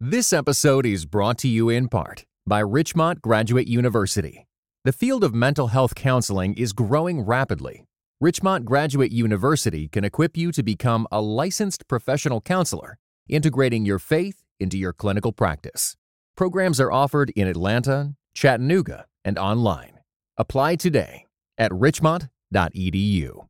This 0.00 0.34
episode 0.34 0.84
is 0.84 1.06
brought 1.06 1.38
to 1.38 1.48
you 1.48 1.70
in 1.70 1.88
part 1.88 2.26
by 2.46 2.58
Richmont 2.58 3.22
Graduate 3.22 3.66
University. 3.66 4.46
The 4.84 4.92
field 4.92 5.24
of 5.24 5.34
mental 5.34 5.68
health 5.68 5.94
counseling 5.94 6.52
is 6.52 6.74
growing 6.74 7.22
rapidly. 7.22 7.86
Richmont 8.20 8.66
Graduate 8.66 9.10
University 9.10 9.88
can 9.88 10.04
equip 10.04 10.36
you 10.36 10.52
to 10.52 10.62
become 10.62 11.08
a 11.10 11.22
licensed 11.22 11.88
professional 11.88 12.42
counselor, 12.42 12.98
integrating 13.26 13.86
your 13.86 13.98
faith 13.98 14.42
into 14.60 14.76
your 14.76 14.92
clinical 14.92 15.32
practice. 15.32 15.96
Programs 16.36 16.78
are 16.78 16.92
offered 16.92 17.30
in 17.30 17.48
Atlanta, 17.48 18.12
Chattanooga, 18.34 19.06
and 19.24 19.38
online. 19.38 20.00
Apply 20.36 20.76
today 20.76 21.24
at 21.56 21.72
richmont.edu. 21.72 23.46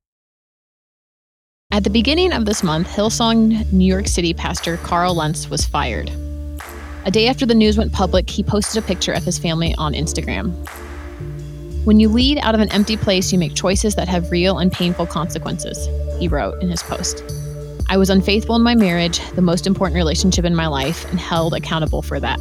At 1.72 1.82
the 1.82 1.90
beginning 1.90 2.32
of 2.32 2.44
this 2.44 2.62
month, 2.62 2.86
Hillsong 2.86 3.72
New 3.72 3.84
York 3.84 4.06
City 4.06 4.32
pastor 4.32 4.76
Carl 4.76 5.16
Lentz 5.16 5.50
was 5.50 5.66
fired. 5.66 6.08
A 7.06 7.10
day 7.12 7.28
after 7.28 7.46
the 7.46 7.54
news 7.54 7.78
went 7.78 7.92
public, 7.92 8.28
he 8.28 8.42
posted 8.42 8.82
a 8.82 8.84
picture 8.84 9.12
of 9.12 9.22
his 9.22 9.38
family 9.38 9.72
on 9.78 9.92
Instagram. 9.92 10.52
When 11.84 12.00
you 12.00 12.08
lead 12.08 12.38
out 12.38 12.56
of 12.56 12.60
an 12.60 12.72
empty 12.72 12.96
place, 12.96 13.32
you 13.32 13.38
make 13.38 13.54
choices 13.54 13.94
that 13.94 14.08
have 14.08 14.32
real 14.32 14.58
and 14.58 14.72
painful 14.72 15.06
consequences, 15.06 15.78
he 16.18 16.26
wrote 16.26 16.60
in 16.60 16.68
his 16.68 16.82
post. 16.82 17.22
I 17.88 17.96
was 17.96 18.10
unfaithful 18.10 18.56
in 18.56 18.62
my 18.62 18.74
marriage, 18.74 19.20
the 19.34 19.40
most 19.40 19.68
important 19.68 19.94
relationship 19.94 20.44
in 20.44 20.56
my 20.56 20.66
life, 20.66 21.08
and 21.08 21.20
held 21.20 21.54
accountable 21.54 22.02
for 22.02 22.18
that. 22.18 22.40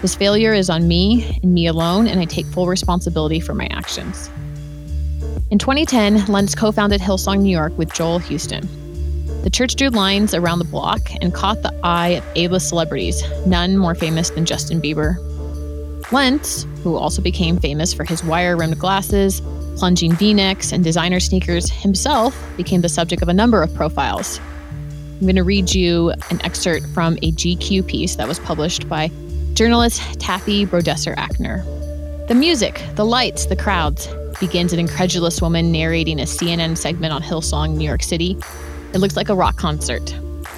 This 0.00 0.14
failure 0.14 0.54
is 0.54 0.70
on 0.70 0.86
me 0.86 1.36
and 1.42 1.52
me 1.52 1.66
alone, 1.66 2.06
and 2.06 2.20
I 2.20 2.24
take 2.24 2.46
full 2.46 2.68
responsibility 2.68 3.40
for 3.40 3.52
my 3.52 3.66
actions. 3.72 4.30
In 5.50 5.58
2010, 5.58 6.26
Lentz 6.26 6.54
co 6.54 6.70
founded 6.70 7.00
Hillsong 7.00 7.40
New 7.40 7.50
York 7.50 7.76
with 7.76 7.92
Joel 7.92 8.20
Houston. 8.20 8.68
The 9.42 9.50
church 9.50 9.76
drew 9.76 9.88
lines 9.88 10.34
around 10.34 10.58
the 10.58 10.64
block 10.64 11.00
and 11.22 11.32
caught 11.32 11.62
the 11.62 11.72
eye 11.82 12.08
of 12.08 12.24
A-list 12.36 12.68
celebrities, 12.68 13.22
none 13.46 13.78
more 13.78 13.94
famous 13.94 14.30
than 14.30 14.44
Justin 14.44 14.80
Bieber. 14.80 15.16
Lentz, 16.12 16.66
who 16.82 16.96
also 16.96 17.22
became 17.22 17.58
famous 17.58 17.94
for 17.94 18.04
his 18.04 18.24
wire-rimmed 18.24 18.78
glasses, 18.78 19.40
plunging 19.76 20.12
v-necks, 20.12 20.72
and 20.72 20.82
designer 20.82 21.20
sneakers, 21.20 21.70
himself 21.70 22.36
became 22.56 22.80
the 22.80 22.88
subject 22.88 23.22
of 23.22 23.28
a 23.28 23.34
number 23.34 23.62
of 23.62 23.72
profiles. 23.74 24.40
I'm 24.40 25.20
going 25.20 25.36
to 25.36 25.44
read 25.44 25.74
you 25.74 26.10
an 26.30 26.44
excerpt 26.44 26.86
from 26.88 27.14
a 27.22 27.32
GQ 27.32 27.86
piece 27.86 28.16
that 28.16 28.28
was 28.28 28.38
published 28.40 28.88
by 28.88 29.10
journalist 29.54 30.20
Taffy 30.20 30.66
Brodesser 30.66 31.14
Akner. 31.16 31.64
The 32.28 32.34
music, 32.34 32.82
the 32.96 33.04
lights, 33.04 33.46
the 33.46 33.56
crowds 33.56 34.08
begins 34.40 34.72
an 34.72 34.78
incredulous 34.78 35.40
woman 35.40 35.72
narrating 35.72 36.20
a 36.20 36.24
CNN 36.24 36.76
segment 36.76 37.12
on 37.12 37.22
Hillsong, 37.22 37.76
New 37.76 37.86
York 37.86 38.02
City, 38.02 38.36
it 38.92 38.98
looks 38.98 39.16
like 39.16 39.28
a 39.28 39.34
rock 39.34 39.56
concert. 39.56 40.06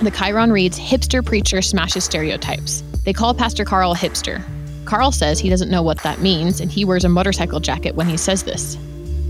The 0.02 0.10
Chyron 0.10 0.52
reads 0.52 0.78
Hipster 0.78 1.24
preacher 1.24 1.60
smashes 1.60 2.04
stereotypes. 2.04 2.82
They 3.04 3.12
call 3.12 3.34
Pastor 3.34 3.64
Carl 3.64 3.92
a 3.92 3.96
hipster. 3.96 4.42
Carl 4.86 5.12
says 5.12 5.38
he 5.38 5.50
doesn't 5.50 5.70
know 5.70 5.82
what 5.82 6.02
that 6.02 6.20
means, 6.20 6.60
and 6.60 6.70
he 6.70 6.84
wears 6.84 7.04
a 7.04 7.08
motorcycle 7.08 7.60
jacket 7.60 7.94
when 7.94 8.08
he 8.08 8.16
says 8.16 8.42
this. 8.44 8.78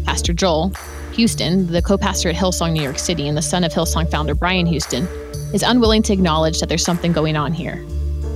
Pastor 0.04 0.32
Joel 0.32 0.72
Houston, 1.12 1.66
the 1.66 1.82
co 1.82 1.98
pastor 1.98 2.28
at 2.28 2.36
Hillsong 2.36 2.72
New 2.72 2.82
York 2.82 2.98
City 2.98 3.26
and 3.26 3.36
the 3.36 3.42
son 3.42 3.64
of 3.64 3.72
Hillsong 3.72 4.10
founder 4.10 4.34
Brian 4.34 4.66
Houston, 4.66 5.06
is 5.52 5.62
unwilling 5.62 6.02
to 6.04 6.12
acknowledge 6.12 6.60
that 6.60 6.68
there's 6.68 6.84
something 6.84 7.12
going 7.12 7.36
on 7.36 7.52
here. 7.52 7.84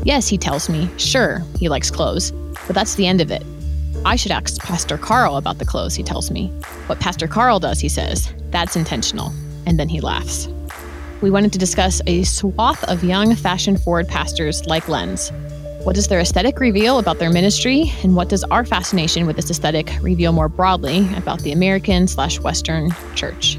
Yes, 0.02 0.28
he 0.28 0.36
tells 0.36 0.68
me, 0.68 0.90
sure, 0.98 1.42
he 1.58 1.68
likes 1.68 1.90
clothes, 1.90 2.32
but 2.66 2.74
that's 2.74 2.96
the 2.96 3.06
end 3.06 3.20
of 3.20 3.30
it. 3.30 3.44
I 4.04 4.16
should 4.16 4.32
ask 4.32 4.60
Pastor 4.60 4.98
Carl 4.98 5.36
about 5.36 5.58
the 5.58 5.64
clothes, 5.64 5.94
he 5.94 6.02
tells 6.02 6.30
me. 6.30 6.48
What 6.86 7.00
Pastor 7.00 7.28
Carl 7.28 7.60
does, 7.60 7.80
he 7.80 7.88
says, 7.88 8.32
that's 8.50 8.76
intentional. 8.76 9.32
And 9.66 9.78
then 9.78 9.88
he 9.88 10.00
laughs 10.00 10.48
we 11.25 11.30
wanted 11.30 11.55
to 11.55 11.58
discuss 11.58 12.03
a 12.06 12.22
swath 12.22 12.84
of 12.84 13.03
young, 13.03 13.34
fashion 13.34 13.78
forward 13.78 14.06
pastors 14.06 14.67
like 14.67 14.91
Lentz. 14.91 15.31
What 15.83 15.94
does 15.94 16.06
their 16.06 16.20
aesthetic 16.20 16.61
reveal 16.61 16.98
about 16.98 17.19
their 17.19 17.31
ministry, 17.31 17.91
and 18.03 18.14
what 18.14 18.28
does 18.28 18.44
our 18.44 18.66
fascination 18.66 19.27
with 19.27 19.36
this 19.36 19.50
aesthetic 19.50 19.91
reveal 20.03 20.33
more 20.33 20.50
broadly 20.50 21.08
about 21.16 21.41
the 21.41 21.53
American 21.53 22.09
slash 22.09 22.41
Western 22.41 22.91
church? 23.15 23.59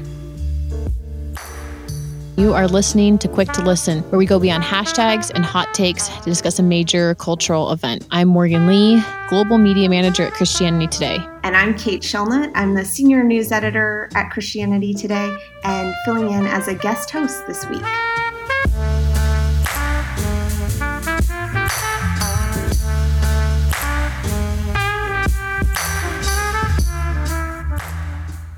You 2.38 2.52
are 2.52 2.68
listening 2.68 3.16
to 3.20 3.28
Quick 3.28 3.50
to 3.52 3.62
Listen, 3.62 4.02
where 4.10 4.18
we 4.18 4.26
go 4.26 4.38
beyond 4.38 4.62
hashtags 4.62 5.30
and 5.34 5.42
hot 5.42 5.72
takes 5.72 6.08
to 6.08 6.24
discuss 6.24 6.58
a 6.58 6.62
major 6.62 7.14
cultural 7.14 7.72
event. 7.72 8.06
I'm 8.10 8.28
Morgan 8.28 8.66
Lee, 8.66 9.02
Global 9.30 9.56
Media 9.56 9.88
Manager 9.88 10.24
at 10.24 10.34
Christianity 10.34 10.86
Today. 10.86 11.18
And 11.44 11.56
I'm 11.56 11.74
Kate 11.78 12.02
Shellnutt. 12.02 12.52
I'm 12.54 12.74
the 12.74 12.84
Senior 12.84 13.22
News 13.22 13.52
Editor 13.52 14.10
at 14.14 14.30
Christianity 14.30 14.92
Today 14.92 15.34
and 15.64 15.94
filling 16.04 16.30
in 16.30 16.46
as 16.46 16.68
a 16.68 16.74
guest 16.74 17.10
host 17.10 17.46
this 17.46 17.66
week. 17.70 17.80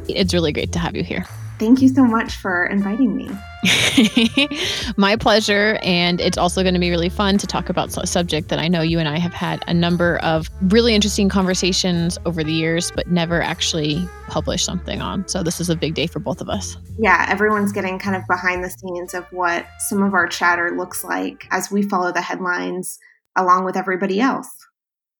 It's 0.08 0.34
really 0.34 0.50
great 0.50 0.72
to 0.72 0.80
have 0.80 0.96
you 0.96 1.04
here. 1.04 1.24
Thank 1.58 1.82
you 1.82 1.88
so 1.88 2.04
much 2.04 2.36
for 2.36 2.66
inviting 2.66 3.16
me. 3.16 3.28
My 4.96 5.16
pleasure. 5.16 5.78
And 5.82 6.20
it's 6.20 6.38
also 6.38 6.62
going 6.62 6.74
to 6.74 6.80
be 6.80 6.90
really 6.90 7.08
fun 7.08 7.38
to 7.38 7.46
talk 7.46 7.68
about 7.68 7.96
a 7.96 8.06
subject 8.06 8.48
that 8.48 8.60
I 8.60 8.68
know 8.68 8.80
you 8.80 8.98
and 8.98 9.08
I 9.08 9.18
have 9.18 9.32
had 9.32 9.64
a 9.66 9.74
number 9.74 10.18
of 10.18 10.48
really 10.62 10.94
interesting 10.94 11.28
conversations 11.28 12.16
over 12.24 12.44
the 12.44 12.52
years, 12.52 12.92
but 12.94 13.08
never 13.08 13.42
actually 13.42 14.08
published 14.28 14.64
something 14.64 15.02
on. 15.02 15.26
So 15.26 15.42
this 15.42 15.60
is 15.60 15.68
a 15.68 15.74
big 15.76 15.94
day 15.94 16.06
for 16.06 16.20
both 16.20 16.40
of 16.40 16.48
us. 16.48 16.76
Yeah, 16.98 17.26
everyone's 17.28 17.72
getting 17.72 17.98
kind 17.98 18.14
of 18.14 18.22
behind 18.28 18.62
the 18.62 18.70
scenes 18.70 19.14
of 19.14 19.26
what 19.32 19.66
some 19.88 20.02
of 20.02 20.14
our 20.14 20.28
chatter 20.28 20.70
looks 20.76 21.02
like 21.02 21.46
as 21.50 21.70
we 21.70 21.82
follow 21.82 22.12
the 22.12 22.22
headlines 22.22 22.98
along 23.34 23.64
with 23.64 23.76
everybody 23.76 24.20
else. 24.20 24.48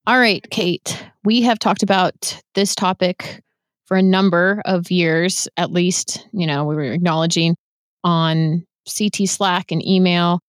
All 0.07 0.17
right, 0.19 0.47
Kate, 0.49 1.05
we 1.23 1.41
have 1.41 1.59
talked 1.59 1.83
about 1.83 2.41
this 2.55 2.73
topic 2.73 3.43
for 3.89 3.97
a 3.97 4.03
number 4.03 4.61
of 4.65 4.91
years, 4.91 5.47
at 5.57 5.71
least, 5.71 6.27
you 6.31 6.45
know, 6.45 6.63
we 6.63 6.75
were 6.75 6.83
acknowledging 6.83 7.55
on 8.03 8.63
CT 8.87 9.27
Slack 9.27 9.71
and 9.71 9.85
email. 9.85 10.39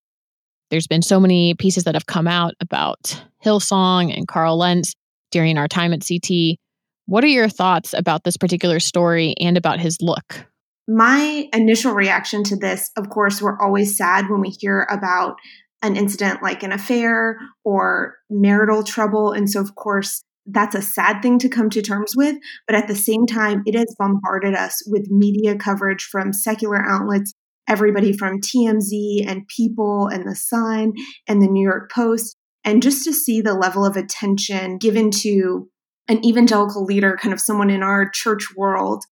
There's 0.71 0.87
been 0.87 1.01
so 1.01 1.19
many 1.19 1.55
pieces 1.55 1.85
that 1.85 1.95
have 1.95 2.05
come 2.05 2.29
out 2.29 2.53
about 2.61 3.25
Hillsong 3.43 4.15
and 4.15 4.29
Carl 4.29 4.59
Lentz 4.59 4.95
during 5.31 5.57
our 5.57 5.69
time 5.69 5.95
at 5.95 6.07
CT. 6.07 6.59
What 7.07 7.25
are 7.25 7.29
your 7.29 7.49
thoughts 7.49 7.95
about 7.95 8.25
this 8.25 8.37
particular 8.37 8.79
story 8.79 9.35
and 9.41 9.57
about 9.57 9.81
his 9.81 9.97
look? 10.03 10.47
My 10.87 11.49
initial 11.55 11.95
reaction 11.95 12.45
to 12.45 12.57
this, 12.57 12.91
of 12.99 13.09
course, 13.09 13.41
we're 13.41 13.59
always 13.59 13.97
sad 13.97 14.29
when 14.29 14.43
we 14.43 14.51
hear 14.51 14.87
about 14.91 15.37
an 15.83 15.97
incident 15.97 16.43
like 16.43 16.63
an 16.63 16.73
affair 16.73 17.39
or 17.65 18.17
marital 18.29 18.85
trouble. 18.85 19.33
And 19.33 19.49
so, 19.49 19.61
of 19.61 19.77
course, 19.77 20.23
that's 20.53 20.75
a 20.75 20.83
sad 20.83 21.23
thing 21.23 21.39
to 21.41 21.49
come 21.49 21.71
to 21.71 21.83
terms 21.83 22.15
with. 22.17 22.37
But 22.67 22.77
at 22.77 22.89
the 22.89 22.95
same 22.95 23.27
time, 23.27 23.63
it 23.67 23.75
has 23.75 23.95
bombarded 23.99 24.55
us 24.55 24.83
with 24.87 25.11
media 25.11 25.57
coverage 25.57 26.05
from 26.05 26.33
secular 26.33 26.83
outlets, 26.85 27.33
everybody 27.69 28.17
from 28.17 28.41
TMZ 28.41 29.27
and 29.27 29.49
People 29.49 30.09
and 30.09 30.27
The 30.27 30.37
Sun 30.37 30.95
and 31.29 31.41
the 31.41 31.49
New 31.49 31.63
York 31.63 31.91
Post. 31.91 32.37
And 32.65 32.83
just 32.83 33.05
to 33.05 33.13
see 33.13 33.41
the 33.41 33.55
level 33.55 33.85
of 33.85 33.97
attention 33.97 34.79
given 34.79 35.11
to 35.23 35.69
an 36.09 36.25
evangelical 36.25 36.85
leader, 36.85 37.17
kind 37.21 37.33
of 37.33 37.41
someone 37.41 37.71
in 37.71 37.83
our 37.83 38.11
church 38.11 38.55
world, 38.57 39.05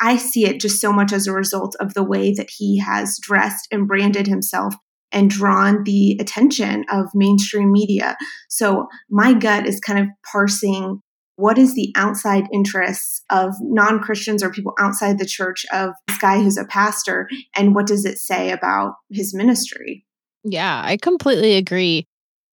I 0.00 0.16
see 0.16 0.46
it 0.46 0.60
just 0.60 0.80
so 0.80 0.92
much 0.92 1.12
as 1.12 1.26
a 1.26 1.32
result 1.32 1.76
of 1.80 1.94
the 1.94 2.04
way 2.04 2.32
that 2.34 2.50
he 2.56 2.78
has 2.78 3.18
dressed 3.20 3.68
and 3.70 3.86
branded 3.86 4.26
himself 4.26 4.74
and 5.12 5.30
drawn 5.30 5.84
the 5.84 6.16
attention 6.20 6.84
of 6.90 7.06
mainstream 7.14 7.72
media. 7.72 8.16
So 8.48 8.86
my 9.10 9.32
gut 9.32 9.66
is 9.66 9.80
kind 9.80 9.98
of 9.98 10.06
parsing 10.30 11.00
what 11.36 11.58
is 11.58 11.74
the 11.74 11.92
outside 11.96 12.44
interests 12.52 13.22
of 13.30 13.54
non 13.60 14.00
Christians 14.00 14.42
or 14.42 14.50
people 14.50 14.72
outside 14.80 15.18
the 15.18 15.26
church 15.26 15.66
of 15.72 15.90
this 16.08 16.18
guy 16.18 16.42
who's 16.42 16.56
a 16.56 16.64
pastor, 16.64 17.28
and 17.54 17.74
what 17.74 17.86
does 17.86 18.04
it 18.04 18.18
say 18.18 18.50
about 18.50 18.94
his 19.10 19.34
ministry? 19.34 20.04
Yeah, 20.44 20.82
I 20.84 20.96
completely 20.96 21.56
agree. 21.56 22.06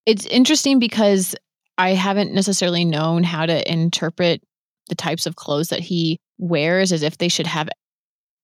It's 0.06 0.26
interesting 0.26 0.80
because 0.80 1.34
I 1.78 1.92
haven't 1.92 2.34
necessarily 2.34 2.84
known 2.84 3.24
how 3.24 3.46
to 3.46 3.72
interpret 3.72 4.42
the 4.90 4.96
types 4.96 5.26
of 5.26 5.38
clothes 5.38 5.70
that 5.70 5.80
he 5.80 6.20
wears 6.38 6.92
as 6.92 7.04
if 7.04 7.18
they 7.18 7.30
should 7.30 7.48
have 7.48 7.70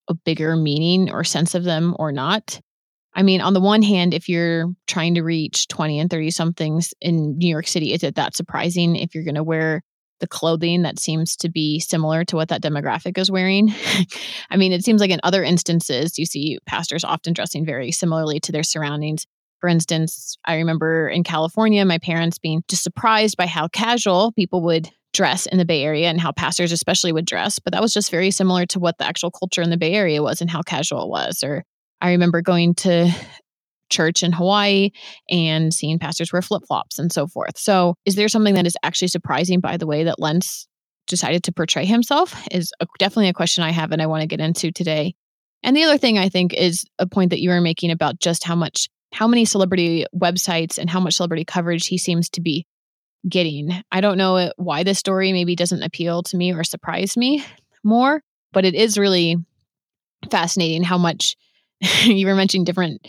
a 0.08 0.14
bigger 0.14 0.56
meaning 0.56 1.12
or 1.12 1.24
sense 1.24 1.54
of 1.54 1.66
them 1.66 1.96
or 2.00 2.12
not. 2.12 2.62
I 3.14 3.24
mean, 3.24 3.42
on 3.42 3.54
the 3.54 3.60
one 3.60 3.82
hand, 3.82 4.14
if 4.14 4.30
you're 4.30 4.68
trying 4.88 5.16
to 5.16 5.24
reach 5.24 5.68
20 5.68 6.00
and 6.00 6.10
30 6.10 6.32
somethings 6.32 6.94
in 7.02 7.38
New 7.38 7.50
York 7.50 7.68
City, 7.68 7.94
is 7.94 8.04
it 8.04 8.16
that 8.16 8.36
surprising 8.36 8.96
if 8.96 9.14
you're 9.14 9.24
going 9.24 9.36
to 9.36 9.44
wear 9.44 9.82
the 10.20 10.28
clothing 10.28 10.84
that 10.84 11.00
seems 11.00 11.36
to 11.38 11.50
be 11.50 11.80
similar 11.80 12.24
to 12.26 12.36
what 12.36 12.50
that 12.50 12.62
demographic 12.62 13.18
is 13.18 13.32
wearing? 13.32 13.74
I 14.50 14.58
mean, 14.58 14.72
it 14.72 14.84
seems 14.84 15.02
like 15.02 15.12
in 15.12 15.20
other 15.24 15.44
instances, 15.44 16.20
you 16.20 16.26
see 16.26 16.60
pastors 16.66 17.04
often 17.04 17.34
dressing 17.34 17.66
very 17.66 17.92
similarly 17.92 18.40
to 18.42 18.52
their 18.52 18.64
surroundings. 18.64 19.26
For 19.60 19.68
instance, 19.68 20.38
I 20.46 20.56
remember 20.56 21.10
in 21.10 21.24
California, 21.24 21.84
my 21.86 21.98
parents 21.98 22.38
being 22.38 22.64
just 22.70 22.84
surprised 22.84 23.38
by 23.38 23.48
how 23.48 23.68
casual 23.68 24.32
people 24.34 24.62
would 24.64 24.90
dress 25.14 25.46
in 25.48 25.58
the 25.58 25.66
Bay 25.66 25.84
Area 25.84 26.10
and 26.10 26.22
how 26.22 26.32
pastors 26.32 26.72
especially 26.72 27.12
would 27.12 27.26
dress. 27.26 27.60
But 27.60 27.74
that 27.74 27.82
was 27.82 27.94
just 27.94 28.12
very 28.12 28.32
similar 28.32 28.66
to 28.68 28.80
what 28.80 28.98
the 28.98 29.06
actual 29.06 29.32
culture 29.32 29.62
in 29.62 29.70
the 29.70 29.78
Bay 29.78 29.94
Area 29.94 30.22
was 30.22 30.42
and 30.42 30.50
how 30.50 30.62
casual 30.62 31.04
it 31.04 31.10
was. 31.10 31.44
Or 31.44 31.64
I 32.02 32.12
remember 32.12 32.42
going 32.42 32.76
to 32.76 33.12
church 33.90 34.24
in 34.24 34.32
Hawaii 34.32 34.92
and 35.30 35.74
seeing 35.74 36.00
pastors 36.00 36.32
wear 36.32 36.42
flip 36.42 36.64
flops 36.68 37.00
and 37.00 37.12
so 37.12 37.28
forth. 37.28 37.58
So, 37.58 37.96
is 38.06 38.16
there 38.16 38.30
something 38.30 38.54
that 38.56 38.68
is 38.68 38.78
actually 38.84 39.08
surprising 39.10 39.60
by 39.60 39.78
the 39.78 39.88
way 39.88 40.04
that 40.04 40.20
Lentz 40.20 40.68
decided 41.08 41.44
to 41.44 41.52
portray 41.52 41.86
himself? 41.86 42.36
Is 42.52 42.72
a, 42.80 42.88
definitely 43.00 43.30
a 43.30 43.34
question 43.34 43.64
I 43.64 43.72
have 43.72 43.92
and 43.92 44.02
I 44.02 44.08
want 44.08 44.22
to 44.22 44.28
get 44.28 44.40
into 44.40 44.72
today. 44.72 45.16
And 45.64 45.76
the 45.76 45.84
other 45.84 45.98
thing 45.98 46.18
I 46.18 46.30
think 46.30 46.54
is 46.54 46.86
a 47.00 47.08
point 47.08 47.32
that 47.32 47.42
you 47.42 47.50
were 47.50 47.62
making 47.62 47.92
about 47.92 48.20
just 48.20 48.44
how 48.44 48.56
much, 48.56 48.88
how 49.12 49.28
many 49.28 49.44
celebrity 49.44 50.06
websites 50.16 50.78
and 50.78 50.90
how 50.90 51.00
much 51.00 51.16
celebrity 51.16 51.44
coverage 51.44 51.88
he 51.88 51.98
seems 51.98 52.30
to 52.30 52.42
be 52.42 52.66
getting. 53.28 53.84
I 53.92 54.00
don't 54.00 54.18
know 54.18 54.54
why 54.56 54.84
this 54.84 55.00
story 55.00 55.34
maybe 55.34 55.56
doesn't 55.56 55.84
appeal 55.84 56.24
to 56.24 56.38
me 56.38 56.54
or 56.54 56.64
surprise 56.64 57.18
me 57.18 57.44
more, 57.84 58.22
but 58.54 58.64
it 58.64 58.76
is 58.76 58.98
really 58.98 59.36
fascinating 60.32 60.84
how 60.84 60.98
much 60.98 61.36
you 62.04 62.28
were 62.28 62.36
mentioning 62.36 62.66
different 62.66 63.08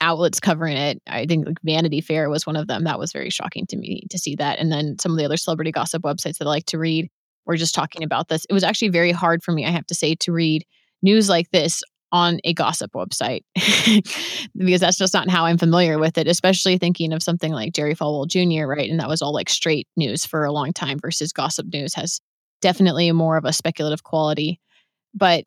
outlets 0.00 0.40
covering 0.40 0.76
it. 0.76 1.02
I 1.06 1.26
think 1.26 1.46
like 1.46 1.58
Vanity 1.64 2.00
Fair 2.00 2.28
was 2.28 2.46
one 2.46 2.56
of 2.56 2.66
them. 2.66 2.84
That 2.84 2.98
was 2.98 3.12
very 3.12 3.30
shocking 3.30 3.66
to 3.68 3.76
me 3.76 4.06
to 4.10 4.18
see 4.18 4.36
that. 4.36 4.58
And 4.58 4.70
then 4.70 4.98
some 4.98 5.12
of 5.12 5.18
the 5.18 5.24
other 5.24 5.36
celebrity 5.36 5.72
gossip 5.72 6.02
websites 6.02 6.38
that 6.38 6.46
I 6.46 6.50
like 6.50 6.66
to 6.66 6.78
read 6.78 7.08
were 7.46 7.56
just 7.56 7.74
talking 7.74 8.02
about 8.02 8.28
this. 8.28 8.44
It 8.48 8.52
was 8.52 8.64
actually 8.64 8.88
very 8.88 9.12
hard 9.12 9.42
for 9.42 9.52
me, 9.52 9.64
I 9.64 9.70
have 9.70 9.86
to 9.86 9.94
say, 9.94 10.14
to 10.16 10.32
read 10.32 10.64
news 11.02 11.28
like 11.28 11.50
this 11.50 11.82
on 12.12 12.38
a 12.44 12.54
gossip 12.54 12.92
website 12.92 13.42
because 14.56 14.80
that's 14.80 14.98
just 14.98 15.12
not 15.12 15.28
how 15.28 15.44
I'm 15.44 15.58
familiar 15.58 15.98
with 15.98 16.18
it, 16.18 16.28
especially 16.28 16.78
thinking 16.78 17.12
of 17.12 17.22
something 17.22 17.52
like 17.52 17.72
Jerry 17.72 17.94
Falwell 17.94 18.28
Jr., 18.28 18.66
right? 18.66 18.88
And 18.88 19.00
that 19.00 19.08
was 19.08 19.22
all 19.22 19.32
like 19.32 19.48
straight 19.48 19.88
news 19.96 20.24
for 20.24 20.44
a 20.44 20.52
long 20.52 20.72
time 20.72 20.98
versus 20.98 21.32
gossip 21.32 21.66
news 21.72 21.94
has 21.94 22.20
definitely 22.60 23.10
more 23.12 23.36
of 23.36 23.44
a 23.44 23.52
speculative 23.52 24.04
quality. 24.04 24.60
But 25.14 25.44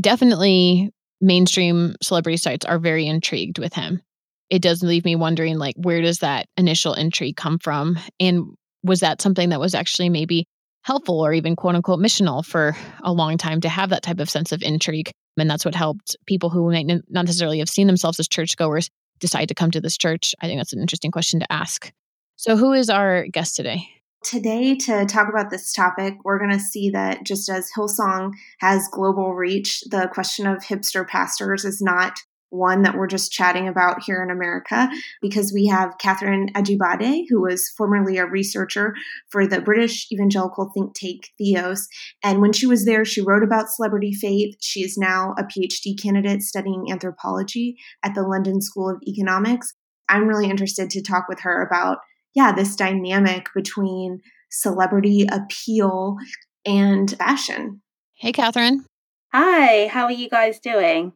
definitely 0.00 0.90
mainstream 1.20 1.94
celebrity 2.02 2.36
sites 2.36 2.66
are 2.66 2.78
very 2.78 3.06
intrigued 3.06 3.58
with 3.58 3.74
him. 3.74 4.00
It 4.48 4.62
does 4.62 4.82
leave 4.82 5.04
me 5.04 5.16
wondering 5.16 5.58
like 5.58 5.76
where 5.76 6.00
does 6.00 6.18
that 6.18 6.46
initial 6.56 6.94
intrigue 6.94 7.36
come 7.36 7.58
from? 7.58 7.98
And 8.18 8.54
was 8.82 9.00
that 9.00 9.22
something 9.22 9.50
that 9.50 9.60
was 9.60 9.74
actually 9.74 10.08
maybe 10.08 10.46
helpful 10.82 11.20
or 11.20 11.32
even 11.32 11.56
quote 11.56 11.74
unquote 11.74 12.00
missional 12.00 12.44
for 12.44 12.76
a 13.02 13.12
long 13.12 13.38
time 13.38 13.60
to 13.60 13.68
have 13.68 13.90
that 13.90 14.02
type 14.02 14.18
of 14.18 14.30
sense 14.30 14.52
of 14.52 14.62
intrigue? 14.62 15.10
And 15.36 15.48
that's 15.48 15.64
what 15.64 15.74
helped 15.74 16.16
people 16.26 16.50
who 16.50 16.70
might 16.70 16.86
not 16.86 17.02
necessarily 17.08 17.60
have 17.60 17.68
seen 17.68 17.86
themselves 17.86 18.18
as 18.18 18.28
churchgoers 18.28 18.90
decide 19.20 19.48
to 19.48 19.54
come 19.54 19.70
to 19.70 19.80
this 19.80 19.96
church. 19.96 20.34
I 20.40 20.46
think 20.46 20.58
that's 20.58 20.72
an 20.72 20.80
interesting 20.80 21.10
question 21.10 21.40
to 21.40 21.52
ask. 21.52 21.92
So, 22.36 22.56
who 22.56 22.72
is 22.72 22.90
our 22.90 23.26
guest 23.26 23.54
today? 23.56 23.86
Today, 24.22 24.74
to 24.76 25.06
talk 25.06 25.30
about 25.30 25.48
this 25.48 25.72
topic, 25.72 26.18
we're 26.24 26.38
going 26.38 26.52
to 26.52 26.60
see 26.60 26.90
that 26.90 27.24
just 27.24 27.48
as 27.48 27.70
Hillsong 27.74 28.32
has 28.58 28.86
global 28.92 29.34
reach, 29.34 29.80
the 29.90 30.10
question 30.12 30.46
of 30.46 30.58
hipster 30.58 31.08
pastors 31.08 31.64
is 31.64 31.80
not 31.80 32.18
one 32.50 32.82
that 32.82 32.96
we're 32.96 33.06
just 33.06 33.32
chatting 33.32 33.66
about 33.66 34.02
here 34.02 34.22
in 34.22 34.30
America 34.30 34.90
because 35.22 35.52
we 35.54 35.66
have 35.68 35.96
Catherine 35.98 36.50
Ajibade, 36.54 37.24
who 37.30 37.40
was 37.40 37.72
formerly 37.78 38.18
a 38.18 38.26
researcher 38.26 38.94
for 39.30 39.46
the 39.46 39.60
British 39.60 40.06
evangelical 40.12 40.70
think 40.74 40.92
tank 40.94 41.30
Theos. 41.38 41.88
And 42.22 42.42
when 42.42 42.52
she 42.52 42.66
was 42.66 42.84
there, 42.84 43.06
she 43.06 43.22
wrote 43.22 43.42
about 43.42 43.70
celebrity 43.70 44.12
faith. 44.12 44.56
She 44.60 44.80
is 44.80 44.98
now 44.98 45.34
a 45.38 45.44
PhD 45.44 46.00
candidate 46.00 46.42
studying 46.42 46.90
anthropology 46.90 47.76
at 48.02 48.14
the 48.14 48.22
London 48.22 48.60
School 48.60 48.90
of 48.90 49.00
Economics. 49.06 49.72
I'm 50.10 50.26
really 50.26 50.50
interested 50.50 50.90
to 50.90 51.02
talk 51.02 51.26
with 51.28 51.40
her 51.40 51.64
about 51.64 51.98
yeah, 52.34 52.52
this 52.52 52.76
dynamic 52.76 53.48
between 53.54 54.20
celebrity 54.50 55.26
appeal 55.30 56.16
and 56.64 57.10
fashion. 57.18 57.82
Hey, 58.14 58.32
Catherine. 58.32 58.84
Hi, 59.32 59.86
how 59.86 60.04
are 60.04 60.12
you 60.12 60.28
guys 60.28 60.58
doing? 60.58 61.12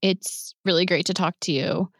It's 0.00 0.54
really 0.64 0.86
great 0.86 1.06
to 1.06 1.14
talk 1.14 1.34
to 1.42 1.52
you. 1.52 1.90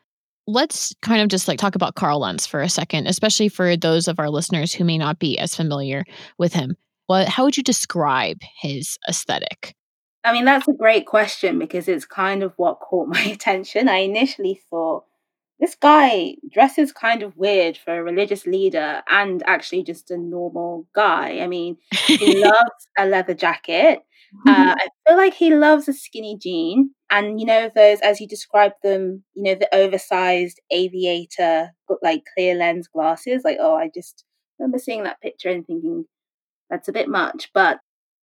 Let's 0.47 0.95
kind 1.03 1.23
of 1.23 1.29
just 1.29 1.47
like 1.47 1.59
talk 1.59 1.77
about 1.77 1.95
Carl 1.95 2.21
Lentz 2.21 2.47
for 2.47 2.61
a 2.61 2.69
second, 2.69 3.07
especially 3.07 3.49
for 3.49 3.77
those 3.77 4.09
of 4.09 4.19
our 4.19 4.29
listeners 4.29 4.73
who 4.73 4.85
may 4.85 4.99
not 4.99 5.19
be 5.19 5.39
as 5.39 5.55
familiar 5.55 6.05
with 6.39 6.53
him. 6.53 6.77
What, 7.07 7.29
how 7.29 7.45
would 7.45 7.57
you 7.57 7.63
describe 7.63 8.39
his 8.61 8.99
aesthetic? 9.09 9.77
I 10.25 10.33
mean, 10.33 10.45
that's 10.45 10.69
a 10.69 10.73
great 10.73 11.07
question 11.07 11.59
because 11.59 11.89
it's 11.89 12.05
kind 12.05 12.43
of 12.43 12.53
what 12.57 12.81
caught 12.81 13.09
my 13.15 13.21
attention. 13.21 13.89
I 13.89 13.99
initially 13.99 14.61
thought, 14.71 15.05
this 15.63 15.77
guy 15.77 16.35
dresses 16.51 16.91
kind 16.91 17.23
of 17.23 17.37
weird 17.37 17.79
for 17.79 17.97
a 17.97 18.03
religious 18.03 18.47
leader 18.47 19.01
and 19.09 19.45
actually 19.47 19.85
just 19.85 20.11
a 20.11 20.19
normal 20.19 20.89
guy. 20.93 21.39
I 21.39 21.47
mean, 21.47 21.77
he 22.09 22.41
loves 22.45 22.89
a 22.99 23.07
leather 23.07 23.33
jacket. 23.33 24.01
Uh, 24.45 24.75
I 24.77 24.89
feel 25.07 25.17
like 25.17 25.35
he 25.35 25.55
loves 25.55 25.87
a 25.87 25.93
skinny 25.93 26.37
jean. 26.37 26.91
And, 27.13 27.39
you 27.39 27.47
know, 27.47 27.71
those, 27.77 28.01
as 28.01 28.21
you 28.21 28.27
described 28.27 28.75
them, 28.83 29.23
you 29.35 29.45
know, 29.45 29.55
the 29.55 29.73
oversized 29.73 30.61
aviator, 30.73 31.69
like 32.03 32.25
clear 32.35 32.57
lens 32.57 32.89
glasses. 32.93 33.43
Like, 33.45 33.59
oh, 33.61 33.77
I 33.77 33.89
just 33.95 34.25
remember 34.59 34.81
seeing 34.81 35.05
that 35.05 35.21
picture 35.21 35.51
and 35.51 35.65
thinking, 35.65 36.07
that's 36.71 36.89
a 36.89 36.93
bit 36.93 37.09
much. 37.09 37.51
But 37.55 37.79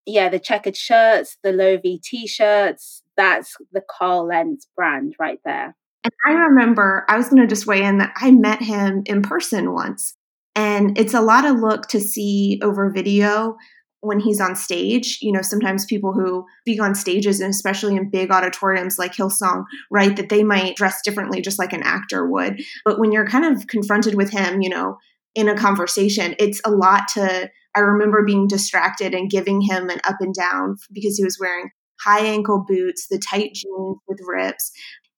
yeah, 0.07 0.29
the 0.29 0.41
checkered 0.41 0.77
shirts, 0.77 1.37
the 1.45 1.53
low 1.53 1.77
V 1.77 2.01
t 2.03 2.27
shirts, 2.27 3.05
that's 3.17 3.55
the 3.71 3.83
Carl 3.89 4.27
Lentz 4.27 4.67
brand 4.75 5.15
right 5.21 5.39
there. 5.45 5.77
And 6.09 6.37
I 6.37 6.41
remember 6.41 7.05
I 7.09 7.17
was 7.17 7.29
going 7.29 7.43
to 7.43 7.47
just 7.47 7.67
weigh 7.67 7.83
in 7.83 7.99
that 7.99 8.13
I 8.17 8.31
met 8.31 8.63
him 8.63 9.03
in 9.07 9.23
person 9.23 9.73
once. 9.73 10.15
And 10.57 10.99
it's 10.99 11.15
a 11.15 11.21
lot 11.21 11.45
of 11.45 11.61
look 11.61 11.89
to 11.89 12.01
see 12.01 12.59
over 12.63 12.91
video 12.91 13.57
when 14.01 14.21
he's 14.21 14.41
on 14.41 14.57
stage. 14.57 15.19
You 15.21 15.33
know, 15.33 15.43
sometimes 15.43 15.85
people 15.85 16.13
who 16.13 16.45
speak 16.63 16.81
on 16.81 16.95
stages, 16.95 17.41
and 17.41 17.51
especially 17.51 17.97
in 17.97 18.11
big 18.11 18.31
auditoriums 18.31 18.99
like 18.99 19.15
Hillsong, 19.15 19.65
right, 19.91 20.17
that 20.17 20.31
they 20.31 20.43
might 20.43 20.77
dress 20.77 21.01
differently 21.05 21.41
just 21.41 21.59
like 21.59 21.73
an 21.73 21.83
actor 21.83 22.27
would. 22.27 22.61
But 22.85 22.99
when 22.99 23.13
you're 23.13 23.27
kind 23.27 23.45
of 23.45 23.67
confronted 23.67 24.15
with 24.15 24.31
him, 24.31 24.63
you 24.63 24.69
know, 24.69 24.97
in 25.35 25.49
a 25.49 25.57
conversation, 25.57 26.35
it's 26.39 26.61
a 26.65 26.71
lot 26.71 27.03
to. 27.15 27.51
I 27.77 27.81
remember 27.81 28.25
being 28.25 28.49
distracted 28.49 29.15
and 29.15 29.31
giving 29.31 29.61
him 29.61 29.91
an 29.91 30.01
up 30.05 30.17
and 30.21 30.35
down 30.35 30.77
because 30.93 31.17
he 31.17 31.23
was 31.23 31.39
wearing 31.39 31.71
high 32.01 32.25
ankle 32.25 32.65
boots, 32.67 33.07
the 33.09 33.19
tight 33.19 33.53
jeans 33.55 33.99
with 34.09 34.19
rips 34.27 34.73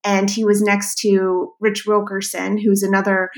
and 0.04 0.30
he 0.30 0.44
was 0.44 0.62
next 0.62 0.96
to 1.00 1.52
Rich 1.60 1.84
Wilkerson, 1.86 2.58
who's 2.58 2.82
another 2.82 3.30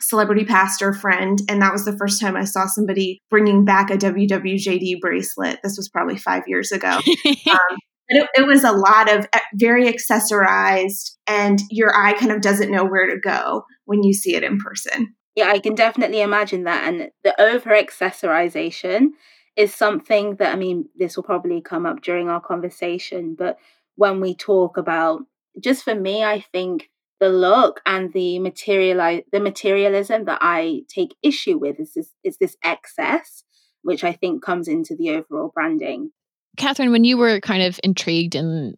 celebrity 0.00 0.44
pastor 0.44 0.92
friend. 0.92 1.40
And 1.48 1.60
that 1.62 1.72
was 1.72 1.84
the 1.84 1.96
first 1.96 2.20
time 2.20 2.36
I 2.36 2.44
saw 2.44 2.66
somebody 2.66 3.20
bringing 3.30 3.64
back 3.64 3.90
a 3.90 3.96
WWJD 3.96 5.00
bracelet. 5.00 5.60
This 5.62 5.76
was 5.76 5.88
probably 5.88 6.16
five 6.16 6.42
years 6.46 6.72
ago. 6.72 6.88
um, 7.50 7.76
it, 8.08 8.28
it, 8.34 8.46
was 8.46 8.64
a 8.64 8.72
lot 8.72 9.12
of 9.12 9.28
eh, 9.32 9.40
very 9.54 9.92
accessorized, 9.92 11.12
and 11.28 11.60
your 11.70 11.94
eye 11.94 12.14
kind 12.14 12.32
of 12.32 12.40
doesn't 12.40 12.70
know 12.70 12.84
where 12.84 13.08
to 13.08 13.20
go 13.20 13.62
when 13.84 14.02
you 14.02 14.12
see 14.12 14.34
it 14.34 14.42
in 14.42 14.58
person. 14.58 15.14
Yeah, 15.36 15.48
I 15.48 15.60
can 15.60 15.76
definitely 15.76 16.20
imagine 16.20 16.64
that. 16.64 16.88
And 16.88 17.10
the 17.22 17.40
over 17.40 17.70
accessorization 17.70 19.10
is 19.54 19.72
something 19.72 20.36
that, 20.36 20.52
I 20.52 20.56
mean, 20.56 20.88
this 20.96 21.16
will 21.16 21.22
probably 21.22 21.60
come 21.60 21.86
up 21.86 22.02
during 22.02 22.28
our 22.28 22.40
conversation, 22.40 23.36
but 23.38 23.58
when 23.94 24.20
we 24.20 24.34
talk 24.34 24.76
about 24.76 25.22
just 25.58 25.84
for 25.84 25.94
me, 25.94 26.22
I 26.22 26.40
think 26.52 26.90
the 27.20 27.28
look 27.28 27.80
and 27.84 28.12
the 28.12 28.38
materialize 28.38 29.22
the 29.30 29.40
materialism 29.40 30.24
that 30.24 30.38
I 30.40 30.82
take 30.88 31.14
issue 31.22 31.58
with 31.58 31.78
is 31.78 31.94
this 31.94 32.10
is 32.24 32.38
this 32.38 32.56
excess, 32.64 33.44
which 33.82 34.04
I 34.04 34.12
think 34.12 34.42
comes 34.42 34.68
into 34.68 34.96
the 34.96 35.10
overall 35.10 35.50
branding. 35.54 36.10
Catherine, 36.56 36.92
when 36.92 37.04
you 37.04 37.16
were 37.16 37.40
kind 37.40 37.62
of 37.62 37.78
intrigued 37.84 38.34
and 38.34 38.76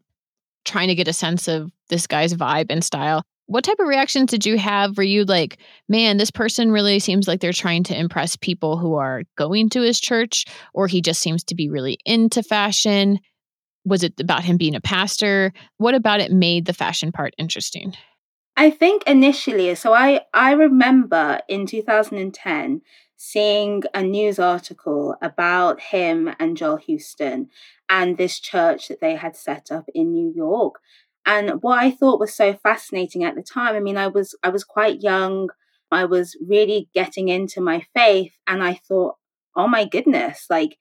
trying 0.65 0.89
to 0.89 0.95
get 0.95 1.09
a 1.09 1.13
sense 1.13 1.49
of 1.49 1.71
this 1.89 2.07
guy's 2.07 2.35
vibe 2.35 2.67
and 2.71 2.85
style, 2.85 3.23
what 3.47 3.65
type 3.65 3.79
of 3.81 3.89
reactions 3.89 4.31
did 4.31 4.47
you 4.47 4.59
have? 4.59 4.97
Were 4.97 5.03
you 5.03 5.25
like, 5.25 5.59
man, 5.89 6.17
this 6.17 6.31
person 6.31 6.71
really 6.71 6.99
seems 6.99 7.27
like 7.27 7.41
they're 7.41 7.53
trying 7.53 7.83
to 7.85 7.99
impress 7.99 8.37
people 8.37 8.77
who 8.77 8.95
are 8.95 9.23
going 9.37 9.69
to 9.71 9.83
his 9.83 10.01
church, 10.01 10.47
or 10.75 10.87
he 10.87 11.01
just 11.01 11.21
seems 11.21 11.45
to 11.45 11.55
be 11.55 11.69
really 11.69 11.99
into 12.05 12.43
fashion? 12.43 13.19
Was 13.85 14.03
it 14.03 14.21
about 14.21 14.45
him 14.45 14.57
being 14.57 14.75
a 14.75 14.81
pastor? 14.81 15.53
What 15.79 15.95
about 15.95 16.21
it 16.21 16.31
made 16.31 16.67
the 16.67 16.73
fashion 16.73 17.13
part 17.13 17.35
interesting? 17.39 17.95
I 18.57 18.71
think 18.71 19.03
initially, 19.07 19.75
so 19.75 19.95
I, 19.95 20.23
I 20.35 20.53
remember 20.53 21.41
in 21.49 21.67
2010 21.67 22.83
seeing 23.17 23.83
a 23.95 24.03
news 24.03 24.39
article 24.39 25.17
about 25.23 25.81
him 25.81 26.35
and 26.39 26.57
Joel 26.57 26.77
Houston 26.77 27.49
and 27.89 28.17
this 28.17 28.39
church 28.39 28.89
that 28.89 29.01
they 29.01 29.17
had 29.17 29.37
set 29.37 29.71
up 29.71 29.89
in 29.95 30.13
New 30.13 30.33
York. 30.35 30.81
And 31.25 31.63
what 31.63 31.79
I 31.79 31.93
thought 31.93 32.21
was 32.21 32.35
so 32.35 32.53
fascinating 32.53 33.25
at 33.25 33.35
the 33.37 33.43
time, 33.43 33.75
I 33.75 33.81
mean, 33.81 33.97
I 33.97 34.09
was 34.09 34.35
I 34.43 34.49
was 34.49 34.65
quite 34.65 35.03
young. 35.03 35.51
I 35.91 36.05
was 36.05 36.37
really 36.47 36.89
getting 36.95 37.29
into 37.29 37.61
my 37.61 37.87
faith 37.95 38.33
and 38.47 38.63
I 38.63 38.75
thought, 38.75 39.17
oh 39.55 39.69
my 39.69 39.85
goodness, 39.85 40.47
like 40.51 40.79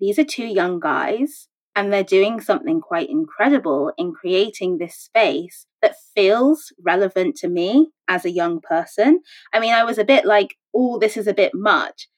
these 0.00 0.18
are 0.18 0.24
two 0.24 0.46
young 0.46 0.80
guys 0.80 1.48
and 1.74 1.92
they're 1.92 2.04
doing 2.04 2.40
something 2.40 2.80
quite 2.80 3.08
incredible 3.08 3.92
in 3.96 4.12
creating 4.12 4.78
this 4.78 4.96
space 4.96 5.66
that 5.80 5.96
feels 6.14 6.72
relevant 6.82 7.36
to 7.36 7.48
me 7.48 7.90
as 8.08 8.24
a 8.24 8.30
young 8.30 8.60
person. 8.60 9.20
I 9.52 9.60
mean, 9.60 9.72
I 9.72 9.84
was 9.84 9.98
a 9.98 10.04
bit 10.04 10.24
like, 10.24 10.56
oh, 10.74 10.98
this 10.98 11.16
is 11.16 11.26
a 11.26 11.34
bit 11.34 11.52
much, 11.54 12.08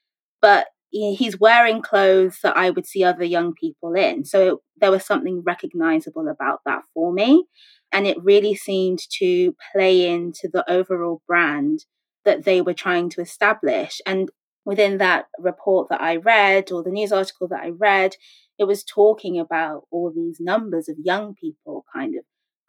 but 0.43 0.67
he's 0.91 1.39
wearing 1.41 1.83
clothes 1.83 2.39
that 2.43 2.57
I 2.57 2.71
would 2.71 2.87
see 2.87 3.03
other 3.03 3.25
young 3.25 3.53
people 3.53 3.95
in. 3.95 4.25
So 4.25 4.55
it, 4.55 4.59
there 4.81 4.91
was 4.91 5.05
something 5.05 5.43
recognizable 5.45 6.29
about 6.29 6.61
that 6.67 6.83
for 6.93 7.13
me. 7.13 7.47
And 7.91 8.07
it 8.07 8.23
really 8.23 8.55
seemed 8.55 9.01
to 9.19 9.57
play 9.73 10.09
into 10.09 10.49
the 10.53 10.69
overall 10.71 11.23
brand 11.27 11.85
that 12.25 12.45
they 12.45 12.61
were 12.61 12.75
trying 12.75 13.11
to 13.11 13.21
establish. 13.21 14.01
And 14.07 14.31
within 14.65 14.99
that 14.99 15.27
report 15.39 15.89
that 15.91 16.01
I 16.01 16.17
read 16.17 16.71
or 16.73 16.83
the 16.83 16.91
news 16.91 17.13
article 17.13 17.49
that 17.49 17.61
I 17.61 17.71
read, 17.71 18.17
it 18.59 18.65
was 18.65 18.85
talking 18.85 19.39
about 19.39 19.83
all 19.91 20.13
these 20.15 20.39
numbers 20.41 20.89
of 20.89 20.97
young 21.03 21.35
people 21.35 21.85
kind 21.95 22.15
of 22.17 22.25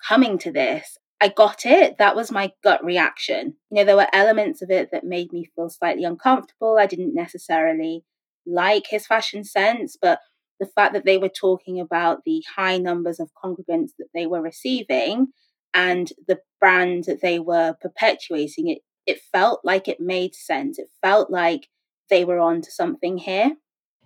coming 0.07 0.37
to 0.39 0.51
this. 0.51 0.97
I 1.21 1.29
got 1.29 1.65
it. 1.65 1.97
That 1.97 2.15
was 2.15 2.31
my 2.31 2.51
gut 2.63 2.83
reaction. 2.83 3.55
You 3.71 3.77
know, 3.77 3.83
there 3.85 3.95
were 3.95 4.07
elements 4.13 4.61
of 4.61 4.69
it 4.69 4.89
that 4.91 5.03
made 5.03 5.31
me 5.31 5.49
feel 5.55 5.69
slightly 5.69 6.03
uncomfortable. 6.03 6.77
I 6.79 6.87
didn't 6.87 7.15
necessarily 7.15 8.03
like 8.45 8.87
his 8.87 9.07
fashion 9.07 9.43
sense, 9.43 9.97
but 9.99 10.19
the 10.59 10.67
fact 10.67 10.93
that 10.93 11.05
they 11.05 11.17
were 11.17 11.29
talking 11.29 11.79
about 11.79 12.19
the 12.25 12.43
high 12.55 12.77
numbers 12.77 13.19
of 13.19 13.31
congregants 13.43 13.91
that 13.97 14.07
they 14.13 14.25
were 14.25 14.41
receiving 14.41 15.27
and 15.73 16.11
the 16.27 16.39
brand 16.59 17.05
that 17.05 17.21
they 17.21 17.39
were 17.39 17.75
perpetuating, 17.81 18.69
it, 18.69 18.79
it 19.05 19.19
felt 19.31 19.61
like 19.63 19.87
it 19.87 19.99
made 19.99 20.35
sense. 20.35 20.79
It 20.79 20.89
felt 21.01 21.29
like 21.29 21.67
they 22.09 22.23
were 22.23 22.39
on 22.39 22.61
to 22.61 22.71
something 22.71 23.17
here. 23.17 23.51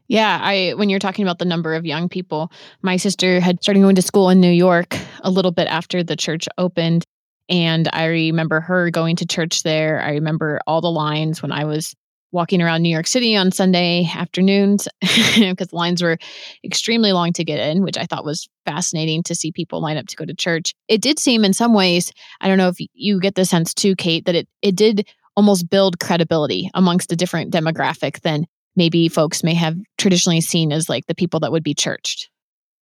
Yeah, 0.09 0.39
I 0.41 0.73
when 0.75 0.89
you're 0.89 0.99
talking 0.99 1.23
about 1.23 1.37
the 1.39 1.45
number 1.45 1.75
of 1.75 1.85
young 1.85 2.09
people, 2.09 2.51
my 2.81 2.97
sister 2.97 3.39
had 3.39 3.61
started 3.61 3.81
going 3.81 3.95
to 3.95 4.01
school 4.01 4.29
in 4.29 4.41
New 4.41 4.51
York 4.51 4.97
a 5.21 5.29
little 5.29 5.51
bit 5.51 5.67
after 5.67 6.03
the 6.03 6.15
church 6.17 6.47
opened 6.57 7.05
and 7.47 7.87
I 7.93 8.05
remember 8.05 8.59
her 8.59 8.89
going 8.89 9.15
to 9.17 9.25
church 9.27 9.63
there. 9.63 10.01
I 10.01 10.11
remember 10.11 10.59
all 10.67 10.81
the 10.81 10.91
lines 10.91 11.41
when 11.41 11.51
I 11.51 11.65
was 11.65 11.95
walking 12.31 12.61
around 12.61 12.81
New 12.81 12.89
York 12.89 13.07
City 13.07 13.35
on 13.35 13.51
Sunday 13.51 14.09
afternoons 14.13 14.87
because 15.39 15.73
lines 15.73 16.01
were 16.01 16.17
extremely 16.63 17.11
long 17.11 17.33
to 17.33 17.43
get 17.43 17.59
in, 17.59 17.83
which 17.83 17.97
I 17.97 18.05
thought 18.05 18.25
was 18.25 18.47
fascinating 18.65 19.23
to 19.23 19.35
see 19.35 19.51
people 19.51 19.81
line 19.81 19.97
up 19.97 20.07
to 20.07 20.15
go 20.15 20.25
to 20.25 20.35
church. 20.35 20.73
It 20.87 21.01
did 21.01 21.19
seem 21.19 21.45
in 21.45 21.53
some 21.53 21.73
ways, 21.73 22.11
I 22.41 22.47
don't 22.47 22.59
know 22.59 22.67
if 22.69 22.77
you 22.93 23.19
get 23.19 23.35
the 23.35 23.45
sense 23.45 23.73
too, 23.75 23.95
Kate, 23.95 24.25
that 24.25 24.35
it 24.35 24.47
it 24.61 24.75
did 24.75 25.07
almost 25.35 25.69
build 25.69 25.99
credibility 25.99 26.69
amongst 26.73 27.11
a 27.11 27.15
different 27.15 27.53
demographic 27.53 28.21
than 28.21 28.45
maybe 28.79 29.09
folks 29.09 29.43
may 29.43 29.53
have 29.53 29.77
traditionally 29.97 30.39
seen 30.39 30.71
as 30.71 30.87
like 30.89 31.05
the 31.05 31.13
people 31.13 31.41
that 31.41 31.51
would 31.51 31.63
be 31.63 31.75
churched. 31.75 32.29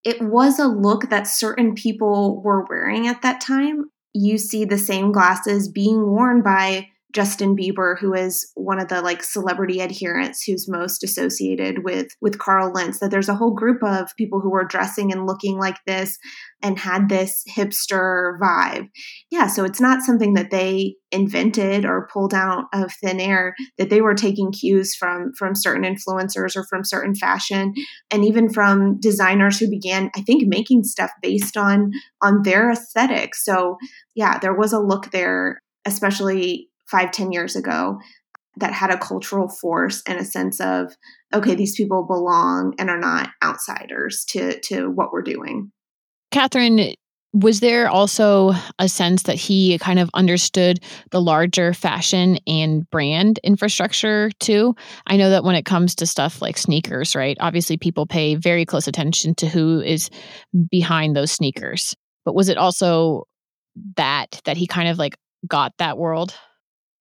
It 0.05 0.21
was 0.21 0.59
a 0.59 0.67
look 0.67 1.09
that 1.09 1.27
certain 1.27 1.73
people 1.73 2.41
were 2.43 2.65
wearing 2.69 3.07
at 3.07 3.23
that 3.23 3.41
time. 3.41 3.89
You 4.13 4.37
see 4.37 4.63
the 4.63 4.77
same 4.77 5.11
glasses 5.11 5.67
being 5.67 6.07
worn 6.11 6.43
by 6.43 6.87
Justin 7.17 7.55
Bieber, 7.55 7.97
who 7.97 8.13
is 8.13 8.51
one 8.53 8.79
of 8.79 8.89
the 8.89 9.01
like 9.01 9.23
celebrity 9.23 9.81
adherents 9.81 10.43
who's 10.43 10.69
most 10.69 11.03
associated 11.03 11.83
with 11.83 12.09
with 12.21 12.37
Carl 12.37 12.71
Lentz, 12.71 12.99
that 12.99 13.09
there's 13.09 13.27
a 13.27 13.33
whole 13.33 13.55
group 13.55 13.81
of 13.81 14.15
people 14.17 14.39
who 14.39 14.51
were 14.51 14.63
dressing 14.63 15.11
and 15.11 15.25
looking 15.25 15.57
like 15.57 15.77
this 15.87 16.19
and 16.61 16.77
had 16.77 17.09
this 17.09 17.43
hipster 17.49 18.37
vibe. 18.39 18.89
Yeah, 19.31 19.47
so 19.47 19.63
it's 19.63 19.81
not 19.81 20.03
something 20.03 20.35
that 20.35 20.51
they 20.51 20.97
invented 21.11 21.85
or 21.85 22.07
pulled 22.13 22.35
out 22.35 22.65
of 22.71 22.93
thin 23.01 23.19
air 23.19 23.55
that 23.79 23.89
they 23.89 23.99
were 23.99 24.13
taking 24.13 24.51
cues 24.51 24.95
from 24.95 25.31
from 25.35 25.55
certain 25.55 25.91
influencers 25.91 26.55
or 26.55 26.67
from 26.69 26.83
certain 26.83 27.15
fashion 27.15 27.73
and 28.11 28.25
even 28.25 28.47
from 28.47 28.99
designers 28.99 29.57
who 29.57 29.67
began 29.71 30.11
I 30.15 30.21
think 30.21 30.43
making 30.45 30.83
stuff 30.83 31.09
based 31.23 31.57
on 31.57 31.93
on 32.21 32.43
their 32.43 32.69
aesthetic. 32.69 33.33
So, 33.33 33.77
yeah, 34.13 34.37
there 34.37 34.55
was 34.55 34.71
a 34.71 34.79
look 34.79 35.09
there 35.09 35.63
especially 35.83 36.69
five, 36.89 37.11
ten 37.11 37.31
years 37.31 37.55
ago 37.55 37.99
that 38.57 38.73
had 38.73 38.89
a 38.89 38.97
cultural 38.97 39.47
force 39.47 40.01
and 40.07 40.19
a 40.19 40.25
sense 40.25 40.59
of, 40.59 40.91
okay, 41.33 41.53
these 41.53 41.75
people 41.75 42.05
belong 42.07 42.73
and 42.79 42.89
are 42.89 42.99
not 42.99 43.29
outsiders 43.43 44.25
to, 44.29 44.59
to 44.61 44.87
what 44.87 45.11
we're 45.13 45.21
doing. 45.21 45.71
Catherine, 46.31 46.93
was 47.33 47.59
there 47.59 47.87
also 47.87 48.53
a 48.79 48.89
sense 48.89 49.23
that 49.23 49.35
he 49.35 49.77
kind 49.77 49.99
of 49.99 50.09
understood 50.15 50.79
the 51.11 51.21
larger 51.21 51.73
fashion 51.73 52.39
and 52.47 52.89
brand 52.89 53.39
infrastructure 53.43 54.31
too? 54.39 54.75
I 55.05 55.17
know 55.17 55.29
that 55.29 55.43
when 55.43 55.55
it 55.55 55.65
comes 55.65 55.93
to 55.95 56.07
stuff 56.07 56.41
like 56.41 56.57
sneakers, 56.57 57.15
right? 57.15 57.37
Obviously, 57.39 57.77
people 57.77 58.07
pay 58.07 58.33
very 58.35 58.65
close 58.65 58.87
attention 58.87 59.35
to 59.35 59.47
who 59.47 59.81
is 59.81 60.09
behind 60.71 61.15
those 61.15 61.31
sneakers. 61.31 61.95
But 62.25 62.33
was 62.33 62.49
it 62.49 62.57
also 62.57 63.25
that, 63.97 64.41
that 64.45 64.57
he 64.57 64.65
kind 64.65 64.87
of 64.87 64.97
like 64.97 65.15
got 65.47 65.73
that 65.77 65.97
world? 65.97 66.33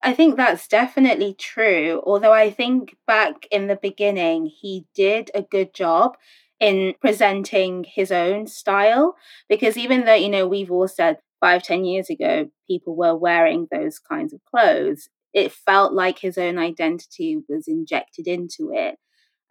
I 0.07 0.15
think 0.15 0.37
that's 0.37 0.69
definitely 0.69 1.35
true. 1.35 2.01
Although 2.07 2.33
I 2.33 2.53
think 2.53 2.97
back 3.09 3.49
in 3.51 3.67
the 3.67 3.75
beginning, 3.75 4.47
he 4.47 4.87
did 4.95 5.33
a 5.35 5.43
good 5.43 5.75
job 5.75 6.17
in 6.61 6.95
presenting 7.01 7.83
his 7.83 8.13
own 8.13 8.47
style. 8.47 9.17
Because 9.49 9.77
even 9.77 10.05
though, 10.05 10.15
you 10.15 10.29
know, 10.29 10.47
we've 10.47 10.71
all 10.71 10.87
said 10.87 11.19
five, 11.41 11.65
ten 11.65 11.85
years 11.85 12.09
ago, 12.09 12.49
people 12.69 12.95
were 12.95 13.17
wearing 13.17 13.67
those 13.73 13.99
kinds 13.99 14.33
of 14.33 14.45
clothes, 14.45 15.09
it 15.35 15.51
felt 15.51 15.93
like 15.93 16.21
his 16.21 16.39
own 16.39 16.57
identity 16.57 17.39
was 17.49 17.67
injected 17.67 18.29
into 18.29 18.71
it. 18.73 18.99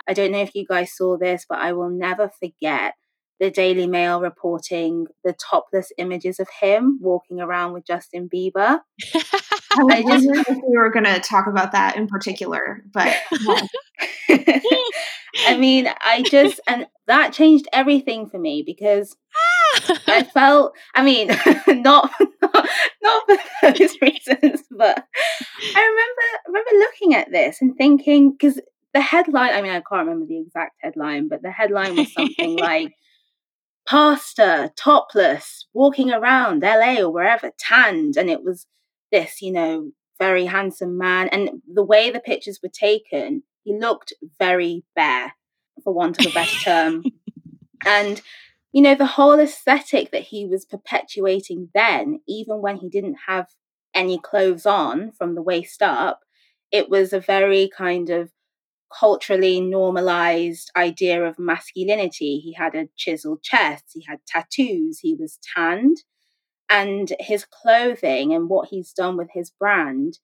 I 0.07 0.13
don't 0.13 0.31
know 0.31 0.41
if 0.41 0.55
you 0.55 0.65
guys 0.65 0.95
saw 0.95 1.17
this, 1.17 1.45
but 1.49 1.59
I 1.59 1.73
will 1.73 1.89
never 1.89 2.29
forget 2.29 2.93
the 3.41 3.51
Daily 3.51 3.87
Mail 3.87 4.21
reporting 4.21 5.07
the 5.25 5.33
topless 5.33 5.91
images 5.97 6.39
of 6.39 6.47
him 6.61 6.97
walking 7.01 7.41
around 7.41 7.73
with 7.73 7.85
Justin 7.85 8.29
Bieber. 8.33 8.79
I 9.77 10.01
was 10.01 10.25
wondering 10.25 10.45
if 10.47 10.57
we 10.67 10.77
were 10.77 10.89
going 10.89 11.05
to 11.05 11.19
talk 11.19 11.47
about 11.47 11.71
that 11.73 11.95
in 11.97 12.07
particular, 12.07 12.83
but 12.93 13.15
I 14.29 15.57
mean, 15.57 15.87
I 16.01 16.23
just 16.23 16.59
and 16.67 16.87
that 17.07 17.33
changed 17.33 17.67
everything 17.73 18.27
for 18.27 18.39
me 18.39 18.63
because 18.65 19.15
I 20.07 20.23
felt. 20.23 20.73
I 20.93 21.03
mean, 21.03 21.27
not 21.27 22.11
not, 22.41 22.69
not 23.03 23.27
for 23.27 23.37
those 23.61 24.01
reasons, 24.01 24.63
but 24.71 25.05
I 25.75 25.81
remember 25.81 26.21
remember 26.47 26.71
looking 26.79 27.15
at 27.15 27.31
this 27.31 27.61
and 27.61 27.75
thinking 27.75 28.31
because 28.31 28.59
the 28.93 29.01
headline. 29.01 29.53
I 29.53 29.61
mean, 29.61 29.71
I 29.71 29.81
can't 29.81 30.07
remember 30.07 30.25
the 30.25 30.39
exact 30.39 30.75
headline, 30.79 31.27
but 31.27 31.41
the 31.41 31.51
headline 31.51 31.95
was 31.95 32.13
something 32.13 32.57
like 32.57 32.93
pastor 33.87 34.71
topless 34.75 35.67
walking 35.73 36.11
around 36.11 36.63
LA 36.63 37.01
or 37.01 37.11
wherever 37.11 37.51
tanned 37.59 38.17
and 38.17 38.31
it 38.31 38.43
was 38.43 38.65
this 39.11 39.41
you 39.41 39.51
know 39.51 39.91
very 40.19 40.45
handsome 40.45 40.97
man 40.97 41.27
and 41.29 41.49
the 41.71 41.83
way 41.83 42.09
the 42.09 42.19
pictures 42.19 42.59
were 42.63 42.69
taken 42.69 43.43
he 43.63 43.77
looked 43.77 44.13
very 44.39 44.83
bare 44.95 45.33
for 45.83 45.93
want 45.93 46.19
of 46.19 46.31
a 46.31 46.33
better 46.33 46.57
term 46.59 47.03
and 47.85 48.21
you 48.71 48.81
know 48.81 48.95
the 48.95 49.05
whole 49.05 49.39
aesthetic 49.39 50.11
that 50.11 50.23
he 50.23 50.45
was 50.45 50.65
perpetuating 50.65 51.69
then 51.73 52.19
even 52.27 52.61
when 52.61 52.77
he 52.77 52.89
didn't 52.89 53.17
have 53.27 53.47
any 53.93 54.17
clothes 54.17 54.65
on 54.65 55.11
from 55.11 55.35
the 55.35 55.41
waist 55.41 55.81
up 55.81 56.21
it 56.71 56.89
was 56.89 57.13
a 57.13 57.19
very 57.19 57.69
kind 57.75 58.09
of 58.09 58.31
culturally 58.97 59.59
normalized 59.61 60.71
idea 60.75 61.23
of 61.23 61.39
masculinity. 61.39 62.39
He 62.39 62.53
had 62.53 62.75
a 62.75 62.87
chiseled 62.95 63.43
chest, 63.43 63.85
he 63.93 64.05
had 64.07 64.19
tattoos, 64.27 64.99
he 64.99 65.15
was 65.15 65.39
tanned. 65.55 65.97
And 66.69 67.13
his 67.19 67.45
clothing 67.45 68.33
and 68.33 68.49
what 68.49 68.69
he's 68.69 68.91
done 68.91 69.17
with 69.17 69.29
his 69.33 69.51
brand 69.51 70.19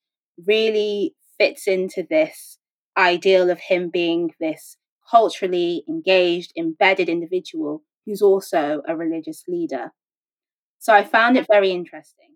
really 0.45 1.15
fits 1.37 1.67
into 1.67 2.05
this 2.09 2.57
ideal 2.97 3.49
of 3.49 3.59
him 3.59 3.89
being 3.89 4.33
this 4.39 4.77
culturally 5.09 5.83
engaged, 5.87 6.51
embedded 6.57 7.09
individual 7.09 7.83
who's 8.05 8.21
also 8.21 8.81
a 8.87 8.95
religious 8.95 9.43
leader. 9.47 9.91
So 10.79 10.93
I 10.93 11.03
found 11.03 11.37
it 11.37 11.45
very 11.49 11.71
interesting. 11.71 12.29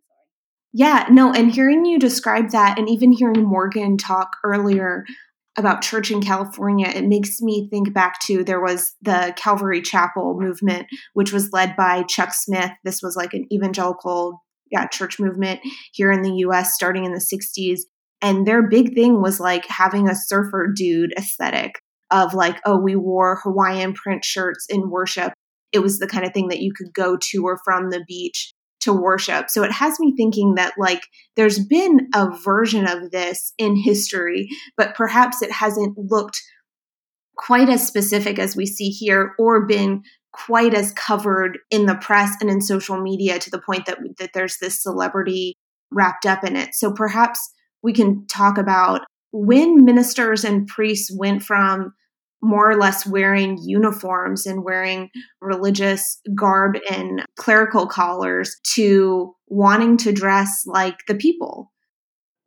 Yeah, 0.78 1.08
no, 1.10 1.32
and 1.34 1.52
hearing 1.52 1.86
you 1.86 1.98
describe 1.98 2.50
that, 2.52 2.78
and 2.78 2.90
even 2.90 3.14
hearing 3.14 3.44
Morgan 3.44 3.98
talk 3.98 4.36
earlier 4.44 5.06
about 5.58 5.82
church 5.82 6.12
in 6.12 6.22
California, 6.22 6.88
it 6.88 7.06
makes 7.06 7.42
me 7.42 7.68
think 7.70 7.94
back 7.94 8.20
to 8.22 8.44
there 8.44 8.62
was 8.62 8.94
the 9.02 9.34
Calvary 9.38 9.82
Chapel 9.82 10.38
movement, 10.40 10.88
which 11.14 11.32
was 11.32 11.52
led 11.54 11.76
by 11.76 12.04
Chuck 12.04 12.34
Smith. 12.34 12.72
This 12.84 13.02
was 13.02 13.16
like 13.16 13.34
an 13.34 13.46
evangelical 13.52 14.44
yeah, 14.72 14.88
church 14.88 15.20
movement 15.20 15.62
here 15.94 16.12
in 16.12 16.22
the 16.22 16.38
US 16.38 16.74
starting 16.74 17.06
in 17.06 17.14
the 17.14 17.20
60s. 17.20 17.82
And 18.22 18.46
their 18.46 18.68
big 18.68 18.96
thing 18.96 19.22
was 19.22 19.40
like 19.40 19.66
having 19.68 20.10
a 20.10 20.16
surfer 20.16 20.72
dude 20.76 21.14
aesthetic 21.18 21.74
of 22.12 22.34
like, 22.34 22.60
oh, 22.66 22.78
we 22.78 22.96
wore 22.96 23.40
Hawaiian 23.44 23.94
print 23.94 24.26
shirts 24.26 24.66
in 24.70 24.90
worship. 24.90 25.34
It 25.72 25.80
was 25.80 26.00
the 26.00 26.08
kind 26.08 26.26
of 26.26 26.34
thing 26.34 26.48
that 26.50 26.62
you 26.62 26.72
could 26.76 26.94
go 26.94 27.18
to 27.32 27.44
or 27.46 27.60
from 27.64 27.90
the 27.90 28.04
beach 28.08 28.54
to 28.86 28.94
worship. 28.94 29.50
So 29.50 29.64
it 29.64 29.72
has 29.72 30.00
me 30.00 30.14
thinking 30.16 30.56
that 30.56 30.74
like 30.78 31.02
there's 31.36 31.60
been 31.60 32.08
a 32.14 32.30
version 32.32 32.88
of 32.88 33.12
this 33.12 33.54
in 33.58 33.76
history, 33.76 34.48
but 34.78 34.96
perhaps 34.96 35.42
it 35.42 35.52
hasn't 35.52 35.98
looked 35.98 36.42
quite 37.36 37.68
as 37.68 37.86
specific 37.86 38.40
as 38.40 38.56
we 38.56 38.66
see 38.66 38.90
here 38.90 39.34
or 39.38 39.66
been 39.66 40.04
quite 40.32 40.74
as 40.74 40.94
covered 40.94 41.58
in 41.70 41.86
the 41.86 41.96
press 41.96 42.36
and 42.42 42.50
in 42.50 42.62
social 42.62 43.02
media 43.02 43.40
to 43.40 43.50
the 43.50 43.62
point 43.62 43.86
that 43.86 43.98
that 44.20 44.32
there's 44.34 44.58
this 44.58 44.82
celebrity 44.82 45.56
wrapped 45.92 46.26
up 46.26 46.44
in 46.44 46.56
it. 46.56 46.74
So 46.74 46.92
perhaps 46.92 47.40
we 47.82 47.94
can 47.94 48.26
talk 48.28 48.58
about 48.58 49.02
when 49.32 49.84
ministers 49.84 50.44
and 50.44 50.68
priests 50.68 51.12
went 51.16 51.44
from 51.44 51.94
more 52.46 52.70
or 52.70 52.78
less 52.78 53.08
wearing 53.08 53.58
uniforms 53.62 54.46
and 54.46 54.64
wearing 54.64 55.10
religious 55.42 56.22
garb 56.36 56.78
and 56.92 57.26
clerical 57.38 57.88
collars 57.88 58.56
to 58.76 59.34
wanting 59.48 59.98
to 59.98 60.12
dress 60.12 60.64
like 60.68 60.98
the 61.08 61.16
people? 61.16 61.72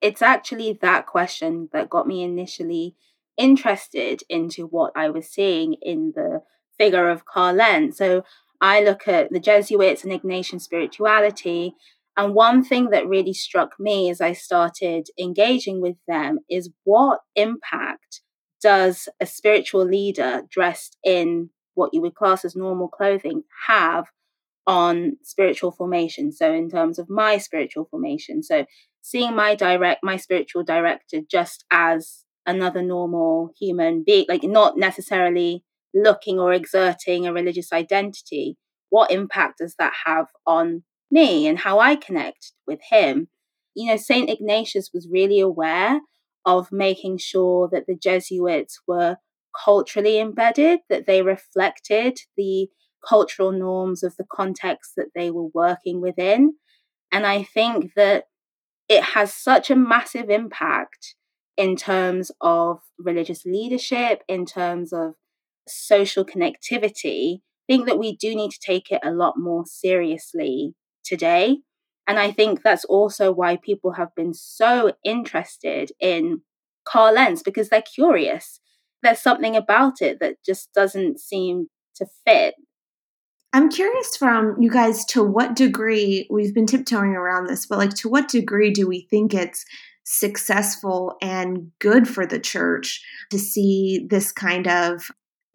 It's 0.00 0.22
actually 0.22 0.78
that 0.80 1.06
question 1.06 1.68
that 1.72 1.90
got 1.90 2.06
me 2.06 2.22
initially 2.22 2.94
interested 3.36 4.22
into 4.28 4.66
what 4.66 4.92
I 4.94 5.10
was 5.10 5.28
seeing 5.28 5.74
in 5.82 6.12
the 6.14 6.42
figure 6.76 7.08
of 7.08 7.24
Carl 7.24 7.56
Lentz. 7.56 7.98
So 7.98 8.22
I 8.60 8.82
look 8.82 9.08
at 9.08 9.30
the 9.32 9.40
Jesuits 9.40 10.04
and 10.04 10.12
Ignatian 10.12 10.60
spirituality. 10.60 11.74
And 12.16 12.34
one 12.34 12.64
thing 12.64 12.90
that 12.90 13.08
really 13.08 13.34
struck 13.34 13.74
me 13.78 14.10
as 14.10 14.20
I 14.20 14.32
started 14.32 15.08
engaging 15.18 15.80
with 15.80 15.96
them 16.06 16.38
is 16.48 16.70
what 16.84 17.20
impact 17.34 18.22
does 18.62 19.08
a 19.20 19.26
spiritual 19.26 19.84
leader 19.84 20.42
dressed 20.50 20.96
in 21.04 21.50
what 21.74 21.90
you 21.92 22.00
would 22.00 22.14
class 22.14 22.44
as 22.44 22.56
normal 22.56 22.88
clothing 22.88 23.44
have 23.66 24.06
on 24.66 25.16
spiritual 25.22 25.72
formation? 25.72 26.32
So, 26.32 26.52
in 26.52 26.68
terms 26.68 26.98
of 26.98 27.08
my 27.08 27.38
spiritual 27.38 27.86
formation, 27.90 28.42
so 28.42 28.66
seeing 29.02 29.34
my 29.34 29.54
direct, 29.54 30.02
my 30.02 30.16
spiritual 30.16 30.64
director 30.64 31.20
just 31.30 31.64
as 31.70 32.24
another 32.46 32.82
normal 32.82 33.50
human 33.58 34.02
being, 34.04 34.26
like 34.28 34.42
not 34.42 34.76
necessarily 34.76 35.64
looking 35.94 36.38
or 36.38 36.52
exerting 36.52 37.26
a 37.26 37.32
religious 37.32 37.72
identity, 37.72 38.56
what 38.90 39.10
impact 39.10 39.58
does 39.58 39.74
that 39.78 39.92
have 40.06 40.26
on 40.46 40.82
me 41.10 41.46
and 41.46 41.58
how 41.58 41.78
I 41.78 41.96
connect 41.96 42.52
with 42.66 42.80
him? 42.90 43.28
You 43.74 43.90
know, 43.90 43.96
St. 43.96 44.28
Ignatius 44.28 44.90
was 44.92 45.08
really 45.10 45.40
aware 45.40 46.00
of 46.48 46.72
making 46.72 47.18
sure 47.18 47.68
that 47.70 47.86
the 47.86 47.94
Jesuits 47.94 48.80
were 48.86 49.18
culturally 49.64 50.18
embedded, 50.18 50.80
that 50.88 51.06
they 51.06 51.20
reflected 51.20 52.18
the 52.36 52.68
cultural 53.06 53.52
norms 53.52 54.02
of 54.02 54.16
the 54.16 54.26
context 54.32 54.92
that 54.96 55.10
they 55.14 55.30
were 55.30 55.48
working 55.52 56.00
within. 56.00 56.54
And 57.12 57.26
I 57.26 57.42
think 57.42 57.92
that 57.96 58.24
it 58.88 59.02
has 59.02 59.34
such 59.34 59.70
a 59.70 59.76
massive 59.76 60.30
impact 60.30 61.14
in 61.58 61.76
terms 61.76 62.30
of 62.40 62.80
religious 62.98 63.44
leadership, 63.44 64.22
in 64.28 64.46
terms 64.46 64.92
of 64.92 65.14
social 65.66 66.24
connectivity, 66.24 67.40
I 67.68 67.74
think 67.74 67.86
that 67.86 67.98
we 67.98 68.16
do 68.16 68.34
need 68.34 68.50
to 68.52 68.60
take 68.64 68.90
it 68.90 69.00
a 69.04 69.10
lot 69.10 69.34
more 69.36 69.64
seriously 69.66 70.74
today. 71.04 71.58
And 72.08 72.18
I 72.18 72.32
think 72.32 72.62
that's 72.62 72.86
also 72.86 73.30
why 73.30 73.56
people 73.56 73.92
have 73.92 74.14
been 74.16 74.32
so 74.32 74.94
interested 75.04 75.92
in 76.00 76.40
Carl 76.86 77.14
Lentz 77.14 77.42
because 77.42 77.68
they're 77.68 77.82
curious. 77.82 78.60
There's 79.02 79.20
something 79.20 79.54
about 79.54 80.00
it 80.00 80.18
that 80.20 80.36
just 80.44 80.72
doesn't 80.72 81.20
seem 81.20 81.66
to 81.96 82.06
fit. 82.26 82.54
I'm 83.52 83.68
curious 83.68 84.16
from 84.16 84.56
you 84.58 84.70
guys 84.70 85.04
to 85.06 85.22
what 85.22 85.54
degree 85.54 86.26
we've 86.30 86.54
been 86.54 86.66
tiptoeing 86.66 87.14
around 87.14 87.46
this, 87.46 87.66
but 87.66 87.78
like 87.78 87.94
to 87.96 88.08
what 88.08 88.28
degree 88.28 88.70
do 88.70 88.88
we 88.88 89.06
think 89.10 89.34
it's 89.34 89.64
successful 90.04 91.16
and 91.20 91.70
good 91.78 92.08
for 92.08 92.24
the 92.24 92.40
church 92.40 93.04
to 93.30 93.38
see 93.38 94.06
this 94.08 94.32
kind 94.32 94.66
of 94.66 95.10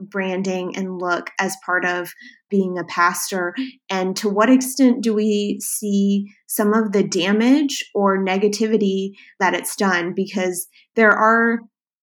branding 0.10 0.76
and 0.76 1.00
look 1.00 1.30
as 1.40 1.56
part 1.66 1.86
of 1.86 2.12
being 2.50 2.78
a 2.78 2.84
pastor? 2.86 3.56
And 3.90 4.16
to 4.18 4.30
what 4.30 4.50
extent 4.50 5.04
do 5.04 5.14
we 5.14 5.60
see 5.62 6.28
some 6.48 6.74
of 6.74 6.92
the 6.92 7.04
damage 7.04 7.84
or 7.94 8.24
negativity 8.24 9.12
that 9.40 9.54
it's 9.54 9.76
done? 9.76 10.14
Because 10.16 10.68
there 10.96 11.12
are 11.12 11.60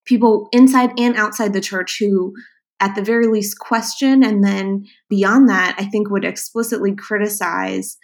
people 0.07 0.49
inside 0.53 0.91
and 0.99 1.17
outside 1.17 1.53
the 1.53 1.61
church 1.61 1.97
who 2.01 2.33
at 2.81 2.95
the 2.95 3.03
very 3.03 3.27
least 3.27 3.59
question 3.59 4.25
and 4.25 4.43
then 4.43 4.85
beyond 5.09 5.49
that 5.49 5.77
i 5.79 5.85
think 5.85 6.11
would 6.11 6.25
explicitly 6.25 6.95
criticize 6.95 7.97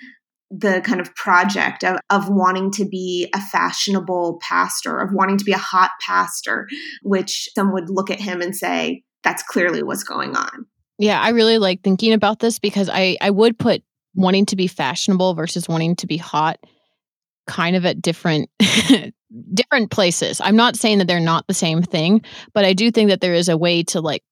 the 0.48 0.80
kind 0.82 1.00
of 1.00 1.12
project 1.16 1.82
of, 1.82 1.98
of 2.08 2.28
wanting 2.28 2.70
to 2.70 2.84
be 2.84 3.28
a 3.34 3.40
fashionable 3.40 4.38
pastor 4.40 4.98
of 4.98 5.10
wanting 5.12 5.36
to 5.36 5.44
be 5.44 5.52
a 5.52 5.58
hot 5.58 5.90
pastor 6.06 6.68
which 7.02 7.48
some 7.54 7.72
would 7.72 7.90
look 7.90 8.10
at 8.10 8.20
him 8.20 8.40
and 8.40 8.54
say 8.54 9.02
that's 9.26 9.42
clearly 9.42 9.82
what's 9.82 10.04
going 10.04 10.36
on. 10.36 10.66
Yeah, 10.98 11.20
I 11.20 11.30
really 11.30 11.58
like 11.58 11.82
thinking 11.82 12.12
about 12.12 12.38
this 12.38 12.60
because 12.60 12.88
I 12.88 13.16
I 13.20 13.30
would 13.30 13.58
put 13.58 13.82
wanting 14.14 14.46
to 14.46 14.56
be 14.56 14.68
fashionable 14.68 15.34
versus 15.34 15.68
wanting 15.68 15.96
to 15.96 16.06
be 16.06 16.16
hot 16.16 16.58
kind 17.48 17.74
of 17.74 17.84
at 17.84 18.00
different 18.00 18.48
different 19.54 19.90
places. 19.90 20.40
I'm 20.40 20.54
not 20.54 20.76
saying 20.76 20.98
that 20.98 21.08
they're 21.08 21.18
not 21.18 21.48
the 21.48 21.54
same 21.54 21.82
thing, 21.82 22.22
but 22.54 22.64
I 22.64 22.72
do 22.72 22.92
think 22.92 23.10
that 23.10 23.20
there 23.20 23.34
is 23.34 23.48
a 23.48 23.56
way 23.56 23.82
to 23.84 24.00
like 24.00 24.22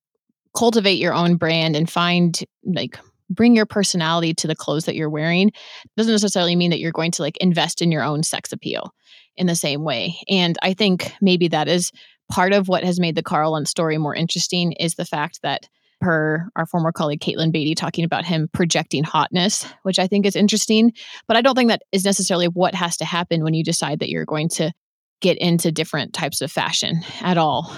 cultivate 0.56 1.00
your 1.00 1.12
own 1.12 1.36
brand 1.36 1.74
and 1.74 1.90
find 1.90 2.38
like 2.64 2.96
bring 3.28 3.56
your 3.56 3.66
personality 3.66 4.32
to 4.34 4.46
the 4.46 4.54
clothes 4.54 4.84
that 4.84 4.94
you're 4.94 5.10
wearing. 5.10 5.50
doesn't 5.96 6.12
necessarily 6.12 6.54
mean 6.54 6.70
that 6.70 6.78
you're 6.78 6.92
going 6.92 7.10
to 7.10 7.22
like 7.22 7.36
invest 7.38 7.82
in 7.82 7.90
your 7.90 8.04
own 8.04 8.22
sex 8.22 8.52
appeal 8.52 8.94
in 9.36 9.48
the 9.48 9.56
same 9.56 9.82
way. 9.82 10.20
And 10.28 10.56
I 10.62 10.72
think 10.74 11.12
maybe 11.20 11.48
that 11.48 11.66
is 11.66 11.90
part 12.30 12.52
of 12.52 12.68
what 12.68 12.84
has 12.84 13.00
made 13.00 13.14
the 13.14 13.22
Carl 13.22 13.52
Lentz 13.52 13.70
story 13.70 13.98
more 13.98 14.14
interesting 14.14 14.72
is 14.72 14.94
the 14.94 15.04
fact 15.04 15.40
that 15.42 15.68
per 16.00 16.48
our 16.56 16.66
former 16.66 16.92
colleague 16.92 17.20
Katelyn 17.20 17.52
Beaty 17.52 17.74
talking 17.74 18.04
about 18.04 18.24
him 18.24 18.48
projecting 18.52 19.04
hotness, 19.04 19.66
which 19.82 19.98
I 19.98 20.06
think 20.06 20.26
is 20.26 20.36
interesting. 20.36 20.92
But 21.26 21.36
I 21.36 21.40
don't 21.40 21.54
think 21.54 21.70
that 21.70 21.82
is 21.92 22.04
necessarily 22.04 22.46
what 22.46 22.74
has 22.74 22.96
to 22.98 23.04
happen 23.04 23.42
when 23.42 23.54
you 23.54 23.64
decide 23.64 24.00
that 24.00 24.10
you're 24.10 24.24
going 24.24 24.48
to 24.50 24.72
get 25.20 25.38
into 25.38 25.72
different 25.72 26.12
types 26.12 26.40
of 26.40 26.52
fashion 26.52 27.02
at 27.20 27.38
all. 27.38 27.74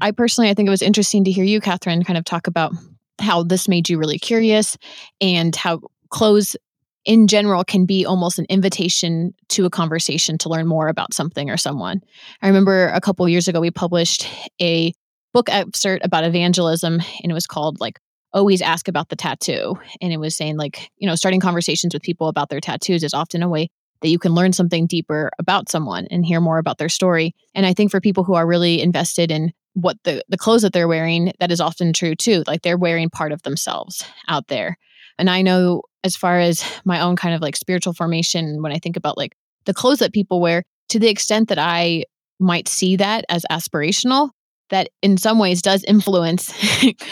I 0.00 0.10
personally, 0.10 0.50
I 0.50 0.54
think 0.54 0.66
it 0.66 0.70
was 0.70 0.82
interesting 0.82 1.24
to 1.24 1.32
hear 1.32 1.44
you, 1.44 1.60
Catherine, 1.60 2.02
kind 2.04 2.18
of 2.18 2.24
talk 2.24 2.46
about 2.46 2.72
how 3.20 3.42
this 3.42 3.68
made 3.68 3.88
you 3.88 3.98
really 3.98 4.18
curious 4.18 4.76
and 5.20 5.54
how 5.54 5.80
clothes 6.10 6.56
in 7.06 7.28
general 7.28 7.64
can 7.64 7.86
be 7.86 8.04
almost 8.04 8.38
an 8.38 8.46
invitation 8.48 9.32
to 9.48 9.64
a 9.64 9.70
conversation 9.70 10.36
to 10.38 10.48
learn 10.48 10.66
more 10.66 10.88
about 10.88 11.14
something 11.14 11.48
or 11.48 11.56
someone. 11.56 12.02
I 12.42 12.48
remember 12.48 12.88
a 12.88 13.00
couple 13.00 13.26
years 13.28 13.48
ago 13.48 13.60
we 13.60 13.70
published 13.70 14.28
a 14.60 14.92
book 15.32 15.48
excerpt 15.48 16.04
about 16.04 16.24
evangelism 16.24 16.94
and 16.94 17.30
it 17.30 17.34
was 17.34 17.46
called 17.46 17.80
like 17.80 18.00
always 18.32 18.60
ask 18.60 18.88
about 18.88 19.08
the 19.08 19.16
tattoo. 19.16 19.76
And 20.02 20.12
it 20.12 20.18
was 20.18 20.36
saying 20.36 20.56
like 20.56 20.90
you 20.98 21.06
know 21.06 21.14
starting 21.14 21.40
conversations 21.40 21.94
with 21.94 22.02
people 22.02 22.28
about 22.28 22.48
their 22.48 22.60
tattoos 22.60 23.04
is 23.04 23.14
often 23.14 23.42
a 23.42 23.48
way 23.48 23.68
that 24.02 24.08
you 24.08 24.18
can 24.18 24.34
learn 24.34 24.52
something 24.52 24.86
deeper 24.86 25.30
about 25.38 25.70
someone 25.70 26.06
and 26.10 26.26
hear 26.26 26.40
more 26.40 26.58
about 26.58 26.78
their 26.78 26.88
story. 26.88 27.34
And 27.54 27.64
i 27.64 27.72
think 27.72 27.92
for 27.92 28.00
people 28.00 28.24
who 28.24 28.34
are 28.34 28.46
really 28.46 28.82
invested 28.82 29.30
in 29.30 29.52
what 29.74 29.96
the 30.02 30.24
the 30.28 30.38
clothes 30.38 30.62
that 30.62 30.72
they're 30.72 30.88
wearing 30.88 31.32
that 31.38 31.52
is 31.52 31.60
often 31.60 31.92
true 31.92 32.16
too 32.16 32.42
like 32.46 32.62
they're 32.62 32.78
wearing 32.78 33.10
part 33.10 33.30
of 33.30 33.42
themselves 33.42 34.04
out 34.26 34.48
there. 34.48 34.76
And 35.18 35.30
i 35.30 35.40
know 35.40 35.82
as 36.04 36.16
far 36.16 36.38
as 36.38 36.64
my 36.84 37.00
own 37.00 37.16
kind 37.16 37.34
of 37.34 37.40
like 37.40 37.56
spiritual 37.56 37.92
formation, 37.92 38.62
when 38.62 38.72
I 38.72 38.78
think 38.78 38.96
about 38.96 39.16
like 39.16 39.36
the 39.64 39.74
clothes 39.74 39.98
that 39.98 40.12
people 40.12 40.40
wear, 40.40 40.64
to 40.90 40.98
the 40.98 41.08
extent 41.08 41.48
that 41.48 41.58
I 41.58 42.04
might 42.38 42.68
see 42.68 42.96
that 42.96 43.24
as 43.28 43.44
aspirational, 43.50 44.30
that 44.70 44.90
in 45.02 45.16
some 45.16 45.38
ways 45.38 45.62
does 45.62 45.84
influence 45.84 46.52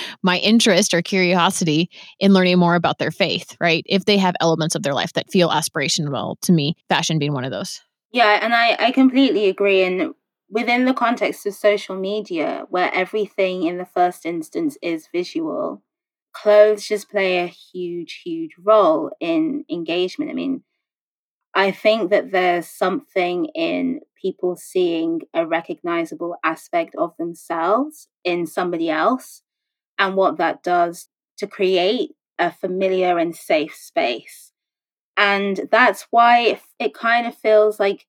my 0.23 0.39
interest 0.39 0.93
or 0.93 1.03
curiosity 1.03 1.89
in 2.19 2.33
learning 2.33 2.59
more 2.59 2.75
about 2.75 2.99
their 2.99 3.11
faith, 3.11 3.57
right? 3.61 3.85
If 3.87 4.05
they 4.05 4.19
have 4.19 4.35
elements 4.41 4.75
of 4.75 4.83
their 4.83 4.95
life 4.95 5.13
that 5.15 5.31
feel 5.31 5.51
aspirational 5.51 6.37
to 6.43 6.53
me, 6.53 6.75
fashion 6.89 7.19
being 7.19 7.33
one 7.33 7.45
of 7.45 7.53
those. 7.53 7.81
Yeah, 8.13 8.39
and 8.43 8.55
I, 8.55 8.77
I 8.79 8.91
completely 8.91 9.49
agree. 9.49 9.83
And 9.83 10.15
within 10.51 10.85
the 10.85 10.95
context 10.95 11.47
of 11.47 11.55
social 11.55 11.97
media, 11.97 12.65
where 12.71 12.93
everything 12.95 13.65
in 13.65 13.79
the 13.79 13.87
first 13.87 14.27
instance 14.27 14.77
is 14.83 15.09
visual, 15.13 15.83
clothes 16.35 16.87
just 16.87 17.11
play 17.11 17.39
a 17.39 17.47
huge, 17.47 18.23
huge 18.25 18.53
role 18.63 19.11
in 19.21 19.65
engagement. 19.71 20.31
I 20.31 20.35
mean, 20.35 20.65
I 21.55 21.71
think 21.71 22.11
that 22.11 22.33
there's 22.33 22.69
something 22.69 23.47
in 23.55 24.01
people 24.21 24.57
seeing 24.57 25.23
a 25.35 25.47
recognizable 25.47 26.37
aspect 26.45 26.95
of 26.97 27.17
themselves 27.19 28.09
in 28.25 28.47
somebody 28.47 28.91
else 28.91 29.43
and 29.99 30.17
what 30.17 30.39
that 30.39 30.63
does 30.63 31.09
to 31.39 31.47
create 31.47 32.13
a 32.39 32.53
familiar 32.53 33.19
and 33.19 33.37
safe 33.37 33.75
space. 33.75 34.53
And 35.17 35.61
that's 35.71 36.07
why 36.11 36.59
it, 36.81 36.95
kind 36.95 37.27
of 37.27 37.37
feels 37.37 37.81
like, 37.81 38.07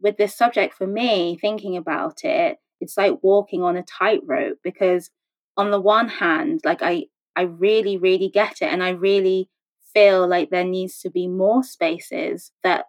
with 0.00 0.16
this 0.16 0.36
subject 0.36 0.74
for 0.74 0.86
me, 0.86 1.38
thinking 1.40 1.76
about 1.76 2.24
it, 2.24 2.58
it's 2.80 2.96
like 2.96 3.18
walking 3.22 3.62
on 3.62 3.76
a 3.76 3.84
tightrope 3.84 4.58
because, 4.64 5.10
on 5.56 5.70
the 5.70 5.80
one 5.80 6.08
hand, 6.08 6.60
like 6.64 6.82
I, 6.82 7.04
I 7.36 7.42
really, 7.42 7.96
really 7.96 8.28
get 8.28 8.62
it. 8.62 8.72
And 8.72 8.82
I 8.82 8.90
really 8.90 9.48
feel 9.94 10.26
like 10.26 10.50
there 10.50 10.64
needs 10.64 10.98
to 11.00 11.10
be 11.10 11.28
more 11.28 11.62
spaces 11.62 12.52
that 12.62 12.86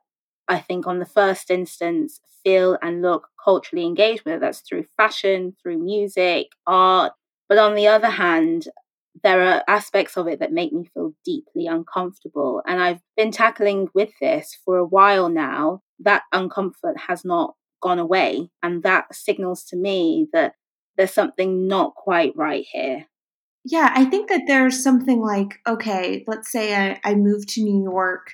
I 0.47 0.59
think, 0.59 0.87
on 0.87 0.99
the 0.99 1.05
first 1.05 1.49
instance, 1.49 2.19
feel 2.43 2.77
and 2.81 3.01
look 3.01 3.29
culturally 3.43 3.85
engaged, 3.85 4.25
whether 4.25 4.39
that's 4.39 4.59
through 4.59 4.85
fashion, 4.97 5.55
through 5.61 5.77
music, 5.77 6.47
art. 6.67 7.13
But 7.47 7.57
on 7.57 7.75
the 7.75 7.87
other 7.87 8.09
hand, 8.09 8.67
there 9.23 9.41
are 9.41 9.63
aspects 9.67 10.17
of 10.17 10.27
it 10.27 10.39
that 10.39 10.51
make 10.51 10.73
me 10.73 10.89
feel 10.93 11.13
deeply 11.23 11.67
uncomfortable. 11.67 12.61
And 12.67 12.81
I've 12.81 13.01
been 13.15 13.31
tackling 13.31 13.87
with 13.93 14.09
this 14.19 14.57
for 14.65 14.77
a 14.77 14.85
while 14.85 15.29
now. 15.29 15.81
That 15.99 16.23
uncomfort 16.33 16.97
has 17.07 17.23
not 17.23 17.55
gone 17.81 17.99
away. 17.99 18.49
And 18.61 18.83
that 18.83 19.13
signals 19.13 19.63
to 19.65 19.77
me 19.77 20.27
that 20.33 20.55
there's 20.97 21.13
something 21.13 21.67
not 21.67 21.95
quite 21.95 22.33
right 22.35 22.65
here. 22.69 23.05
Yeah, 23.65 23.91
I 23.95 24.05
think 24.05 24.29
that 24.29 24.43
there's 24.45 24.83
something 24.83 25.21
like, 25.21 25.59
okay, 25.65 26.23
let's 26.27 26.51
say 26.51 26.75
I, 26.75 26.99
I 27.03 27.15
move 27.15 27.45
to 27.47 27.63
New 27.63 27.81
York 27.81 28.33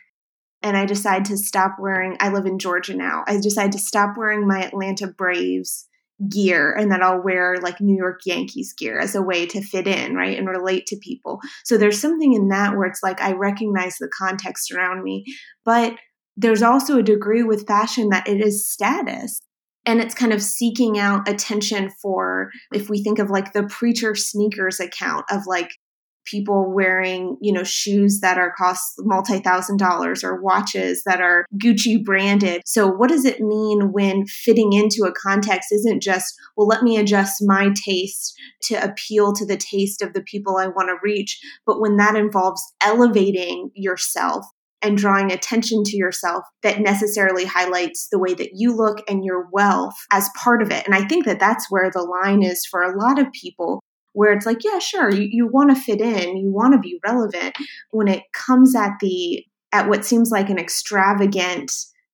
and 0.63 0.75
I 0.75 0.85
decide 0.85 1.25
to 1.25 1.37
stop 1.37 1.75
wearing, 1.79 2.17
I 2.19 2.29
live 2.29 2.45
in 2.45 2.59
Georgia 2.59 2.95
now. 2.95 3.23
I 3.27 3.39
decide 3.39 3.71
to 3.73 3.79
stop 3.79 4.17
wearing 4.17 4.47
my 4.47 4.63
Atlanta 4.63 5.07
Braves 5.07 5.87
gear 6.27 6.73
and 6.73 6.91
that 6.91 7.01
I'll 7.01 7.21
wear 7.21 7.57
like 7.61 7.79
New 7.79 7.95
York 7.95 8.21
Yankees 8.25 8.73
gear 8.73 8.99
as 8.99 9.15
a 9.15 9.21
way 9.21 9.45
to 9.45 9.61
fit 9.61 9.87
in, 9.87 10.15
right? 10.15 10.37
And 10.37 10.49
relate 10.49 10.85
to 10.87 10.97
people. 10.97 11.39
So 11.63 11.77
there's 11.77 12.01
something 12.01 12.33
in 12.33 12.49
that 12.49 12.75
where 12.75 12.87
it's 12.87 13.03
like 13.03 13.21
I 13.21 13.33
recognize 13.33 13.97
the 13.97 14.09
context 14.17 14.71
around 14.71 15.03
me, 15.03 15.23
but 15.63 15.93
there's 16.35 16.63
also 16.63 16.97
a 16.97 17.03
degree 17.03 17.43
with 17.43 17.67
fashion 17.67 18.09
that 18.09 18.27
it 18.27 18.41
is 18.41 18.67
status 18.67 19.39
and 19.89 19.99
it's 19.99 20.13
kind 20.13 20.31
of 20.31 20.43
seeking 20.43 20.99
out 20.99 21.27
attention 21.27 21.89
for 21.99 22.51
if 22.71 22.91
we 22.91 23.01
think 23.01 23.17
of 23.17 23.31
like 23.31 23.53
the 23.53 23.63
preacher 23.63 24.13
sneakers 24.13 24.79
account 24.79 25.25
of 25.31 25.47
like 25.47 25.71
people 26.25 26.71
wearing 26.71 27.37
you 27.41 27.51
know 27.51 27.63
shoes 27.63 28.19
that 28.21 28.37
are 28.37 28.53
cost 28.55 28.93
multi-thousand 28.99 29.77
dollars 29.77 30.23
or 30.23 30.39
watches 30.43 31.01
that 31.07 31.21
are 31.21 31.43
gucci 31.59 32.03
branded. 32.03 32.61
So 32.65 32.87
what 32.87 33.09
does 33.09 33.25
it 33.25 33.39
mean 33.39 33.91
when 33.91 34.27
fitting 34.27 34.73
into 34.73 35.07
a 35.07 35.11
context 35.11 35.71
isn't 35.71 36.03
just 36.03 36.35
well 36.55 36.67
let 36.67 36.83
me 36.83 36.97
adjust 36.97 37.37
my 37.41 37.73
taste 37.83 38.35
to 38.63 38.75
appeal 38.75 39.33
to 39.33 39.45
the 39.45 39.57
taste 39.57 40.03
of 40.03 40.13
the 40.13 40.21
people 40.21 40.57
i 40.57 40.67
want 40.67 40.89
to 40.89 40.99
reach 41.01 41.39
but 41.65 41.79
when 41.81 41.97
that 41.97 42.15
involves 42.15 42.61
elevating 42.81 43.71
yourself 43.73 44.45
and 44.81 44.97
drawing 44.97 45.31
attention 45.31 45.83
to 45.83 45.97
yourself 45.97 46.43
that 46.63 46.79
necessarily 46.79 47.45
highlights 47.45 48.07
the 48.11 48.19
way 48.19 48.33
that 48.33 48.51
you 48.53 48.75
look 48.75 48.99
and 49.09 49.25
your 49.25 49.47
wealth 49.51 49.95
as 50.11 50.29
part 50.37 50.61
of 50.61 50.71
it. 50.71 50.85
And 50.85 50.95
I 50.95 51.05
think 51.05 51.25
that 51.25 51.39
that's 51.39 51.69
where 51.69 51.91
the 51.91 52.01
line 52.01 52.43
is 52.43 52.65
for 52.65 52.81
a 52.81 52.97
lot 52.97 53.19
of 53.19 53.31
people, 53.33 53.83
where 54.13 54.31
it's 54.31 54.45
like, 54.45 54.63
yeah, 54.63 54.79
sure, 54.79 55.11
you, 55.13 55.27
you 55.29 55.47
want 55.47 55.75
to 55.75 55.81
fit 55.81 56.01
in, 56.01 56.37
you 56.37 56.51
want 56.51 56.73
to 56.73 56.79
be 56.79 56.99
relevant. 57.05 57.55
When 57.91 58.07
it 58.07 58.23
comes 58.33 58.75
at 58.75 58.93
the, 59.01 59.43
at 59.71 59.89
what 59.89 60.05
seems 60.05 60.31
like 60.31 60.49
an 60.49 60.57
extravagant 60.57 61.71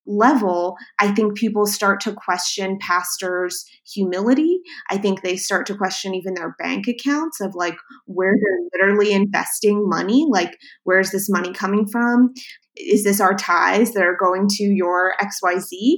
level, 0.08 0.76
I 1.00 1.12
think 1.12 1.38
people 1.38 1.65
start 1.65 2.00
to 2.02 2.13
question 2.13 2.78
pastors' 2.80 3.65
humility. 3.91 4.60
I 4.89 4.98
think 4.98 5.22
they 5.22 5.36
start 5.36 5.65
to 5.68 5.76
question 5.76 6.13
even 6.13 6.34
their 6.34 6.56
bank 6.60 6.88
accounts 6.88 7.41
of 7.41 7.56
like 7.56 7.76
where 8.06 8.34
they're 8.34 8.88
literally 8.88 9.12
investing 9.12 9.88
money. 9.88 10.26
Like, 10.30 10.58
where's 10.84 11.12
this 11.12 11.30
money 11.30 11.54
coming 11.54 11.88
from? 11.88 12.34
Is 12.76 13.04
this 13.04 13.20
our 13.20 13.36
ties 13.36 13.94
that 13.94 14.04
are 14.04 14.18
going 14.18 14.48
to 14.50 14.63
your 14.63 15.13
XYZ? 15.22 15.98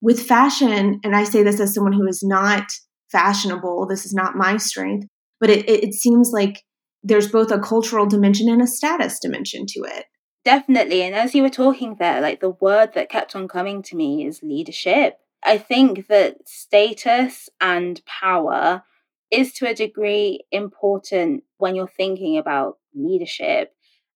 With 0.00 0.20
fashion, 0.20 1.00
and 1.04 1.14
I 1.14 1.24
say 1.24 1.42
this 1.42 1.60
as 1.60 1.74
someone 1.74 1.92
who 1.92 2.08
is 2.08 2.22
not 2.24 2.64
fashionable, 3.12 3.86
this 3.86 4.04
is 4.04 4.12
not 4.12 4.34
my 4.34 4.56
strength, 4.56 5.06
but 5.38 5.48
it, 5.48 5.68
it, 5.68 5.84
it 5.84 5.94
seems 5.94 6.30
like 6.32 6.62
there's 7.04 7.28
both 7.28 7.50
a 7.50 7.58
cultural 7.58 8.06
dimension 8.06 8.48
and 8.48 8.62
a 8.62 8.66
status 8.66 9.18
dimension 9.20 9.64
to 9.68 9.80
it. 9.80 10.06
Definitely. 10.44 11.02
And 11.02 11.14
as 11.14 11.34
you 11.34 11.42
were 11.42 11.48
talking 11.50 11.96
there, 11.96 12.20
like 12.20 12.40
the 12.40 12.50
word 12.50 12.94
that 12.94 13.08
kept 13.08 13.36
on 13.36 13.46
coming 13.46 13.82
to 13.84 13.96
me 13.96 14.26
is 14.26 14.42
leadership. 14.42 15.18
I 15.44 15.58
think 15.58 16.08
that 16.08 16.48
status 16.48 17.48
and 17.60 18.00
power 18.06 18.82
is 19.30 19.52
to 19.54 19.68
a 19.68 19.74
degree 19.74 20.40
important 20.50 21.44
when 21.58 21.74
you're 21.76 21.88
thinking 21.88 22.38
about 22.38 22.78
leadership 22.94 23.72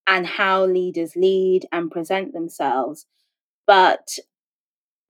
and 0.06 0.26
how 0.26 0.64
leaders 0.64 1.16
lead 1.16 1.66
and 1.72 1.90
present 1.90 2.32
themselves. 2.32 3.06
But 3.66 4.18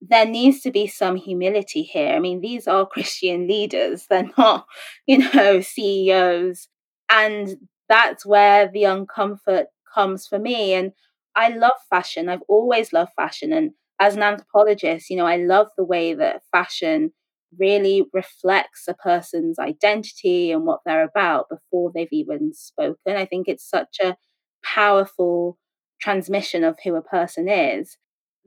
there 0.00 0.26
needs 0.26 0.60
to 0.60 0.70
be 0.70 0.86
some 0.86 1.16
humility 1.16 1.82
here. 1.82 2.14
I 2.14 2.18
mean, 2.20 2.40
these 2.40 2.68
are 2.68 2.86
Christian 2.86 3.46
leaders, 3.48 4.06
they're 4.08 4.30
not, 4.36 4.66
you 5.06 5.18
know, 5.18 5.60
CEOs. 5.60 6.68
And 7.10 7.68
that's 7.88 8.26
where 8.26 8.68
the 8.68 8.82
uncomfort 8.82 9.66
comes 9.94 10.26
for 10.26 10.38
me. 10.38 10.74
And 10.74 10.92
I 11.36 11.50
love 11.50 11.74
fashion. 11.90 12.28
I've 12.28 12.42
always 12.48 12.92
loved 12.92 13.12
fashion. 13.16 13.52
And 13.52 13.72
as 14.00 14.16
an 14.16 14.22
anthropologist, 14.24 15.10
you 15.10 15.16
know, 15.16 15.26
I 15.26 15.36
love 15.36 15.68
the 15.76 15.84
way 15.84 16.14
that 16.14 16.42
fashion 16.52 17.12
really 17.58 18.04
reflects 18.12 18.86
a 18.88 18.94
person's 18.94 19.58
identity 19.58 20.50
and 20.52 20.64
what 20.66 20.80
they're 20.86 21.04
about 21.04 21.48
before 21.50 21.92
they've 21.94 22.08
even 22.12 22.52
spoken. 22.54 23.16
I 23.16 23.26
think 23.26 23.48
it's 23.48 23.68
such 23.68 23.98
a 24.02 24.16
powerful 24.64 25.58
transmission 26.00 26.64
of 26.64 26.78
who 26.84 26.96
a 26.96 27.02
person 27.02 27.48
is. 27.48 27.96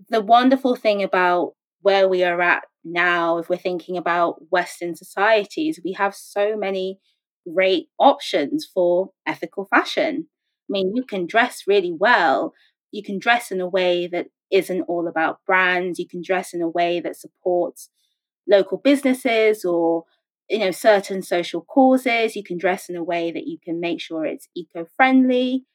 The 0.10 0.22
wonderful 0.22 0.76
thing 0.76 1.04
about 1.04 1.54
where 1.82 2.08
we 2.08 2.24
are 2.24 2.42
at 2.42 2.64
now, 2.84 3.38
if 3.38 3.50
we're 3.50 3.58
thinking 3.58 3.98
about 3.98 4.52
Western 4.52 4.96
societies, 4.96 5.80
we 5.84 5.94
have 5.94 6.16
so 6.16 6.56
many 6.58 7.00
great 7.54 7.88
options 8.00 8.66
for 8.66 9.12
ethical 9.26 9.66
fashion. 9.66 10.28
I 10.30 10.72
mean, 10.72 10.96
you 10.96 11.04
can 11.04 11.26
dress 11.26 11.64
really 11.68 11.92
well, 11.94 12.54
you 12.92 13.04
can 13.04 13.20
dress 13.20 13.52
in 13.52 13.62
a 13.62 13.68
way 13.68 14.08
that 14.08 14.28
isn't 14.52 14.82
all 14.84 15.08
about 15.08 15.40
brands. 15.46 16.00
You 16.00 16.08
can 16.08 16.22
dress 16.22 16.54
in 16.54 16.62
a 16.62 16.70
way 16.70 17.00
that 17.00 17.16
supports 17.16 17.90
local 18.48 18.78
businesses 18.78 19.64
or 19.64 20.06
you 20.50 20.60
know 20.60 20.72
certain 20.72 21.22
social 21.22 21.62
causes. 21.62 22.36
You 22.36 22.44
can 22.44 22.58
dress 22.58 22.90
in 22.90 22.96
a 22.96 23.04
way 23.04 23.32
that 23.32 23.48
you 23.48 23.58
can 23.64 23.80
make 23.80 24.02
sure 24.02 24.26
it's 24.26 24.48
eco-friendly. 24.56 25.66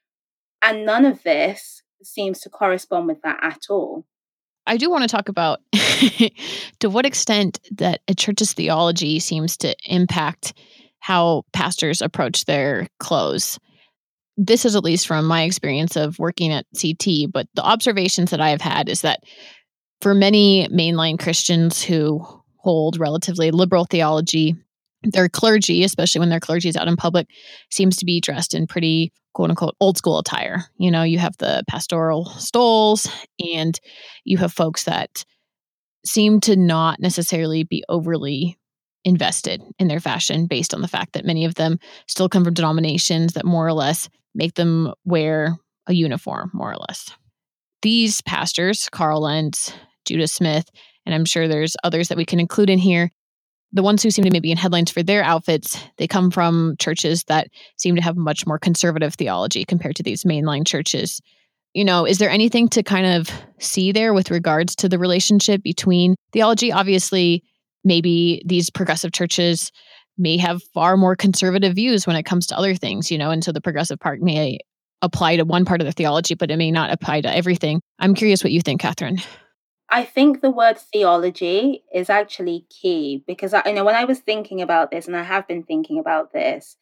And 0.62 0.86
none 0.86 1.04
of 1.04 1.22
this 1.22 1.82
seems 2.02 2.40
to 2.40 2.50
correspond 2.50 3.06
with 3.06 3.22
that 3.22 3.38
at 3.42 3.62
all. 3.70 4.06
I 4.66 4.78
do 4.78 4.90
want 4.90 5.02
to 5.02 5.08
talk 5.08 5.28
about 5.28 5.60
to 6.80 6.88
what 6.88 7.04
extent 7.04 7.60
that 7.72 8.00
a 8.08 8.14
church's 8.14 8.54
theology 8.54 9.20
seems 9.20 9.58
to 9.58 9.76
impact 9.84 10.54
how 11.00 11.42
pastors 11.52 12.00
approach 12.00 12.46
their 12.46 12.88
clothes 12.98 13.58
this 14.36 14.64
is 14.64 14.74
at 14.74 14.84
least 14.84 15.06
from 15.06 15.26
my 15.26 15.42
experience 15.42 15.96
of 15.96 16.18
working 16.18 16.52
at 16.52 16.66
CT, 16.80 17.30
but 17.32 17.46
the 17.54 17.62
observations 17.62 18.30
that 18.30 18.40
I 18.40 18.50
have 18.50 18.60
had 18.60 18.88
is 18.88 19.02
that 19.02 19.20
for 20.00 20.14
many 20.14 20.68
mainline 20.68 21.18
Christians 21.18 21.82
who 21.82 22.24
hold 22.56 22.98
relatively 22.98 23.50
liberal 23.50 23.84
theology, 23.84 24.56
their 25.02 25.28
clergy, 25.28 25.84
especially 25.84 26.18
when 26.18 26.30
their 26.30 26.40
clergy 26.40 26.68
is 26.68 26.76
out 26.76 26.88
in 26.88 26.96
public, 26.96 27.28
seems 27.70 27.96
to 27.96 28.04
be 28.04 28.20
dressed 28.20 28.54
in 28.54 28.66
pretty 28.66 29.12
quote 29.34 29.50
unquote 29.50 29.76
old 29.80 29.98
school 29.98 30.18
attire. 30.18 30.64
You 30.78 30.90
know, 30.90 31.02
you 31.02 31.18
have 31.18 31.36
the 31.38 31.62
pastoral 31.68 32.26
stoles 32.26 33.06
and 33.54 33.78
you 34.24 34.38
have 34.38 34.52
folks 34.52 34.84
that 34.84 35.24
seem 36.06 36.40
to 36.40 36.56
not 36.56 37.00
necessarily 37.00 37.64
be 37.64 37.84
overly 37.88 38.58
invested 39.04 39.62
in 39.78 39.88
their 39.88 40.00
fashion 40.00 40.46
based 40.46 40.72
on 40.74 40.80
the 40.80 40.88
fact 40.88 41.12
that 41.12 41.26
many 41.26 41.44
of 41.44 41.54
them 41.54 41.78
still 42.08 42.28
come 42.28 42.44
from 42.44 42.54
denominations 42.54 43.34
that 43.34 43.44
more 43.44 43.66
or 43.66 43.72
less 43.72 44.08
make 44.34 44.54
them 44.54 44.92
wear 45.04 45.56
a 45.86 45.92
uniform, 45.92 46.50
more 46.52 46.72
or 46.72 46.76
less. 46.88 47.10
These 47.82 48.22
pastors, 48.22 48.88
Carl 48.90 49.22
Lentz, 49.22 49.72
Judah 50.04 50.28
Smith, 50.28 50.68
and 51.06 51.14
I'm 51.14 51.24
sure 51.24 51.46
there's 51.46 51.76
others 51.84 52.08
that 52.08 52.18
we 52.18 52.24
can 52.24 52.40
include 52.40 52.70
in 52.70 52.78
here. 52.78 53.10
The 53.72 53.82
ones 53.82 54.02
who 54.02 54.10
seem 54.10 54.24
to 54.24 54.30
maybe 54.30 54.50
in 54.50 54.56
headlines 54.56 54.90
for 54.90 55.02
their 55.02 55.22
outfits, 55.22 55.78
they 55.98 56.06
come 56.06 56.30
from 56.30 56.76
churches 56.78 57.24
that 57.24 57.48
seem 57.76 57.96
to 57.96 58.02
have 58.02 58.16
much 58.16 58.46
more 58.46 58.58
conservative 58.58 59.14
theology 59.14 59.64
compared 59.64 59.96
to 59.96 60.02
these 60.02 60.24
mainline 60.24 60.66
churches. 60.66 61.20
You 61.74 61.84
know, 61.84 62.06
is 62.06 62.18
there 62.18 62.30
anything 62.30 62.68
to 62.68 62.84
kind 62.84 63.04
of 63.04 63.28
see 63.58 63.90
there 63.90 64.14
with 64.14 64.30
regards 64.30 64.76
to 64.76 64.88
the 64.88 64.98
relationship 64.98 65.62
between 65.62 66.14
theology? 66.32 66.70
Obviously, 66.70 67.42
maybe 67.82 68.42
these 68.46 68.70
progressive 68.70 69.12
churches 69.12 69.72
may 70.16 70.36
have 70.36 70.62
far 70.74 70.96
more 70.96 71.16
conservative 71.16 71.74
views 71.74 72.06
when 72.06 72.16
it 72.16 72.24
comes 72.24 72.46
to 72.48 72.56
other 72.56 72.74
things, 72.74 73.10
you 73.10 73.18
know, 73.18 73.30
and 73.30 73.42
so 73.44 73.52
the 73.52 73.60
progressive 73.60 73.98
part 73.98 74.20
may 74.20 74.58
apply 75.02 75.36
to 75.36 75.44
one 75.44 75.64
part 75.64 75.80
of 75.80 75.86
the 75.86 75.92
theology, 75.92 76.34
but 76.34 76.50
it 76.50 76.56
may 76.56 76.70
not 76.70 76.90
apply 76.90 77.20
to 77.20 77.34
everything. 77.34 77.80
I'm 77.98 78.14
curious 78.14 78.42
what 78.42 78.52
you 78.52 78.60
think, 78.60 78.80
Catherine. 78.80 79.18
I 79.90 80.04
think 80.04 80.40
the 80.40 80.50
word 80.50 80.78
theology 80.78 81.84
is 81.92 82.08
actually 82.08 82.66
key 82.70 83.22
because 83.26 83.52
I 83.52 83.62
you 83.66 83.74
know 83.74 83.84
when 83.84 83.94
I 83.94 84.04
was 84.04 84.18
thinking 84.18 84.62
about 84.62 84.90
this, 84.90 85.06
and 85.06 85.16
I 85.16 85.22
have 85.22 85.46
been 85.46 85.62
thinking 85.62 85.98
about 85.98 86.32
this, 86.32 86.76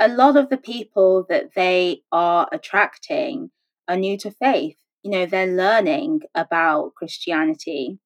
a 0.00 0.08
lot 0.08 0.36
of 0.36 0.50
the 0.50 0.56
people 0.56 1.26
that 1.28 1.54
they 1.54 2.02
are 2.12 2.48
attracting 2.52 3.50
are 3.88 3.96
new 3.96 4.16
to 4.18 4.30
faith. 4.30 4.76
You 5.02 5.10
know, 5.10 5.26
they're 5.26 5.46
learning 5.46 6.20
about 6.34 6.94
Christianity. 6.94 7.98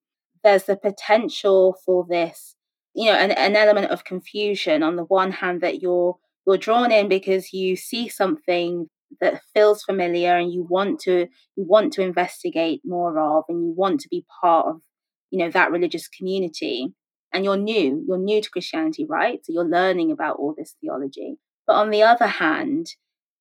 There's 0.42 0.64
the 0.64 0.76
potential 0.76 1.76
for 1.84 2.06
this 2.08 2.56
you 2.98 3.04
know 3.04 3.16
an, 3.16 3.30
an 3.30 3.54
element 3.54 3.92
of 3.92 4.04
confusion 4.04 4.82
on 4.82 4.96
the 4.96 5.04
one 5.04 5.30
hand 5.30 5.60
that 5.60 5.80
you're 5.80 6.16
you're 6.46 6.58
drawn 6.58 6.90
in 6.90 7.08
because 7.08 7.52
you 7.52 7.76
see 7.76 8.08
something 8.08 8.88
that 9.20 9.40
feels 9.54 9.84
familiar 9.84 10.36
and 10.36 10.52
you 10.52 10.66
want 10.68 10.98
to 10.98 11.28
you 11.56 11.64
want 11.64 11.92
to 11.92 12.02
investigate 12.02 12.80
more 12.84 13.18
of 13.18 13.44
and 13.48 13.62
you 13.64 13.72
want 13.76 14.00
to 14.00 14.08
be 14.10 14.24
part 14.40 14.66
of 14.66 14.80
you 15.30 15.38
know 15.38 15.50
that 15.50 15.70
religious 15.70 16.08
community. 16.08 16.88
And 17.30 17.44
you're 17.44 17.58
new 17.58 18.02
you're 18.08 18.18
new 18.18 18.40
to 18.40 18.50
christianity 18.50 19.06
right? 19.06 19.38
So 19.44 19.52
you're 19.52 19.76
learning 19.78 20.10
about 20.10 20.38
all 20.38 20.54
this 20.56 20.74
theology. 20.80 21.36
But 21.66 21.74
on 21.74 21.90
the 21.90 22.02
other 22.02 22.26
hand 22.26 22.86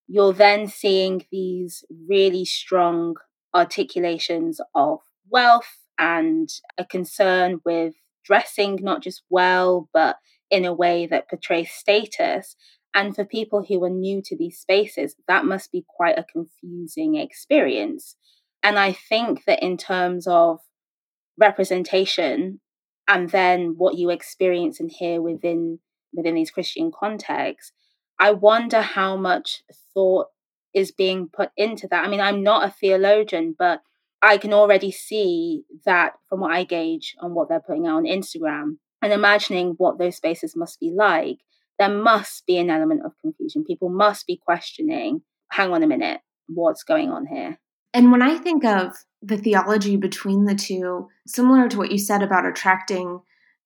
you're 0.07 0.33
then 0.33 0.67
seeing 0.67 1.25
these 1.31 1.83
really 2.07 2.45
strong 2.45 3.15
articulations 3.55 4.59
of 4.75 4.99
wealth 5.29 5.77
and 5.97 6.49
a 6.77 6.85
concern 6.85 7.61
with 7.65 7.93
dressing 8.27 8.79
not 8.81 9.01
just 9.01 9.23
well, 9.29 9.89
but 9.93 10.17
in 10.51 10.65
a 10.65 10.73
way 10.73 11.07
that 11.07 11.29
portrays 11.29 11.71
status. 11.71 12.55
And 12.93 13.15
for 13.15 13.25
people 13.25 13.65
who 13.67 13.83
are 13.83 13.89
new 13.89 14.21
to 14.25 14.35
these 14.35 14.57
spaces, 14.57 15.15
that 15.27 15.45
must 15.45 15.71
be 15.71 15.85
quite 15.87 16.17
a 16.17 16.25
confusing 16.31 17.15
experience. 17.15 18.15
And 18.63 18.77
I 18.79 18.91
think 18.91 19.45
that 19.45 19.63
in 19.63 19.77
terms 19.77 20.27
of 20.27 20.59
representation 21.39 22.59
and 23.07 23.29
then 23.29 23.75
what 23.77 23.97
you 23.97 24.09
experience 24.09 24.79
and 24.79 24.91
hear 24.91 25.21
within 25.21 25.79
within 26.13 26.35
these 26.35 26.51
Christian 26.51 26.91
contexts, 26.91 27.73
I 28.19 28.31
wonder 28.31 28.81
how 28.81 29.17
much 29.17 29.61
thought 29.93 30.27
is 30.73 30.91
being 30.91 31.29
put 31.31 31.51
into 31.55 31.87
that. 31.89 32.03
I 32.03 32.07
mean, 32.07 32.21
I'm 32.21 32.43
not 32.43 32.65
a 32.65 32.71
theologian, 32.71 33.55
but 33.57 33.81
I 34.21 34.37
can 34.37 34.53
already 34.53 34.91
see 34.91 35.63
that 35.85 36.13
from 36.27 36.39
what 36.39 36.51
I 36.51 36.63
gauge 36.63 37.15
on 37.21 37.33
what 37.33 37.49
they're 37.49 37.59
putting 37.59 37.87
out 37.87 37.97
on 37.97 38.03
Instagram 38.05 38.77
and 39.01 39.13
imagining 39.13 39.75
what 39.77 39.99
those 39.99 40.15
spaces 40.15 40.55
must 40.55 40.79
be 40.79 40.91
like, 40.95 41.37
there 41.77 41.89
must 41.89 42.45
be 42.47 42.57
an 42.57 42.69
element 42.69 43.01
of 43.05 43.11
confusion. 43.21 43.63
People 43.63 43.89
must 43.89 44.25
be 44.25 44.41
questioning 44.43 45.21
hang 45.51 45.71
on 45.71 45.83
a 45.83 45.87
minute, 45.87 46.21
what's 46.47 46.83
going 46.83 47.09
on 47.09 47.25
here? 47.25 47.59
And 47.93 48.11
when 48.11 48.21
I 48.21 48.37
think 48.37 48.65
of 48.65 48.93
the 49.21 49.37
theology 49.37 49.97
between 49.97 50.45
the 50.45 50.55
two, 50.55 51.07
similar 51.25 51.67
to 51.69 51.77
what 51.77 51.91
you 51.91 51.97
said 51.97 52.21
about 52.21 52.45
attracting 52.45 53.21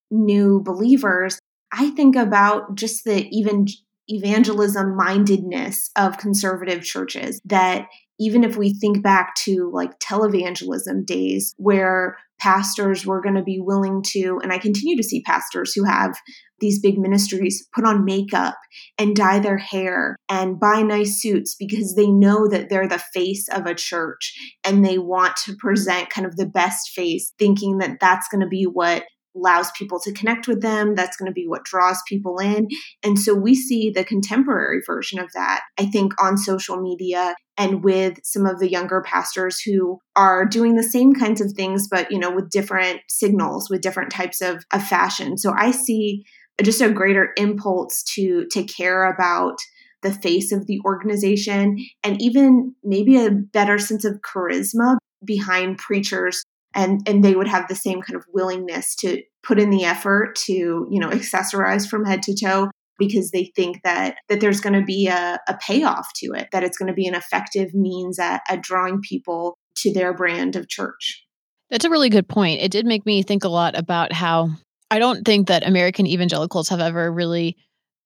new 0.10 0.62
believers, 0.62 1.40
I 1.74 1.90
think 1.92 2.16
about 2.16 2.76
just 2.76 3.04
the 3.04 3.28
even 3.30 3.66
evangelism 4.12 4.96
mindedness 4.96 5.90
of 5.96 6.18
conservative 6.18 6.84
churches 6.84 7.42
that 7.46 7.88
even 8.20 8.44
if 8.44 8.56
we 8.56 8.74
think 8.74 9.02
back 9.02 9.34
to 9.36 9.72
like 9.74 9.98
televangelism 10.00 11.06
days 11.06 11.56
where 11.58 12.18
pastors 12.40 13.06
were 13.06 13.22
going 13.22 13.36
to 13.36 13.44
be 13.44 13.60
willing 13.60 14.04
to 14.04 14.40
and 14.44 14.52
I 14.52 14.58
continue 14.58 14.98
to 14.98 15.04
see 15.04 15.22
pastors 15.22 15.74
who 15.74 15.86
have 15.86 16.16
these 16.60 16.80
big 16.80 16.98
ministries 16.98 17.68
put 17.74 17.86
on 17.86 18.06
makeup 18.06 18.56
and 18.98 19.16
dye 19.16 19.40
their 19.40 19.58
hair 19.58 20.16
and 20.30 20.60
buy 20.60 20.82
nice 20.82 21.20
suits 21.20 21.56
because 21.56 21.96
they 21.96 22.08
know 22.08 22.48
that 22.48 22.70
they're 22.70 22.88
the 22.88 23.04
face 23.14 23.48
of 23.50 23.66
a 23.66 23.76
church 23.76 24.34
and 24.64 24.86
they 24.86 24.98
want 24.98 25.36
to 25.38 25.56
present 25.56 26.10
kind 26.10 26.26
of 26.26 26.38
the 26.38 26.46
best 26.46 26.92
face 26.92 27.34
thinking 27.38 27.80
that 27.80 28.00
that's 28.00 28.28
going 28.30 28.42
to 28.42 28.48
be 28.48 28.64
what 28.64 29.04
allows 29.36 29.72
people 29.72 30.00
to 30.02 30.12
connect 30.12 30.48
with 30.48 30.62
them. 30.62 30.96
That's 30.96 31.18
going 31.18 31.30
to 31.30 31.34
be 31.34 31.48
what 31.48 31.64
draws 31.64 32.02
people 32.08 32.38
in. 32.40 32.68
And 33.04 33.18
so 33.18 33.34
we 33.34 33.56
see 33.56 33.90
the 33.90 34.04
contemporary 34.04 34.82
version 34.86 35.20
of 35.20 35.32
that, 35.34 35.62
I 35.80 35.86
think, 35.86 36.14
on 36.22 36.38
social 36.38 36.82
media 36.82 37.36
and 37.58 37.84
with 37.84 38.20
some 38.24 38.46
of 38.46 38.60
the 38.60 38.70
younger 38.70 39.02
pastors 39.02 39.60
who 39.62 40.00
are 40.16 40.46
doing 40.46 40.76
the 40.76 40.84
same 40.84 41.14
kinds 41.14 41.42
of 41.42 41.52
things, 41.54 41.88
but, 41.90 42.12
you 42.12 42.20
know, 42.20 42.32
with 42.32 42.50
different 42.50 43.02
signals, 43.08 43.70
with 43.70 43.82
different 43.82 44.12
types 44.12 44.42
of, 44.42 44.64
of 44.74 44.84
fashion. 44.84 45.38
So 45.38 45.54
I 45.56 45.72
see 45.72 46.24
just 46.62 46.82
a 46.82 46.92
greater 46.92 47.30
impulse 47.38 48.04
to 48.04 48.46
to 48.52 48.64
care 48.64 49.12
about 49.12 49.58
the 50.04 50.12
face 50.12 50.52
of 50.52 50.68
the 50.68 50.80
organization 50.86 51.78
and 52.04 52.22
even 52.22 52.76
maybe 52.84 53.24
a 53.24 53.32
better 53.32 53.78
sense 53.78 54.04
of 54.04 54.20
charisma 54.22 54.98
behind 55.24 55.78
preachers 55.78 56.44
and 56.74 57.02
and 57.08 57.24
they 57.24 57.36
would 57.36 57.48
have 57.48 57.68
the 57.68 57.76
same 57.76 58.02
kind 58.02 58.16
of 58.16 58.26
willingness 58.34 58.96
to 58.96 59.22
put 59.44 59.60
in 59.60 59.70
the 59.70 59.84
effort 59.84 60.36
to 60.36 60.88
you 60.90 61.00
know 61.00 61.10
accessorize 61.10 61.88
from 61.88 62.06
head 62.06 62.22
to 62.24 62.36
toe 62.36 62.70
because 62.98 63.32
they 63.32 63.52
think 63.56 63.82
that 63.84 64.18
that 64.30 64.40
there's 64.40 64.62
going 64.62 64.80
to 64.80 64.86
be 64.86 65.08
a, 65.08 65.40
a, 65.48 65.58
payoff 65.58 66.08
to 66.16 66.34
it 66.34 66.48
that 66.52 66.64
it's 66.64 66.78
going 66.78 66.88
to 66.88 66.94
be 66.94 67.08
an 67.08 67.16
effective 67.16 67.74
means 67.74 68.20
at, 68.20 68.42
at 68.48 68.62
drawing 68.62 69.02
people 69.02 69.58
to 69.76 69.92
their 69.92 70.14
brand 70.14 70.56
of 70.56 70.70
church. 70.70 71.26
That's 71.70 71.86
a 71.86 71.90
really 71.90 72.10
good 72.10 72.28
point. 72.28 72.62
It 72.62 72.72
did 72.72 72.86
make 72.86 73.06
me 73.06 73.24
think 73.24 73.44
a 73.44 73.50
lot 73.50 73.78
about 73.78 74.12
how 74.14 74.50
i 74.92 75.00
don't 75.00 75.26
think 75.26 75.48
that 75.48 75.66
american 75.66 76.06
evangelicals 76.06 76.70
have 76.70 76.80
ever 76.80 77.12
really 77.12 77.58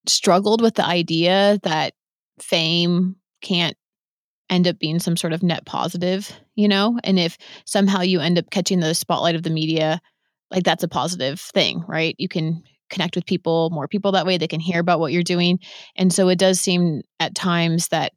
struggled 0.07 0.61
with 0.61 0.75
the 0.75 0.85
idea 0.85 1.59
that 1.63 1.93
fame 2.39 3.15
can't 3.41 3.75
end 4.49 4.67
up 4.67 4.79
being 4.79 4.99
some 4.99 5.17
sort 5.17 5.33
of 5.33 5.43
net 5.43 5.65
positive, 5.65 6.31
you 6.55 6.67
know? 6.67 6.99
And 7.03 7.17
if 7.17 7.37
somehow 7.65 8.01
you 8.01 8.19
end 8.19 8.37
up 8.37 8.49
catching 8.51 8.79
the 8.79 8.93
spotlight 8.93 9.35
of 9.35 9.43
the 9.43 9.49
media, 9.49 10.01
like 10.51 10.63
that's 10.63 10.83
a 10.83 10.87
positive 10.87 11.39
thing, 11.39 11.83
right? 11.87 12.15
You 12.17 12.27
can 12.27 12.63
connect 12.89 13.15
with 13.15 13.25
people, 13.25 13.69
more 13.71 13.87
people 13.87 14.11
that 14.11 14.25
way, 14.25 14.37
they 14.37 14.47
can 14.47 14.59
hear 14.59 14.79
about 14.79 14.99
what 14.99 15.11
you're 15.11 15.23
doing. 15.23 15.59
And 15.95 16.13
so 16.13 16.29
it 16.29 16.37
does 16.37 16.59
seem 16.59 17.01
at 17.19 17.35
times 17.35 17.87
that 17.89 18.13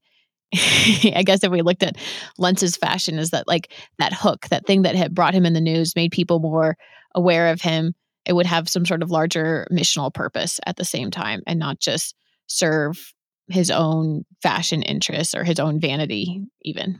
I 0.54 1.22
guess 1.26 1.44
if 1.44 1.50
we 1.50 1.62
looked 1.62 1.82
at 1.82 1.96
Lentz's 2.38 2.76
fashion, 2.76 3.18
is 3.18 3.30
that 3.30 3.46
like 3.46 3.72
that 3.98 4.14
hook, 4.14 4.48
that 4.48 4.66
thing 4.66 4.82
that 4.82 4.94
had 4.94 5.14
brought 5.14 5.34
him 5.34 5.44
in 5.44 5.52
the 5.52 5.60
news, 5.60 5.94
made 5.94 6.10
people 6.10 6.40
more 6.40 6.76
aware 7.14 7.48
of 7.48 7.60
him. 7.60 7.94
It 8.24 8.32
would 8.34 8.46
have 8.46 8.68
some 8.68 8.86
sort 8.86 9.02
of 9.02 9.10
larger 9.10 9.66
missional 9.70 10.12
purpose 10.12 10.58
at 10.66 10.76
the 10.76 10.84
same 10.84 11.10
time 11.10 11.42
and 11.46 11.58
not 11.58 11.80
just 11.80 12.14
serve 12.46 13.12
his 13.50 13.70
own 13.70 14.24
fashion 14.42 14.82
interests 14.82 15.34
or 15.34 15.44
his 15.44 15.58
own 15.58 15.80
vanity, 15.80 16.42
even. 16.62 16.98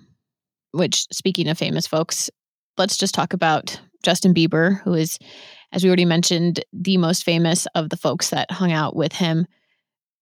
Which, 0.72 1.06
speaking 1.12 1.48
of 1.48 1.58
famous 1.58 1.86
folks, 1.86 2.30
let's 2.76 2.96
just 2.96 3.14
talk 3.14 3.32
about 3.32 3.80
Justin 4.02 4.34
Bieber, 4.34 4.80
who 4.82 4.94
is, 4.94 5.18
as 5.72 5.82
we 5.82 5.90
already 5.90 6.04
mentioned, 6.04 6.64
the 6.72 6.96
most 6.96 7.24
famous 7.24 7.66
of 7.74 7.90
the 7.90 7.96
folks 7.96 8.30
that 8.30 8.50
hung 8.50 8.72
out 8.72 8.94
with 8.94 9.12
him. 9.12 9.46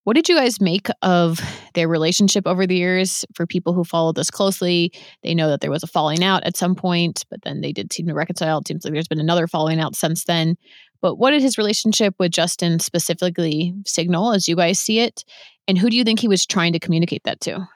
What 0.05 0.15
did 0.15 0.29
you 0.29 0.37
guys 0.37 0.61
make 0.61 0.87
of 1.03 1.41
their 1.75 1.89
relationship 1.89 2.47
over 2.47 2.65
the 2.65 2.77
years? 2.77 3.25
For 3.35 3.45
people 3.45 3.73
who 3.73 3.83
follow 3.83 4.13
this 4.13 4.31
closely, 4.31 4.93
they 5.25 5.35
know 5.35 5.49
that 5.49 5.61
there 5.61 5.71
was 5.71 5.83
a 5.83 5.89
falling 5.89 6.23
out 6.23 6.45
at 6.45 6.57
some 6.57 6.77
point, 6.77 7.25
but 7.29 7.43
then 7.43 7.61
they 7.61 7.73
did 7.73 7.93
seem 7.93 8.07
to 8.07 8.15
reconcile. 8.15 8.59
It 8.59 8.69
seems 8.69 8.85
like 8.85 8.95
there's 8.95 9.09
been 9.09 9.19
another 9.19 9.49
falling 9.49 9.81
out 9.81 9.97
since 9.97 10.23
then. 10.23 10.57
But 11.03 11.17
what 11.17 11.33
did 11.33 11.43
his 11.43 11.59
relationship 11.59 12.15
with 12.21 12.31
Justin 12.31 12.79
specifically 12.79 13.75
signal 13.85 14.33
as 14.33 14.47
you 14.47 14.55
guys 14.55 14.79
see 14.79 15.01
it? 15.01 15.25
And 15.69 15.79
who 15.79 15.91
do 15.91 15.97
you 15.97 16.05
think 16.05 16.21
he 16.21 16.29
was 16.29 16.47
trying 16.47 16.73
to 16.73 16.79
communicate 16.79 17.23
that 17.25 17.41
to? 17.43 17.69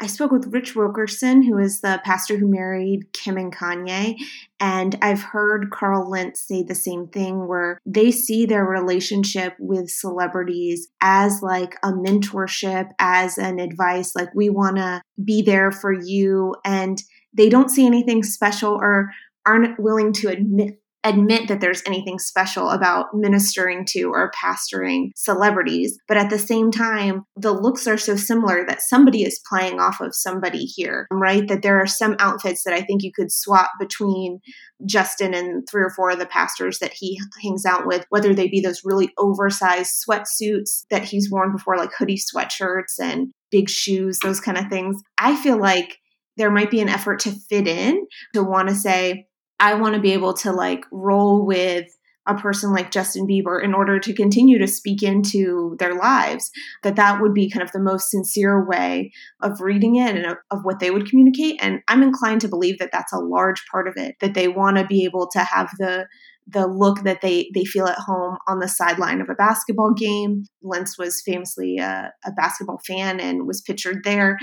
I 0.00 0.08
spoke 0.08 0.32
with 0.32 0.52
Rich 0.52 0.74
Wilkerson, 0.74 1.42
who 1.42 1.56
is 1.56 1.80
the 1.80 2.00
pastor 2.04 2.36
who 2.36 2.50
married 2.50 3.12
Kim 3.12 3.36
and 3.36 3.54
Kanye, 3.54 4.16
and 4.58 4.98
I've 5.00 5.22
heard 5.22 5.70
Carl 5.70 6.10
Lentz 6.10 6.48
say 6.48 6.64
the 6.64 6.74
same 6.74 7.06
thing 7.06 7.46
where 7.46 7.78
they 7.86 8.10
see 8.10 8.44
their 8.44 8.64
relationship 8.64 9.54
with 9.60 9.88
celebrities 9.88 10.88
as 11.00 11.42
like 11.42 11.76
a 11.84 11.92
mentorship, 11.92 12.90
as 12.98 13.38
an 13.38 13.60
advice, 13.60 14.16
like 14.16 14.34
we 14.34 14.50
want 14.50 14.78
to 14.78 15.00
be 15.24 15.42
there 15.42 15.70
for 15.70 15.92
you. 15.92 16.56
And 16.64 17.00
they 17.32 17.48
don't 17.48 17.70
see 17.70 17.86
anything 17.86 18.24
special 18.24 18.74
or 18.74 19.10
aren't 19.46 19.78
willing 19.78 20.12
to 20.14 20.28
admit 20.28 20.80
admit 21.04 21.48
that 21.48 21.60
there's 21.60 21.82
anything 21.86 22.18
special 22.18 22.70
about 22.70 23.08
ministering 23.12 23.84
to 23.90 24.04
or 24.04 24.30
pastoring 24.32 25.10
celebrities. 25.14 25.98
But 26.08 26.16
at 26.16 26.30
the 26.30 26.38
same 26.38 26.70
time, 26.70 27.24
the 27.36 27.52
looks 27.52 27.86
are 27.86 27.98
so 27.98 28.16
similar 28.16 28.64
that 28.66 28.82
somebody 28.82 29.22
is 29.22 29.40
playing 29.48 29.78
off 29.78 30.00
of 30.00 30.14
somebody 30.14 30.64
here, 30.64 31.06
right? 31.12 31.46
That 31.46 31.62
there 31.62 31.78
are 31.78 31.86
some 31.86 32.16
outfits 32.18 32.64
that 32.64 32.74
I 32.74 32.80
think 32.80 33.02
you 33.02 33.12
could 33.14 33.30
swap 33.30 33.70
between 33.78 34.40
Justin 34.86 35.34
and 35.34 35.68
three 35.70 35.82
or 35.82 35.90
four 35.90 36.10
of 36.10 36.18
the 36.18 36.26
pastors 36.26 36.78
that 36.78 36.92
he 36.94 37.20
hangs 37.42 37.66
out 37.66 37.86
with, 37.86 38.06
whether 38.08 38.34
they 38.34 38.48
be 38.48 38.60
those 38.60 38.82
really 38.84 39.10
oversized 39.18 39.92
sweatsuits 40.08 40.86
that 40.90 41.04
he's 41.04 41.30
worn 41.30 41.52
before, 41.52 41.76
like 41.76 41.92
hoodie 41.96 42.18
sweatshirts 42.18 42.98
and 43.00 43.30
big 43.50 43.68
shoes, 43.68 44.18
those 44.22 44.40
kind 44.40 44.58
of 44.58 44.68
things. 44.68 45.00
I 45.18 45.36
feel 45.36 45.58
like 45.58 45.98
there 46.36 46.50
might 46.50 46.70
be 46.70 46.80
an 46.80 46.88
effort 46.88 47.20
to 47.20 47.30
fit 47.30 47.68
in, 47.68 48.06
to 48.34 48.42
want 48.42 48.68
to 48.68 48.74
say, 48.74 49.26
I 49.64 49.72
want 49.72 49.94
to 49.94 50.00
be 50.00 50.12
able 50.12 50.34
to 50.34 50.52
like 50.52 50.84
roll 50.92 51.46
with 51.46 51.86
a 52.26 52.34
person 52.34 52.70
like 52.74 52.90
Justin 52.90 53.26
Bieber 53.26 53.62
in 53.64 53.72
order 53.72 53.98
to 53.98 54.12
continue 54.12 54.58
to 54.58 54.66
speak 54.66 55.02
into 55.02 55.74
their 55.78 55.94
lives 55.94 56.50
that 56.82 56.96
that 56.96 57.22
would 57.22 57.32
be 57.32 57.50
kind 57.50 57.62
of 57.62 57.72
the 57.72 57.80
most 57.80 58.10
sincere 58.10 58.66
way 58.66 59.10
of 59.40 59.62
reading 59.62 59.96
it 59.96 60.14
and 60.14 60.36
of, 60.50 60.60
what 60.64 60.80
they 60.80 60.90
would 60.90 61.08
communicate 61.08 61.56
and 61.62 61.80
I'm 61.88 62.02
inclined 62.02 62.42
to 62.42 62.48
believe 62.48 62.78
that 62.78 62.90
that's 62.92 63.12
a 63.14 63.18
large 63.18 63.62
part 63.72 63.88
of 63.88 63.94
it 63.96 64.16
that 64.20 64.34
they 64.34 64.48
want 64.48 64.76
to 64.76 64.84
be 64.84 65.04
able 65.04 65.28
to 65.32 65.38
have 65.38 65.70
the 65.78 66.06
the 66.46 66.66
look 66.66 67.02
that 67.04 67.22
they 67.22 67.50
they 67.54 67.64
feel 67.64 67.86
at 67.86 67.96
home 67.96 68.36
on 68.46 68.58
the 68.58 68.68
sideline 68.68 69.22
of 69.22 69.30
a 69.30 69.34
basketball 69.34 69.94
game. 69.94 70.44
Lentz 70.62 70.98
was 70.98 71.22
famously 71.24 71.78
a, 71.78 72.12
a 72.26 72.32
basketball 72.32 72.80
fan 72.86 73.18
and 73.18 73.46
was 73.46 73.62
pictured 73.62 74.04
there 74.04 74.36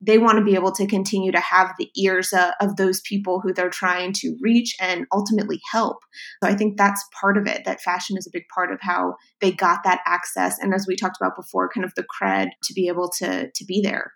they 0.00 0.18
want 0.18 0.38
to 0.38 0.44
be 0.44 0.54
able 0.54 0.72
to 0.72 0.86
continue 0.86 1.32
to 1.32 1.40
have 1.40 1.72
the 1.78 1.90
ears 1.96 2.32
uh, 2.32 2.52
of 2.60 2.76
those 2.76 3.00
people 3.00 3.40
who 3.40 3.52
they're 3.52 3.70
trying 3.70 4.12
to 4.12 4.36
reach 4.40 4.76
and 4.80 5.06
ultimately 5.12 5.60
help. 5.72 5.98
So 6.42 6.50
I 6.50 6.54
think 6.54 6.76
that's 6.76 7.04
part 7.18 7.38
of 7.38 7.46
it, 7.46 7.64
that 7.64 7.80
fashion 7.80 8.16
is 8.18 8.26
a 8.26 8.30
big 8.32 8.44
part 8.54 8.72
of 8.72 8.78
how 8.82 9.14
they 9.40 9.52
got 9.52 9.80
that 9.84 10.00
access. 10.06 10.58
And 10.58 10.74
as 10.74 10.86
we 10.86 10.96
talked 10.96 11.16
about 11.20 11.36
before, 11.36 11.70
kind 11.70 11.84
of 11.84 11.92
the 11.96 12.04
cred 12.04 12.48
to 12.64 12.74
be 12.74 12.88
able 12.88 13.10
to, 13.18 13.50
to 13.50 13.64
be 13.64 13.80
there. 13.80 14.12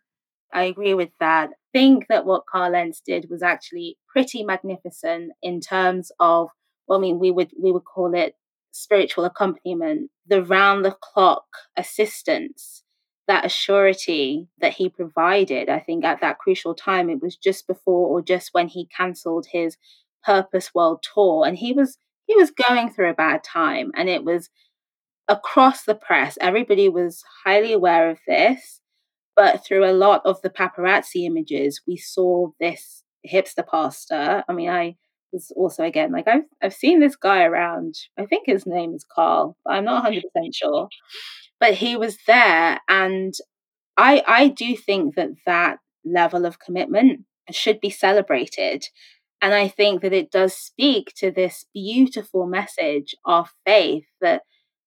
I 0.52 0.64
agree 0.64 0.94
with 0.94 1.10
that. 1.20 1.50
I 1.50 1.78
think 1.78 2.06
that 2.08 2.26
what 2.26 2.42
Carl 2.50 2.72
Lentz 2.72 3.00
did 3.06 3.28
was 3.30 3.42
actually 3.42 3.96
pretty 4.08 4.42
magnificent 4.42 5.32
in 5.42 5.60
terms 5.60 6.10
of, 6.18 6.48
well, 6.86 6.98
I 6.98 7.02
mean, 7.02 7.20
we 7.20 7.30
would 7.30 7.52
we 7.62 7.70
would 7.70 7.84
call 7.84 8.14
it 8.14 8.34
spiritual 8.72 9.24
accompaniment, 9.24 10.10
the 10.26 10.42
round 10.42 10.84
the 10.84 10.96
clock 11.00 11.44
assistance 11.76 12.82
that 13.30 13.44
assurity 13.44 14.48
that 14.58 14.74
he 14.74 14.88
provided, 14.88 15.68
I 15.68 15.78
think 15.78 16.04
at 16.04 16.20
that 16.20 16.38
crucial 16.38 16.74
time, 16.74 17.08
it 17.08 17.22
was 17.22 17.36
just 17.36 17.68
before 17.68 18.08
or 18.08 18.20
just 18.20 18.50
when 18.52 18.66
he 18.66 18.88
cancelled 18.96 19.46
his 19.52 19.76
Purpose 20.24 20.74
World 20.74 21.04
tour. 21.14 21.46
And 21.46 21.56
he 21.56 21.72
was 21.72 21.96
he 22.26 22.34
was 22.34 22.50
going 22.50 22.90
through 22.90 23.10
a 23.10 23.14
bad 23.14 23.44
time. 23.44 23.92
And 23.96 24.08
it 24.08 24.24
was 24.24 24.50
across 25.28 25.84
the 25.84 25.94
press, 25.94 26.38
everybody 26.40 26.88
was 26.88 27.22
highly 27.44 27.72
aware 27.72 28.10
of 28.10 28.18
this. 28.26 28.80
But 29.36 29.64
through 29.64 29.84
a 29.84 29.92
lot 29.94 30.22
of 30.24 30.42
the 30.42 30.50
paparazzi 30.50 31.24
images, 31.24 31.80
we 31.86 31.96
saw 31.96 32.48
this 32.60 33.04
hipster 33.30 33.66
pastor. 33.66 34.44
I 34.48 34.52
mean, 34.52 34.70
I 34.70 34.96
was 35.32 35.52
also 35.56 35.84
again 35.84 36.12
like 36.12 36.26
I've 36.28 36.44
I've 36.62 36.74
seen 36.74 37.00
this 37.00 37.16
guy 37.16 37.44
around. 37.44 37.94
I 38.18 38.26
think 38.26 38.44
his 38.46 38.66
name 38.66 38.94
is 38.94 39.04
Carl, 39.14 39.56
but 39.64 39.74
I'm 39.74 39.84
not 39.84 40.02
100 40.04 40.24
percent 40.34 40.54
sure. 40.56 40.88
But 41.60 41.74
he 41.74 41.96
was 41.96 42.18
there, 42.26 42.80
and 42.88 43.34
I 43.96 44.22
I 44.26 44.48
do 44.48 44.76
think 44.76 45.14
that 45.16 45.30
that 45.46 45.78
level 46.04 46.46
of 46.46 46.58
commitment 46.58 47.24
should 47.50 47.80
be 47.80 47.90
celebrated. 47.90 48.86
And 49.42 49.54
I 49.54 49.68
think 49.68 50.02
that 50.02 50.12
it 50.12 50.30
does 50.30 50.54
speak 50.54 51.12
to 51.16 51.30
this 51.30 51.66
beautiful 51.72 52.46
message 52.46 53.14
of 53.24 53.50
faith 53.64 54.04
that 54.20 54.42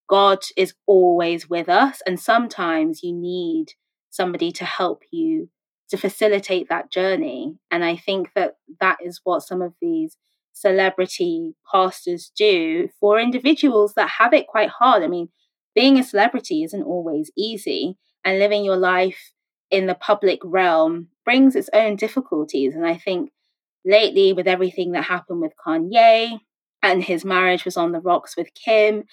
God 0.07 0.39
is 0.55 0.73
always 0.85 1.49
with 1.49 1.69
us. 1.69 2.01
And 2.05 2.19
sometimes 2.19 3.01
you 3.03 3.13
need 3.13 3.73
somebody 4.11 4.51
to 4.53 4.65
help 4.65 5.01
you 5.11 5.49
to 5.89 5.97
facilitate 5.97 6.69
that 6.69 6.91
journey. 6.91 7.55
And 7.71 7.83
I 7.83 7.95
think 7.95 8.29
that 8.35 8.55
that 8.79 8.97
is 9.03 9.21
what 9.23 9.41
some 9.41 9.61
of 9.61 9.73
these 9.81 10.17
celebrity 10.53 11.55
pastors 11.71 12.31
do 12.37 12.89
for 12.99 13.19
individuals 13.19 13.93
that 13.95 14.09
have 14.19 14.33
it 14.33 14.47
quite 14.47 14.69
hard. 14.69 15.03
I 15.03 15.07
mean, 15.07 15.29
being 15.75 15.97
a 15.97 16.03
celebrity 16.03 16.63
isn't 16.63 16.83
always 16.83 17.31
easy, 17.37 17.97
and 18.23 18.39
living 18.39 18.63
your 18.63 18.77
life 18.77 19.31
in 19.71 19.87
the 19.87 19.95
public 19.95 20.39
realm 20.43 21.07
brings 21.25 21.55
its 21.55 21.69
own 21.73 21.95
difficulties. 21.95 22.75
And 22.75 22.85
I 22.85 22.95
think 22.95 23.31
lately, 23.85 24.33
with 24.33 24.47
everything 24.47 24.91
that 24.91 25.03
happened 25.05 25.41
with 25.41 25.53
Kanye 25.65 26.39
and 26.81 27.03
his 27.03 27.25
marriage 27.25 27.65
was 27.65 27.77
on 27.77 27.91
the 27.91 27.99
rocks 27.99 28.37
with 28.37 28.53
Kim, 28.53 29.03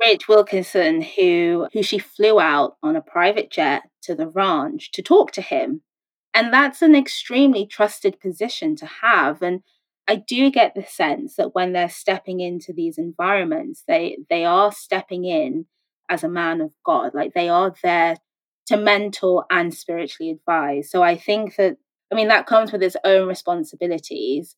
Rich 0.00 0.28
Wilkerson, 0.28 1.02
who 1.02 1.68
who 1.72 1.82
she 1.82 1.98
flew 1.98 2.40
out 2.40 2.76
on 2.82 2.96
a 2.96 3.02
private 3.02 3.50
jet 3.50 3.82
to 4.02 4.14
the 4.14 4.28
ranch 4.28 4.90
to 4.92 5.02
talk 5.02 5.32
to 5.32 5.42
him. 5.42 5.82
And 6.32 6.52
that's 6.52 6.82
an 6.82 6.94
extremely 6.94 7.66
trusted 7.66 8.20
position 8.20 8.76
to 8.76 8.86
have. 8.86 9.42
And 9.42 9.62
I 10.10 10.16
do 10.16 10.50
get 10.50 10.74
the 10.74 10.82
sense 10.82 11.36
that 11.36 11.54
when 11.54 11.72
they're 11.72 11.88
stepping 11.88 12.40
into 12.40 12.72
these 12.72 12.98
environments, 12.98 13.84
they 13.86 14.18
they 14.28 14.44
are 14.44 14.72
stepping 14.72 15.24
in 15.24 15.66
as 16.08 16.24
a 16.24 16.28
man 16.28 16.60
of 16.60 16.72
God. 16.84 17.12
Like 17.14 17.32
they 17.32 17.48
are 17.48 17.72
there 17.84 18.16
to 18.66 18.76
mentor 18.76 19.44
and 19.50 19.72
spiritually 19.72 20.32
advise. 20.32 20.90
So 20.90 21.00
I 21.04 21.16
think 21.16 21.54
that 21.54 21.76
I 22.10 22.16
mean 22.16 22.26
that 22.26 22.46
comes 22.48 22.72
with 22.72 22.82
its 22.82 22.96
own 23.04 23.28
responsibilities. 23.28 24.56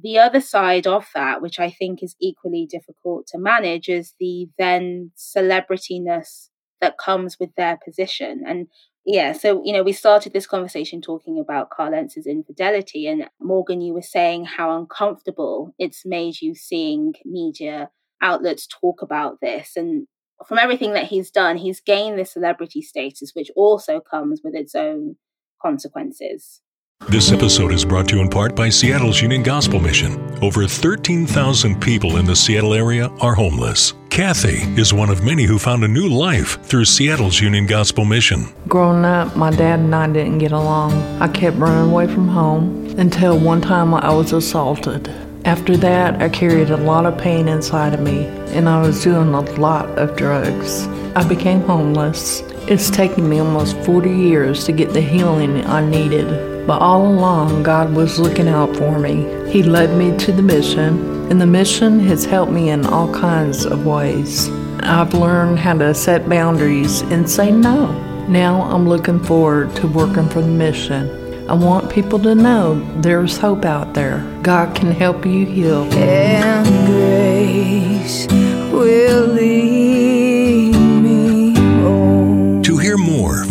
The 0.00 0.20
other 0.20 0.40
side 0.40 0.86
of 0.86 1.08
that, 1.16 1.42
which 1.42 1.58
I 1.58 1.68
think 1.68 2.00
is 2.00 2.14
equally 2.20 2.68
difficult 2.70 3.26
to 3.32 3.38
manage, 3.38 3.88
is 3.88 4.14
the 4.20 4.48
then 4.56 5.10
celebrityness 5.16 6.50
that 6.80 6.96
comes 6.96 7.38
with 7.40 7.50
their 7.56 7.76
position. 7.84 8.44
And 8.46 8.68
yeah, 9.06 9.32
so 9.32 9.62
you 9.64 9.72
know, 9.72 9.84
we 9.84 9.92
started 9.92 10.32
this 10.32 10.48
conversation 10.48 11.00
talking 11.00 11.38
about 11.38 11.70
Carl 11.70 11.92
Lentz's 11.92 12.26
infidelity, 12.26 13.06
and 13.06 13.28
Morgan, 13.40 13.80
you 13.80 13.94
were 13.94 14.02
saying 14.02 14.44
how 14.46 14.76
uncomfortable 14.76 15.74
it's 15.78 16.04
made 16.04 16.40
you 16.40 16.54
seeing 16.56 17.14
media 17.24 17.90
outlets 18.20 18.66
talk 18.66 19.02
about 19.02 19.38
this, 19.40 19.76
and 19.76 20.08
from 20.46 20.58
everything 20.58 20.92
that 20.94 21.06
he's 21.06 21.30
done, 21.30 21.56
he's 21.56 21.80
gained 21.80 22.18
this 22.18 22.32
celebrity 22.32 22.82
status, 22.82 23.30
which 23.34 23.50
also 23.56 24.00
comes 24.00 24.40
with 24.42 24.54
its 24.54 24.74
own 24.74 25.16
consequences. 25.62 26.60
This 27.08 27.30
episode 27.30 27.72
is 27.72 27.84
brought 27.84 28.08
to 28.08 28.16
you 28.16 28.22
in 28.22 28.28
part 28.28 28.56
by 28.56 28.68
Seattle's 28.68 29.22
Union 29.22 29.44
Gospel 29.44 29.78
Mission. 29.78 30.18
Over 30.42 30.66
13,000 30.66 31.80
people 31.80 32.16
in 32.16 32.24
the 32.24 32.34
Seattle 32.34 32.74
area 32.74 33.06
are 33.20 33.32
homeless. 33.32 33.92
Kathy 34.10 34.62
is 34.80 34.92
one 34.92 35.08
of 35.08 35.22
many 35.22 35.44
who 35.44 35.56
found 35.56 35.84
a 35.84 35.88
new 35.88 36.08
life 36.08 36.60
through 36.64 36.84
Seattle's 36.84 37.40
Union 37.40 37.66
Gospel 37.66 38.04
Mission. 38.04 38.48
Growing 38.66 39.04
up, 39.04 39.36
my 39.36 39.50
dad 39.50 39.78
and 39.78 39.94
I 39.94 40.08
didn't 40.08 40.38
get 40.38 40.50
along. 40.50 40.94
I 41.22 41.28
kept 41.28 41.58
running 41.58 41.92
away 41.92 42.08
from 42.08 42.26
home 42.26 42.86
until 42.98 43.38
one 43.38 43.60
time 43.60 43.94
I 43.94 44.12
was 44.12 44.32
assaulted. 44.32 45.08
After 45.44 45.76
that, 45.76 46.20
I 46.20 46.28
carried 46.28 46.70
a 46.70 46.76
lot 46.76 47.06
of 47.06 47.16
pain 47.16 47.46
inside 47.46 47.94
of 47.94 48.00
me, 48.00 48.24
and 48.48 48.68
I 48.68 48.80
was 48.80 49.04
doing 49.04 49.32
a 49.32 49.42
lot 49.60 49.86
of 49.96 50.16
drugs. 50.16 50.88
I 51.14 51.22
became 51.28 51.60
homeless. 51.60 52.40
It's 52.68 52.90
taken 52.90 53.28
me 53.28 53.38
almost 53.38 53.76
40 53.84 54.10
years 54.10 54.64
to 54.64 54.72
get 54.72 54.92
the 54.92 55.00
healing 55.00 55.64
I 55.66 55.88
needed. 55.88 56.55
But 56.66 56.82
all 56.82 57.06
along, 57.06 57.62
God 57.62 57.94
was 57.94 58.18
looking 58.18 58.48
out 58.48 58.74
for 58.76 58.98
me. 58.98 59.24
He 59.50 59.62
led 59.62 59.96
me 59.96 60.16
to 60.18 60.32
the 60.32 60.42
mission, 60.42 61.30
and 61.30 61.40
the 61.40 61.46
mission 61.46 62.00
has 62.00 62.24
helped 62.24 62.50
me 62.50 62.70
in 62.70 62.84
all 62.86 63.12
kinds 63.14 63.64
of 63.64 63.86
ways. 63.86 64.50
I've 64.80 65.14
learned 65.14 65.60
how 65.60 65.74
to 65.74 65.94
set 65.94 66.28
boundaries 66.28 67.02
and 67.02 67.30
say 67.30 67.52
no. 67.52 67.92
Now 68.28 68.62
I'm 68.62 68.88
looking 68.88 69.22
forward 69.22 69.76
to 69.76 69.86
working 69.86 70.28
for 70.28 70.42
the 70.42 70.48
mission. 70.48 71.48
I 71.48 71.54
want 71.54 71.92
people 71.92 72.18
to 72.18 72.34
know 72.34 72.80
there's 73.00 73.38
hope 73.38 73.64
out 73.64 73.94
there. 73.94 74.18
God 74.42 74.74
can 74.74 74.90
help 74.90 75.24
you 75.24 75.46
heal. 75.46 75.84
And 75.94 76.66
grace 76.88 78.26
will 78.72 79.26
lead 79.28 79.85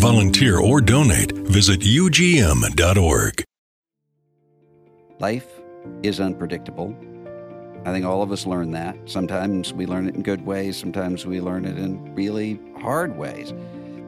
volunteer, 0.05 0.59
or 0.59 0.81
donate, 0.81 1.31
visit 1.31 1.79
ugm.org. 1.79 3.43
Life 5.17 5.47
is 6.03 6.19
unpredictable. 6.19 6.95
I 7.85 7.91
think 7.91 8.05
all 8.05 8.21
of 8.21 8.31
us 8.31 8.45
learn 8.45 8.69
that. 8.73 8.95
Sometimes 9.05 9.73
we 9.73 9.87
learn 9.87 10.07
it 10.07 10.13
in 10.13 10.21
good 10.21 10.45
ways, 10.45 10.77
sometimes 10.77 11.25
we 11.25 11.41
learn 11.41 11.65
it 11.65 11.79
in 11.79 12.13
really 12.13 12.59
hard 12.79 13.17
ways. 13.17 13.51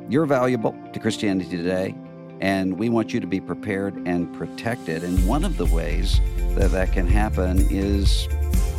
You're 0.07 0.27
valuable 0.27 0.75
to 0.93 0.99
Christianity 0.99 1.57
today, 1.57 1.95
and 2.41 2.77
we 2.77 2.89
want 2.89 3.12
you 3.12 3.19
to 3.19 3.25
be 3.25 3.39
prepared 3.39 3.95
and 4.07 4.31
protected. 4.36 5.03
And 5.03 5.27
one 5.27 5.43
of 5.43 5.57
the 5.57 5.65
ways 5.65 6.21
that 6.49 6.69
that 6.73 6.93
can 6.93 7.07
happen 7.07 7.65
is 7.71 8.27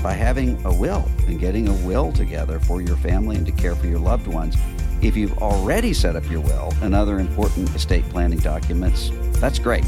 by 0.05 0.13
having 0.13 0.65
a 0.65 0.73
will 0.73 1.05
and 1.27 1.41
getting 1.41 1.67
a 1.67 1.75
will 1.85 2.13
together 2.13 2.61
for 2.61 2.81
your 2.81 2.97
family 2.99 3.35
and 3.35 3.47
to 3.47 3.51
care 3.51 3.75
for 3.75 3.89
your 3.89 3.99
loved 3.99 4.29
ones. 4.29 4.57
If 5.01 5.17
you've 5.17 5.39
already 5.39 5.93
set 5.95 6.17
up 6.17 6.29
your 6.29 6.41
will 6.41 6.73
and 6.83 6.95
other 6.95 7.21
important 7.21 7.75
estate 7.75 8.09
planning 8.09 8.41
documents, 8.41 9.11
that's 9.41 9.61
great. 9.61 9.85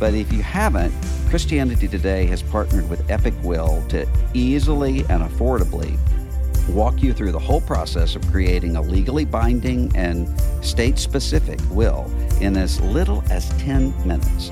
But 0.00 0.14
if 0.14 0.32
you 0.32 0.42
haven't, 0.42 0.92
Christianity 1.28 1.86
Today 1.86 2.26
has 2.26 2.42
partnered 2.42 2.88
with 2.90 3.08
Epic 3.10 3.34
Will 3.44 3.84
to 3.88 4.08
easily 4.34 5.00
and 5.08 5.22
affordably 5.22 5.96
walk 6.68 7.02
you 7.02 7.12
through 7.12 7.32
the 7.32 7.38
whole 7.38 7.60
process 7.60 8.16
of 8.16 8.26
creating 8.30 8.76
a 8.76 8.82
legally 8.82 9.24
binding 9.24 9.94
and 9.96 10.28
state 10.64 10.98
specific 10.98 11.60
will 11.70 12.10
in 12.40 12.56
as 12.56 12.80
little 12.80 13.22
as 13.30 13.48
10 13.60 13.94
minutes. 14.06 14.50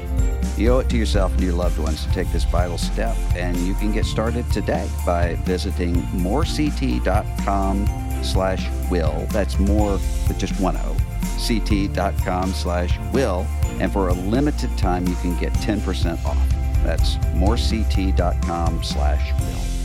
You 0.57 0.75
owe 0.75 0.79
it 0.79 0.89
to 0.91 0.97
yourself 0.97 1.33
and 1.33 1.43
your 1.43 1.53
loved 1.53 1.79
ones 1.79 2.05
to 2.05 2.13
take 2.13 2.31
this 2.33 2.45
vital 2.45 2.79
step, 2.79 3.17
and 3.37 3.57
you 3.59 3.75
can 3.75 3.93
get 3.93 4.05
started 4.05 4.51
today 4.51 4.89
by 5.07 5.35
visiting 5.45 6.05
morect.com 6.13 7.87
slash 8.22 8.68
will. 8.90 9.26
That's 9.31 9.59
more 9.59 9.92
with 9.92 10.38
just 10.38 10.59
one 10.61 10.76
O. 10.76 10.96
ct.com 11.38 12.52
slash 12.52 12.98
will. 13.12 13.46
And 13.81 13.92
for 13.92 14.09
a 14.09 14.12
limited 14.12 14.76
time, 14.76 15.07
you 15.07 15.14
can 15.16 15.38
get 15.38 15.52
10% 15.54 16.24
off. 16.24 16.48
That's 16.83 17.16
morect.com 17.35 18.83
slash 18.83 19.40
will. 19.40 19.78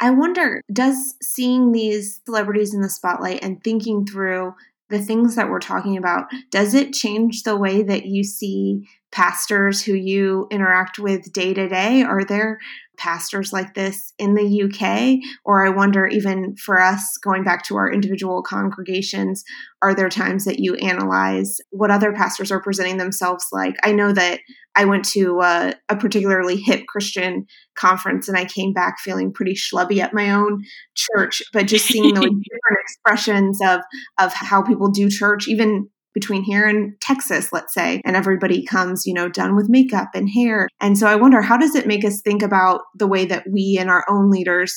I 0.00 0.10
wonder, 0.10 0.62
does 0.72 1.16
seeing 1.20 1.72
these 1.72 2.20
celebrities 2.24 2.72
in 2.72 2.82
the 2.82 2.88
spotlight 2.88 3.42
and 3.42 3.62
thinking 3.62 4.06
through 4.06 4.54
the 4.90 5.00
things 5.00 5.34
that 5.34 5.50
we're 5.50 5.58
talking 5.58 5.96
about, 5.96 6.26
does 6.50 6.72
it 6.72 6.92
change 6.92 7.42
the 7.42 7.56
way 7.56 7.82
that 7.82 8.06
you 8.06 8.24
see 8.24 8.88
pastors 9.10 9.82
who 9.82 9.94
you 9.94 10.46
interact 10.50 10.98
with 10.98 11.32
day 11.32 11.54
to 11.54 11.68
day? 11.68 12.02
Are 12.02 12.24
there 12.24 12.58
pastors 12.98 13.52
like 13.52 13.74
this 13.74 14.12
in 14.18 14.34
the 14.34 14.62
UK? 14.64 15.18
Or 15.44 15.64
I 15.64 15.70
wonder, 15.70 16.06
even 16.06 16.56
for 16.56 16.80
us, 16.80 17.16
going 17.22 17.44
back 17.44 17.64
to 17.64 17.76
our 17.76 17.90
individual 17.90 18.42
congregations, 18.42 19.44
are 19.80 19.94
there 19.94 20.08
times 20.08 20.44
that 20.44 20.58
you 20.58 20.74
analyze 20.76 21.58
what 21.70 21.90
other 21.90 22.12
pastors 22.12 22.50
are 22.50 22.60
presenting 22.60 22.98
themselves 22.98 23.46
like? 23.52 23.76
I 23.82 23.92
know 23.92 24.12
that 24.12 24.40
I 24.74 24.84
went 24.84 25.04
to 25.06 25.40
a, 25.40 25.74
a 25.88 25.96
particularly 25.96 26.56
hip 26.56 26.84
Christian 26.86 27.46
conference 27.76 28.28
and 28.28 28.36
I 28.36 28.44
came 28.44 28.72
back 28.72 28.98
feeling 29.00 29.32
pretty 29.32 29.54
schlubby 29.54 29.98
at 29.98 30.14
my 30.14 30.30
own 30.30 30.62
church, 30.94 31.42
but 31.52 31.66
just 31.66 31.86
seeing 31.86 32.14
the 32.14 32.20
different 32.20 32.78
expressions 32.82 33.58
of 33.64 33.80
of 34.18 34.32
how 34.34 34.62
people 34.62 34.90
do 34.90 35.08
church, 35.08 35.48
even 35.48 35.88
between 36.18 36.42
here 36.42 36.66
and 36.66 37.00
Texas, 37.00 37.52
let's 37.52 37.72
say, 37.72 38.00
and 38.04 38.16
everybody 38.16 38.64
comes, 38.64 39.06
you 39.06 39.14
know, 39.14 39.28
done 39.28 39.54
with 39.54 39.68
makeup 39.68 40.08
and 40.14 40.28
hair. 40.28 40.68
And 40.80 40.98
so 40.98 41.06
I 41.06 41.14
wonder, 41.14 41.40
how 41.40 41.56
does 41.56 41.76
it 41.76 41.86
make 41.86 42.04
us 42.04 42.20
think 42.20 42.42
about 42.42 42.80
the 42.96 43.06
way 43.06 43.24
that 43.26 43.44
we 43.48 43.78
and 43.78 43.88
our 43.88 44.04
own 44.10 44.28
leaders 44.28 44.74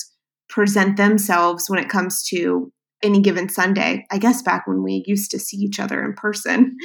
present 0.50 0.98
themselves 0.98 1.68
when 1.68 1.80
it 1.80 1.90
comes 1.90 2.24
to 2.26 2.72
any 3.02 3.22
given 3.22 3.50
Sunday? 3.50 4.06
I 4.12 4.20
guess 4.20 4.44
back 4.44 4.68
when 4.68 4.84
we 4.84 5.04
used 5.08 5.32
to 5.32 5.40
see 5.40 5.58
each 5.58 5.80
other 5.80 6.04
in 6.04 6.14
person. 6.14 6.78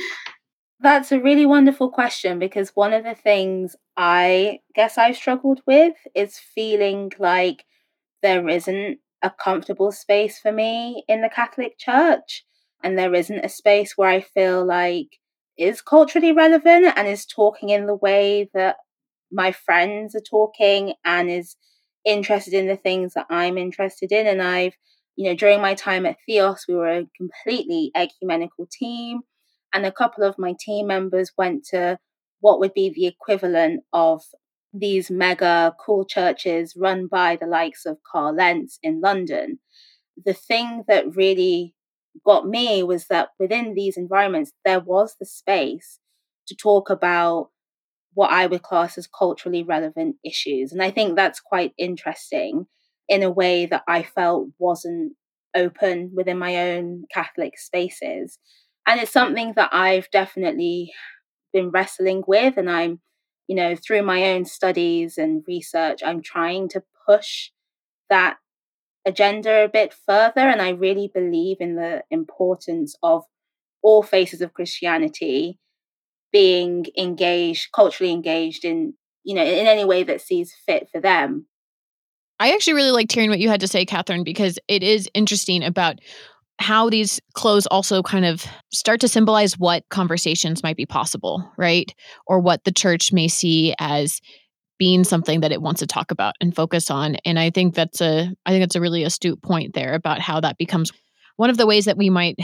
That's 0.80 1.12
a 1.12 1.20
really 1.20 1.44
wonderful 1.44 1.90
question 1.90 2.38
because 2.38 2.70
one 2.70 2.94
of 2.94 3.04
the 3.04 3.14
things 3.14 3.76
I 3.94 4.60
guess 4.74 4.96
I've 4.96 5.16
struggled 5.16 5.60
with 5.66 5.96
is 6.14 6.38
feeling 6.38 7.12
like 7.18 7.64
there 8.22 8.48
isn't 8.48 9.00
a 9.20 9.30
comfortable 9.30 9.92
space 9.92 10.38
for 10.38 10.52
me 10.52 11.04
in 11.08 11.20
the 11.20 11.28
Catholic 11.28 11.78
Church. 11.78 12.44
And 12.82 12.98
there 12.98 13.14
isn't 13.14 13.44
a 13.44 13.48
space 13.48 13.94
where 13.96 14.08
I 14.08 14.20
feel 14.20 14.64
like 14.64 15.18
is 15.58 15.80
culturally 15.80 16.32
relevant 16.32 16.92
and 16.96 17.08
is 17.08 17.26
talking 17.26 17.70
in 17.70 17.86
the 17.86 17.94
way 17.94 18.50
that 18.54 18.76
my 19.32 19.52
friends 19.52 20.14
are 20.14 20.20
talking 20.20 20.94
and 21.04 21.30
is 21.30 21.56
interested 22.04 22.54
in 22.54 22.66
the 22.66 22.76
things 22.76 23.14
that 23.14 23.26
I'm 23.30 23.58
interested 23.58 24.12
in. 24.12 24.26
And 24.26 24.42
I've, 24.42 24.74
you 25.16 25.28
know, 25.28 25.34
during 25.34 25.60
my 25.60 25.74
time 25.74 26.06
at 26.06 26.16
Theos, 26.26 26.64
we 26.68 26.74
were 26.74 26.90
a 26.90 27.08
completely 27.16 27.90
ecumenical 27.94 28.68
team 28.70 29.22
and 29.72 29.84
a 29.84 29.92
couple 29.92 30.24
of 30.24 30.38
my 30.38 30.54
team 30.58 30.86
members 30.86 31.32
went 31.36 31.64
to 31.66 31.98
what 32.40 32.60
would 32.60 32.74
be 32.74 32.90
the 32.90 33.06
equivalent 33.06 33.82
of 33.92 34.22
these 34.72 35.10
mega 35.10 35.74
cool 35.84 36.04
churches 36.04 36.74
run 36.76 37.06
by 37.06 37.36
the 37.36 37.46
likes 37.46 37.86
of 37.86 37.98
Carl 38.10 38.34
Lentz 38.34 38.78
in 38.82 39.00
London. 39.00 39.58
The 40.24 40.34
thing 40.34 40.84
that 40.88 41.16
really 41.16 41.74
got 42.24 42.48
me 42.48 42.82
was 42.82 43.06
that 43.06 43.30
within 43.38 43.74
these 43.74 43.96
environments, 43.96 44.52
there 44.64 44.80
was 44.80 45.16
the 45.18 45.26
space 45.26 45.98
to 46.48 46.54
talk 46.54 46.90
about 46.90 47.50
what 48.14 48.30
I 48.30 48.46
would 48.46 48.62
class 48.62 48.96
as 48.96 49.06
culturally 49.06 49.62
relevant 49.62 50.16
issues. 50.24 50.72
And 50.72 50.82
I 50.82 50.90
think 50.90 51.16
that's 51.16 51.40
quite 51.40 51.72
interesting 51.76 52.66
in 53.08 53.22
a 53.22 53.30
way 53.30 53.66
that 53.66 53.82
I 53.86 54.02
felt 54.02 54.48
wasn't 54.58 55.12
open 55.54 56.12
within 56.14 56.38
my 56.38 56.72
own 56.72 57.04
Catholic 57.12 57.58
spaces. 57.58 58.38
And 58.86 59.00
it's 59.00 59.12
something 59.12 59.52
that 59.56 59.70
I've 59.72 60.10
definitely 60.10 60.92
been 61.52 61.70
wrestling 61.70 62.22
with. 62.26 62.56
And 62.56 62.70
I'm, 62.70 63.00
you 63.48 63.56
know, 63.56 63.76
through 63.76 64.02
my 64.02 64.30
own 64.30 64.44
studies 64.44 65.18
and 65.18 65.44
research, 65.46 66.00
I'm 66.04 66.22
trying 66.22 66.68
to 66.70 66.82
push 67.06 67.50
that 68.08 68.36
agenda 69.06 69.64
a 69.64 69.68
bit 69.68 69.94
further. 69.94 70.40
And 70.40 70.60
I 70.60 70.70
really 70.70 71.10
believe 71.12 71.58
in 71.60 71.76
the 71.76 72.02
importance 72.10 72.96
of 73.02 73.24
all 73.82 74.02
faces 74.02 74.40
of 74.40 74.52
Christianity 74.52 75.58
being 76.32 76.86
engaged, 76.98 77.68
culturally 77.72 78.12
engaged 78.12 78.64
in, 78.64 78.94
you 79.24 79.34
know, 79.34 79.44
in 79.44 79.66
any 79.66 79.84
way 79.84 80.02
that 80.02 80.20
sees 80.20 80.52
fit 80.66 80.88
for 80.90 81.00
them. 81.00 81.46
I 82.38 82.52
actually 82.52 82.74
really 82.74 82.90
liked 82.90 83.12
hearing 83.12 83.30
what 83.30 83.38
you 83.38 83.48
had 83.48 83.60
to 83.60 83.68
say, 83.68 83.86
Catherine, 83.86 84.24
because 84.24 84.58
it 84.68 84.82
is 84.82 85.08
interesting 85.14 85.62
about 85.62 86.00
how 86.58 86.90
these 86.90 87.20
clothes 87.34 87.66
also 87.66 88.02
kind 88.02 88.24
of 88.24 88.44
start 88.72 89.00
to 89.00 89.08
symbolize 89.08 89.58
what 89.58 89.84
conversations 89.90 90.62
might 90.62 90.76
be 90.76 90.86
possible, 90.86 91.50
right? 91.56 91.94
Or 92.26 92.40
what 92.40 92.64
the 92.64 92.72
church 92.72 93.12
may 93.12 93.28
see 93.28 93.74
as 93.78 94.20
being 94.78 95.04
something 95.04 95.40
that 95.40 95.52
it 95.52 95.62
wants 95.62 95.80
to 95.80 95.86
talk 95.86 96.10
about 96.10 96.34
and 96.40 96.54
focus 96.54 96.90
on. 96.90 97.16
And 97.24 97.38
I 97.38 97.50
think 97.50 97.74
that's 97.74 98.00
a 98.00 98.30
I 98.44 98.50
think 98.50 98.62
that's 98.62 98.76
a 98.76 98.80
really 98.80 99.04
astute 99.04 99.42
point 99.42 99.74
there 99.74 99.94
about 99.94 100.20
how 100.20 100.40
that 100.40 100.58
becomes 100.58 100.92
one 101.36 101.50
of 101.50 101.56
the 101.56 101.66
ways 101.66 101.84
that 101.86 101.98
we 101.98 102.10
might 102.10 102.36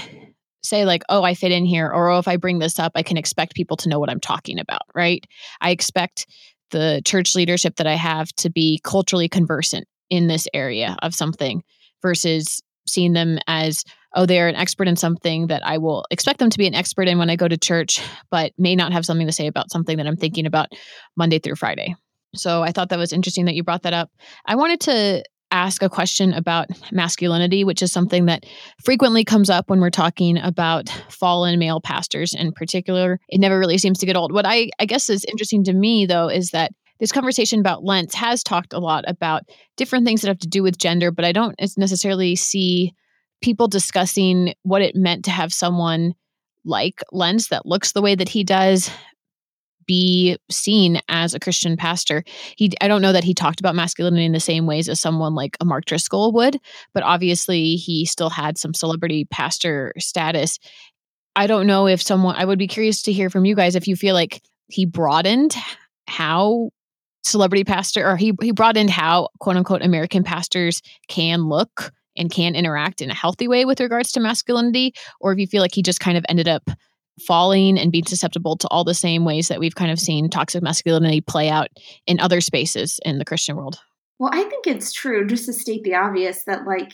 say 0.62 0.84
like, 0.84 1.02
"Oh, 1.08 1.22
I 1.22 1.34
fit 1.34 1.52
in 1.52 1.64
here," 1.64 1.86
or 1.88 2.10
"Oh, 2.10 2.18
if 2.18 2.28
I 2.28 2.36
bring 2.36 2.58
this 2.58 2.78
up, 2.78 2.92
I 2.94 3.02
can 3.02 3.16
expect 3.16 3.54
people 3.54 3.76
to 3.78 3.88
know 3.88 3.98
what 3.98 4.10
I'm 4.10 4.20
talking 4.20 4.58
about," 4.58 4.82
right? 4.94 5.24
I 5.60 5.70
expect 5.70 6.26
the 6.70 7.02
church 7.04 7.34
leadership 7.34 7.76
that 7.76 7.86
I 7.86 7.94
have 7.94 8.32
to 8.36 8.50
be 8.50 8.80
culturally 8.82 9.28
conversant 9.28 9.86
in 10.08 10.26
this 10.26 10.48
area 10.54 10.96
of 11.02 11.14
something 11.14 11.62
versus 12.00 12.62
seeing 12.86 13.12
them 13.12 13.38
as 13.46 13.84
oh, 14.14 14.26
they're 14.26 14.48
an 14.48 14.56
expert 14.56 14.88
in 14.88 14.96
something 14.96 15.46
that 15.46 15.66
I 15.66 15.78
will 15.78 16.04
expect 16.10 16.38
them 16.38 16.50
to 16.50 16.58
be 16.58 16.66
an 16.66 16.74
expert 16.74 17.08
in 17.08 17.18
when 17.18 17.30
I 17.30 17.36
go 17.36 17.48
to 17.48 17.56
church, 17.56 18.02
but 18.30 18.52
may 18.58 18.76
not 18.76 18.92
have 18.92 19.06
something 19.06 19.26
to 19.26 19.32
say 19.32 19.46
about 19.46 19.70
something 19.70 19.96
that 19.96 20.06
I'm 20.06 20.16
thinking 20.16 20.44
about 20.44 20.68
Monday 21.16 21.38
through 21.38 21.56
Friday. 21.56 21.94
So 22.34 22.62
I 22.62 22.72
thought 22.72 22.88
that 22.88 22.98
was 22.98 23.12
interesting 23.12 23.44
that 23.46 23.54
you 23.54 23.62
brought 23.62 23.82
that 23.82 23.92
up. 23.92 24.10
I 24.46 24.54
wanted 24.54 24.80
to 24.82 25.24
ask 25.50 25.82
a 25.82 25.88
question 25.90 26.32
about 26.32 26.68
masculinity, 26.90 27.62
which 27.62 27.82
is 27.82 27.92
something 27.92 28.24
that 28.24 28.44
frequently 28.82 29.22
comes 29.22 29.50
up 29.50 29.68
when 29.68 29.80
we're 29.80 29.90
talking 29.90 30.38
about 30.38 30.88
fallen 31.10 31.58
male 31.58 31.80
pastors 31.80 32.34
in 32.34 32.52
particular. 32.52 33.20
It 33.28 33.38
never 33.38 33.58
really 33.58 33.78
seems 33.78 33.98
to 33.98 34.06
get 34.06 34.16
old. 34.16 34.32
What 34.32 34.46
I, 34.46 34.70
I 34.78 34.86
guess 34.86 35.10
is 35.10 35.26
interesting 35.26 35.62
to 35.64 35.74
me, 35.74 36.06
though, 36.06 36.28
is 36.28 36.50
that 36.50 36.72
this 37.00 37.12
conversation 37.12 37.60
about 37.60 37.84
Lentz 37.84 38.14
has 38.14 38.42
talked 38.42 38.72
a 38.72 38.78
lot 38.78 39.04
about 39.06 39.42
different 39.76 40.06
things 40.06 40.22
that 40.22 40.28
have 40.28 40.38
to 40.38 40.48
do 40.48 40.62
with 40.62 40.78
gender, 40.78 41.10
but 41.10 41.24
I 41.24 41.32
don't 41.32 41.54
necessarily 41.76 42.34
see 42.34 42.94
people 43.42 43.68
discussing 43.68 44.54
what 44.62 44.82
it 44.82 44.94
meant 44.94 45.24
to 45.26 45.30
have 45.30 45.52
someone 45.52 46.14
like 46.64 47.02
Lentz 47.10 47.48
that 47.48 47.66
looks 47.66 47.92
the 47.92 48.02
way 48.02 48.14
that 48.14 48.28
he 48.28 48.44
does 48.44 48.90
be 49.86 50.36
seen 50.50 51.00
as 51.08 51.34
a 51.34 51.40
Christian 51.40 51.76
pastor. 51.76 52.24
He 52.56 52.72
I 52.80 52.88
don't 52.88 53.02
know 53.02 53.12
that 53.12 53.24
he 53.24 53.34
talked 53.34 53.60
about 53.60 53.74
masculinity 53.74 54.24
in 54.24 54.32
the 54.32 54.40
same 54.40 54.66
ways 54.66 54.88
as 54.88 55.00
someone 55.00 55.34
like 55.34 55.56
a 55.60 55.64
Mark 55.64 55.84
Driscoll 55.84 56.32
would, 56.32 56.58
but 56.94 57.02
obviously 57.02 57.76
he 57.76 58.04
still 58.04 58.30
had 58.30 58.58
some 58.58 58.74
celebrity 58.74 59.24
pastor 59.26 59.92
status. 59.98 60.58
I 61.34 61.46
don't 61.46 61.66
know 61.66 61.86
if 61.86 62.02
someone 62.02 62.36
I 62.36 62.44
would 62.44 62.58
be 62.58 62.68
curious 62.68 63.02
to 63.02 63.12
hear 63.12 63.30
from 63.30 63.44
you 63.44 63.54
guys 63.54 63.74
if 63.74 63.88
you 63.88 63.96
feel 63.96 64.14
like 64.14 64.42
he 64.68 64.84
broadened 64.86 65.54
how 66.06 66.70
celebrity 67.24 67.64
pastor 67.64 68.06
or 68.06 68.16
he 68.16 68.32
he 68.42 68.52
in 68.74 68.88
how 68.88 69.28
quote 69.38 69.56
unquote 69.56 69.82
American 69.82 70.24
pastors 70.24 70.82
can 71.08 71.48
look 71.48 71.92
and 72.16 72.30
can 72.30 72.54
interact 72.54 73.00
in 73.00 73.10
a 73.10 73.14
healthy 73.14 73.48
way 73.48 73.64
with 73.64 73.80
regards 73.80 74.12
to 74.12 74.20
masculinity, 74.20 74.92
or 75.20 75.32
if 75.32 75.38
you 75.38 75.46
feel 75.46 75.62
like 75.62 75.74
he 75.74 75.82
just 75.82 76.00
kind 76.00 76.18
of 76.18 76.24
ended 76.28 76.48
up 76.48 76.70
falling 77.20 77.78
and 77.78 77.92
being 77.92 78.06
susceptible 78.06 78.56
to 78.56 78.68
all 78.68 78.84
the 78.84 78.94
same 78.94 79.24
ways 79.24 79.48
that 79.48 79.60
we've 79.60 79.74
kind 79.74 79.90
of 79.90 80.00
seen 80.00 80.30
toxic 80.30 80.62
masculinity 80.62 81.20
play 81.20 81.48
out 81.48 81.68
in 82.06 82.20
other 82.20 82.40
spaces 82.40 82.98
in 83.04 83.18
the 83.18 83.24
Christian 83.24 83.56
world. 83.56 83.78
Well, 84.18 84.30
I 84.32 84.44
think 84.44 84.66
it's 84.66 84.92
true, 84.92 85.26
just 85.26 85.46
to 85.46 85.52
state 85.52 85.84
the 85.84 85.94
obvious, 85.94 86.44
that 86.44 86.66
like 86.66 86.92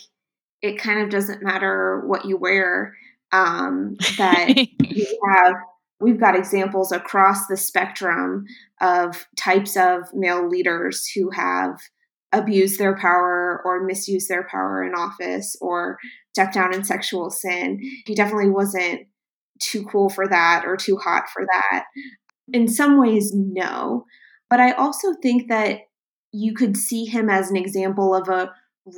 it 0.63 0.79
kind 0.79 1.01
of 1.01 1.11
doesn't 1.11 1.43
matter 1.43 2.03
what 2.07 2.25
you 2.25 2.37
wear. 2.37 2.97
Um, 3.31 3.97
that 4.17 4.49
we 4.81 5.19
have 5.31 5.55
we've 6.01 6.21
got 6.21 6.37
examples 6.37 6.93
across 6.93 7.47
the 7.47 7.57
spectrum 7.57 8.47
of 8.81 9.27
types 9.37 9.77
of 9.77 10.03
male 10.15 10.49
leaders 10.49 11.07
who 11.15 11.31
have 11.31 11.79
abused 12.33 12.79
their 12.79 12.97
power 12.97 13.63
or 13.65 13.85
misused 13.85 14.29
their 14.29 14.47
power 14.51 14.85
in 14.85 14.95
office 14.95 15.57
or 15.61 15.99
stepped 16.33 16.55
down 16.55 16.75
in 16.75 16.85
sexual 16.85 17.31
sin. 17.31 17.81
He 18.07 18.15
definitely 18.15 18.51
wasn't 18.51 19.07
too 19.61 19.85
cool 19.85 20.09
for 20.09 20.27
that 20.29 20.65
or 20.67 20.77
too 20.77 20.97
hot 20.97 21.25
for 21.33 21.45
that. 21.47 21.85
In 22.53 22.69
some 22.69 22.99
ways, 22.99 23.33
no. 23.35 24.05
But 24.51 24.61
I 24.61 24.73
also 24.73 25.15
think 25.23 25.49
that 25.49 25.81
you 26.33 26.55
could 26.55 26.77
see 26.77 27.05
him 27.05 27.29
as 27.29 27.51
an 27.51 27.57
example 27.57 28.15
of 28.15 28.29
a 28.29 28.51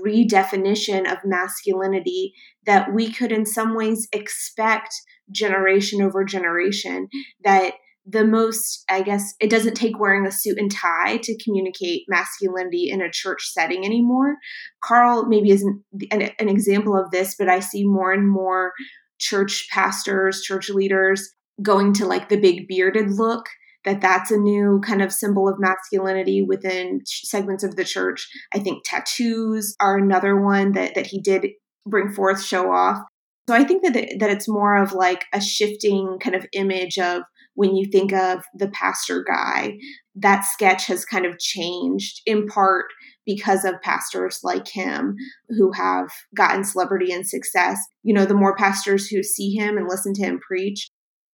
redefinition 0.04 1.10
of 1.10 1.18
masculinity 1.24 2.32
that 2.64 2.92
we 2.92 3.10
could, 3.10 3.32
in 3.32 3.44
some 3.44 3.74
ways, 3.74 4.08
expect 4.12 4.94
generation 5.32 6.02
over 6.02 6.24
generation. 6.24 7.08
That 7.42 7.74
the 8.06 8.24
most, 8.24 8.84
I 8.88 9.02
guess, 9.02 9.34
it 9.40 9.50
doesn't 9.50 9.74
take 9.74 9.98
wearing 9.98 10.26
a 10.26 10.32
suit 10.32 10.58
and 10.58 10.70
tie 10.70 11.18
to 11.22 11.38
communicate 11.44 12.04
masculinity 12.08 12.88
in 12.90 13.02
a 13.02 13.10
church 13.10 13.50
setting 13.52 13.84
anymore. 13.84 14.36
Carl 14.82 15.26
maybe 15.26 15.50
isn't 15.50 15.82
an, 16.10 16.30
an 16.38 16.48
example 16.48 16.96
of 16.96 17.10
this, 17.10 17.34
but 17.38 17.48
I 17.48 17.60
see 17.60 17.84
more 17.84 18.12
and 18.12 18.28
more 18.28 18.72
church 19.20 19.68
pastors, 19.70 20.42
church 20.42 20.68
leaders 20.70 21.32
going 21.62 21.92
to 21.92 22.06
like 22.06 22.28
the 22.28 22.40
big 22.40 22.66
bearded 22.66 23.10
look 23.10 23.46
that 23.84 24.00
that's 24.00 24.30
a 24.30 24.36
new 24.36 24.80
kind 24.84 25.02
of 25.02 25.12
symbol 25.12 25.48
of 25.48 25.58
masculinity 25.58 26.42
within 26.42 27.00
segments 27.06 27.64
of 27.64 27.76
the 27.76 27.84
church. 27.84 28.28
I 28.54 28.58
think 28.58 28.82
tattoos 28.84 29.74
are 29.80 29.96
another 29.96 30.40
one 30.40 30.72
that 30.72 30.94
that 30.94 31.06
he 31.06 31.20
did 31.20 31.46
bring 31.86 32.12
forth 32.12 32.42
show 32.42 32.70
off. 32.70 32.98
So 33.48 33.54
I 33.54 33.64
think 33.64 33.82
that 33.84 33.94
that 34.18 34.30
it's 34.30 34.48
more 34.48 34.76
of 34.76 34.92
like 34.92 35.24
a 35.32 35.40
shifting 35.40 36.18
kind 36.20 36.36
of 36.36 36.46
image 36.52 36.98
of 36.98 37.22
when 37.54 37.74
you 37.74 37.88
think 37.90 38.12
of 38.12 38.44
the 38.54 38.68
pastor 38.68 39.24
guy, 39.24 39.78
that 40.14 40.44
sketch 40.44 40.86
has 40.86 41.04
kind 41.04 41.26
of 41.26 41.38
changed 41.38 42.20
in 42.26 42.46
part 42.46 42.86
because 43.26 43.64
of 43.64 43.80
pastors 43.82 44.40
like 44.42 44.68
him 44.68 45.16
who 45.50 45.72
have 45.72 46.08
gotten 46.34 46.64
celebrity 46.64 47.12
and 47.12 47.26
success. 47.26 47.78
You 48.02 48.14
know, 48.14 48.24
the 48.24 48.34
more 48.34 48.56
pastors 48.56 49.08
who 49.08 49.22
see 49.22 49.54
him 49.54 49.76
and 49.76 49.88
listen 49.88 50.14
to 50.14 50.22
him 50.22 50.40
preach 50.40 50.88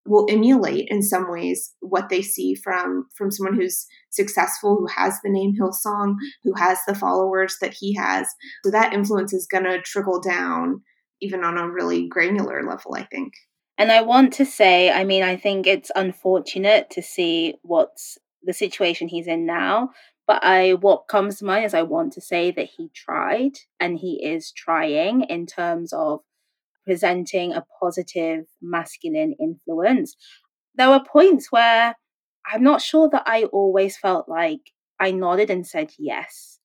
will 0.07 0.27
emulate 0.31 0.87
in 0.89 1.03
some 1.03 1.31
ways 1.31 1.75
what 1.81 2.09
they 2.09 2.23
see 2.23 2.55
from 2.55 3.07
from 3.17 3.31
someone 3.31 3.57
who's 3.57 3.87
successful 4.11 4.77
who 4.77 4.87
has 4.87 5.19
the 5.25 5.31
name 5.31 5.53
hillsong 5.61 6.15
who 6.45 6.55
has 6.55 6.79
the 6.87 6.95
followers 6.95 7.57
that 7.61 7.75
he 7.77 7.93
has 7.93 8.29
so 8.65 8.71
that 8.71 8.93
influence 8.93 9.33
is 9.33 9.49
going 9.51 9.65
to 9.65 9.83
trickle 9.83 10.21
down 10.21 10.81
even 11.21 11.43
on 11.43 11.59
a 11.59 11.69
really 11.69 12.07
granular 12.07 12.63
level 12.63 12.95
i 12.95 13.03
think 13.03 13.33
and 13.79 13.93
I 13.93 14.03
want 14.03 14.33
to 14.35 14.47
say, 14.47 14.91
I 14.91 15.05
mean, 15.05 15.23
I 15.23 15.37
think 15.37 15.67
it's 15.67 15.91
unfortunate 15.95 16.89
to 16.91 17.03
see 17.03 17.55
what's 17.63 18.17
the 18.43 18.55
situation 18.55 19.09
he's 19.09 19.27
in 19.27 19.45
now. 19.45 19.91
But 20.27 20.43
I 20.45 20.75
what 20.75 21.09
comes 21.09 21.39
to 21.39 21.45
mind 21.45 21.65
is 21.67 21.75
I 21.75 21.83
want 21.83 22.13
to 22.15 22.21
say 22.21 22.51
that 22.53 22.69
he 22.77 22.91
tried 22.95 23.53
and 23.81 23.99
he 23.99 24.25
is 24.25 24.53
trying 24.53 25.23
in 25.23 25.47
terms 25.47 25.93
of 25.93 26.21
presenting 26.85 27.53
a 27.53 27.65
positive 27.81 28.47
masculine 28.63 29.35
influence. 29.41 30.17
there 30.77 30.91
were 30.91 31.01
points 31.05 31.51
where 31.53 31.97
I'm 32.53 32.63
not 32.63 32.83
sure 32.83 33.09
that 33.11 33.25
I 33.27 33.45
always 33.47 33.97
felt 33.99 34.29
like 34.29 34.61
I 35.01 35.11
nodded 35.13 35.51
and 35.51 35.67
said 35.67 35.93
yes. 35.99 36.59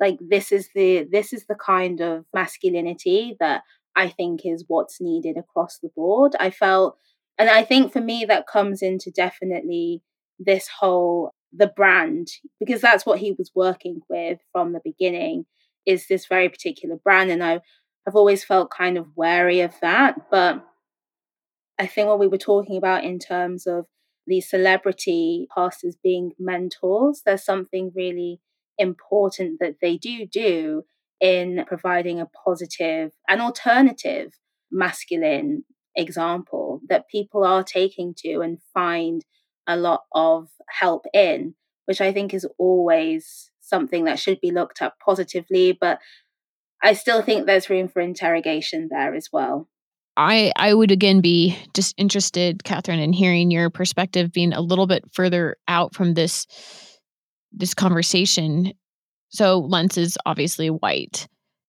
Like 0.00 0.18
this 0.20 0.52
is 0.52 0.68
the 0.74 1.06
this 1.10 1.32
is 1.32 1.46
the 1.46 1.54
kind 1.56 2.00
of 2.00 2.24
masculinity 2.34 3.36
that 3.40 3.62
I 3.96 4.08
think 4.08 4.42
is 4.44 4.64
what's 4.68 5.00
needed 5.00 5.36
across 5.38 5.78
the 5.82 5.90
board. 5.96 6.34
I 6.40 6.50
felt 6.50 6.98
and 7.38 7.48
I 7.50 7.64
think 7.64 7.92
for 7.92 8.00
me 8.00 8.24
that 8.26 8.46
comes 8.46 8.82
into 8.82 9.10
definitely 9.10 10.02
this 10.38 10.68
whole 10.80 11.32
the 11.52 11.66
brand 11.66 12.28
because 12.60 12.80
that's 12.80 13.06
what 13.06 13.18
he 13.18 13.32
was 13.32 13.50
working 13.54 14.00
with 14.08 14.38
from 14.52 14.72
the 14.72 14.80
beginning 14.84 15.46
is 15.86 16.06
this 16.06 16.26
very 16.26 16.48
particular 16.48 16.96
brand 16.96 17.30
and 17.30 17.42
I 17.42 17.60
I've 18.06 18.16
always 18.16 18.44
felt 18.44 18.70
kind 18.70 18.98
of 18.98 19.06
wary 19.16 19.60
of 19.60 19.74
that 19.80 20.30
but 20.30 20.64
I 21.78 21.86
think 21.86 22.08
what 22.08 22.18
we 22.18 22.26
were 22.26 22.38
talking 22.38 22.76
about 22.76 23.04
in 23.04 23.18
terms 23.18 23.66
of 23.66 23.86
these 24.26 24.48
celebrity 24.48 25.48
pastors 25.54 25.96
being 26.02 26.32
mentors, 26.38 27.22
there's 27.24 27.44
something 27.44 27.92
really 27.94 28.40
important 28.76 29.58
that 29.60 29.76
they 29.80 29.96
do 29.96 30.26
do 30.26 30.84
in 31.20 31.64
providing 31.66 32.20
a 32.20 32.26
positive 32.44 33.10
an 33.28 33.40
alternative 33.40 34.34
masculine 34.70 35.64
example 35.96 36.80
that 36.88 37.08
people 37.08 37.44
are 37.44 37.64
taking 37.64 38.14
to 38.16 38.40
and 38.40 38.58
find 38.72 39.24
a 39.68 39.76
lot 39.76 40.04
of 40.12 40.48
help 40.68 41.04
in, 41.14 41.54
which 41.84 42.00
I 42.00 42.12
think 42.12 42.34
is 42.34 42.46
always 42.58 43.50
something 43.60 44.04
that 44.04 44.18
should 44.18 44.40
be 44.40 44.50
looked 44.50 44.82
at 44.82 44.98
positively. 44.98 45.76
But 45.78 46.00
I 46.82 46.94
still 46.94 47.22
think 47.22 47.46
there's 47.46 47.70
room 47.70 47.88
for 47.88 48.00
interrogation 48.00 48.88
there 48.90 49.14
as 49.14 49.28
well. 49.32 49.68
I 50.16 50.52
I 50.56 50.74
would 50.74 50.90
again 50.90 51.20
be 51.20 51.56
just 51.74 51.94
interested, 51.96 52.64
Catherine, 52.64 52.98
in 52.98 53.12
hearing 53.12 53.50
your 53.50 53.70
perspective, 53.70 54.32
being 54.32 54.52
a 54.52 54.60
little 54.60 54.86
bit 54.86 55.04
further 55.12 55.56
out 55.68 55.94
from 55.94 56.14
this 56.14 56.46
this 57.52 57.74
conversation. 57.74 58.72
So 59.28 59.60
Lentz 59.60 59.96
is 59.96 60.18
obviously 60.26 60.70
white. 60.70 61.28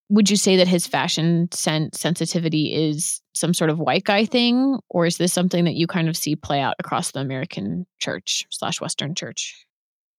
Would 0.09 0.29
you 0.29 0.37
say 0.37 0.57
that 0.57 0.67
his 0.67 0.87
fashion 0.87 1.49
sensitivity 1.51 2.73
is 2.73 3.21
some 3.35 3.53
sort 3.53 3.69
of 3.69 3.77
white 3.77 4.03
guy 4.03 4.25
thing, 4.25 4.79
or 4.89 5.05
is 5.05 5.17
this 5.17 5.31
something 5.31 5.65
that 5.65 5.75
you 5.75 5.85
kind 5.85 6.09
of 6.09 6.17
see 6.17 6.35
play 6.35 6.59
out 6.59 6.75
across 6.79 7.11
the 7.11 7.19
American 7.19 7.85
church 7.99 8.45
slash 8.49 8.81
Western 8.81 9.13
church? 9.13 9.65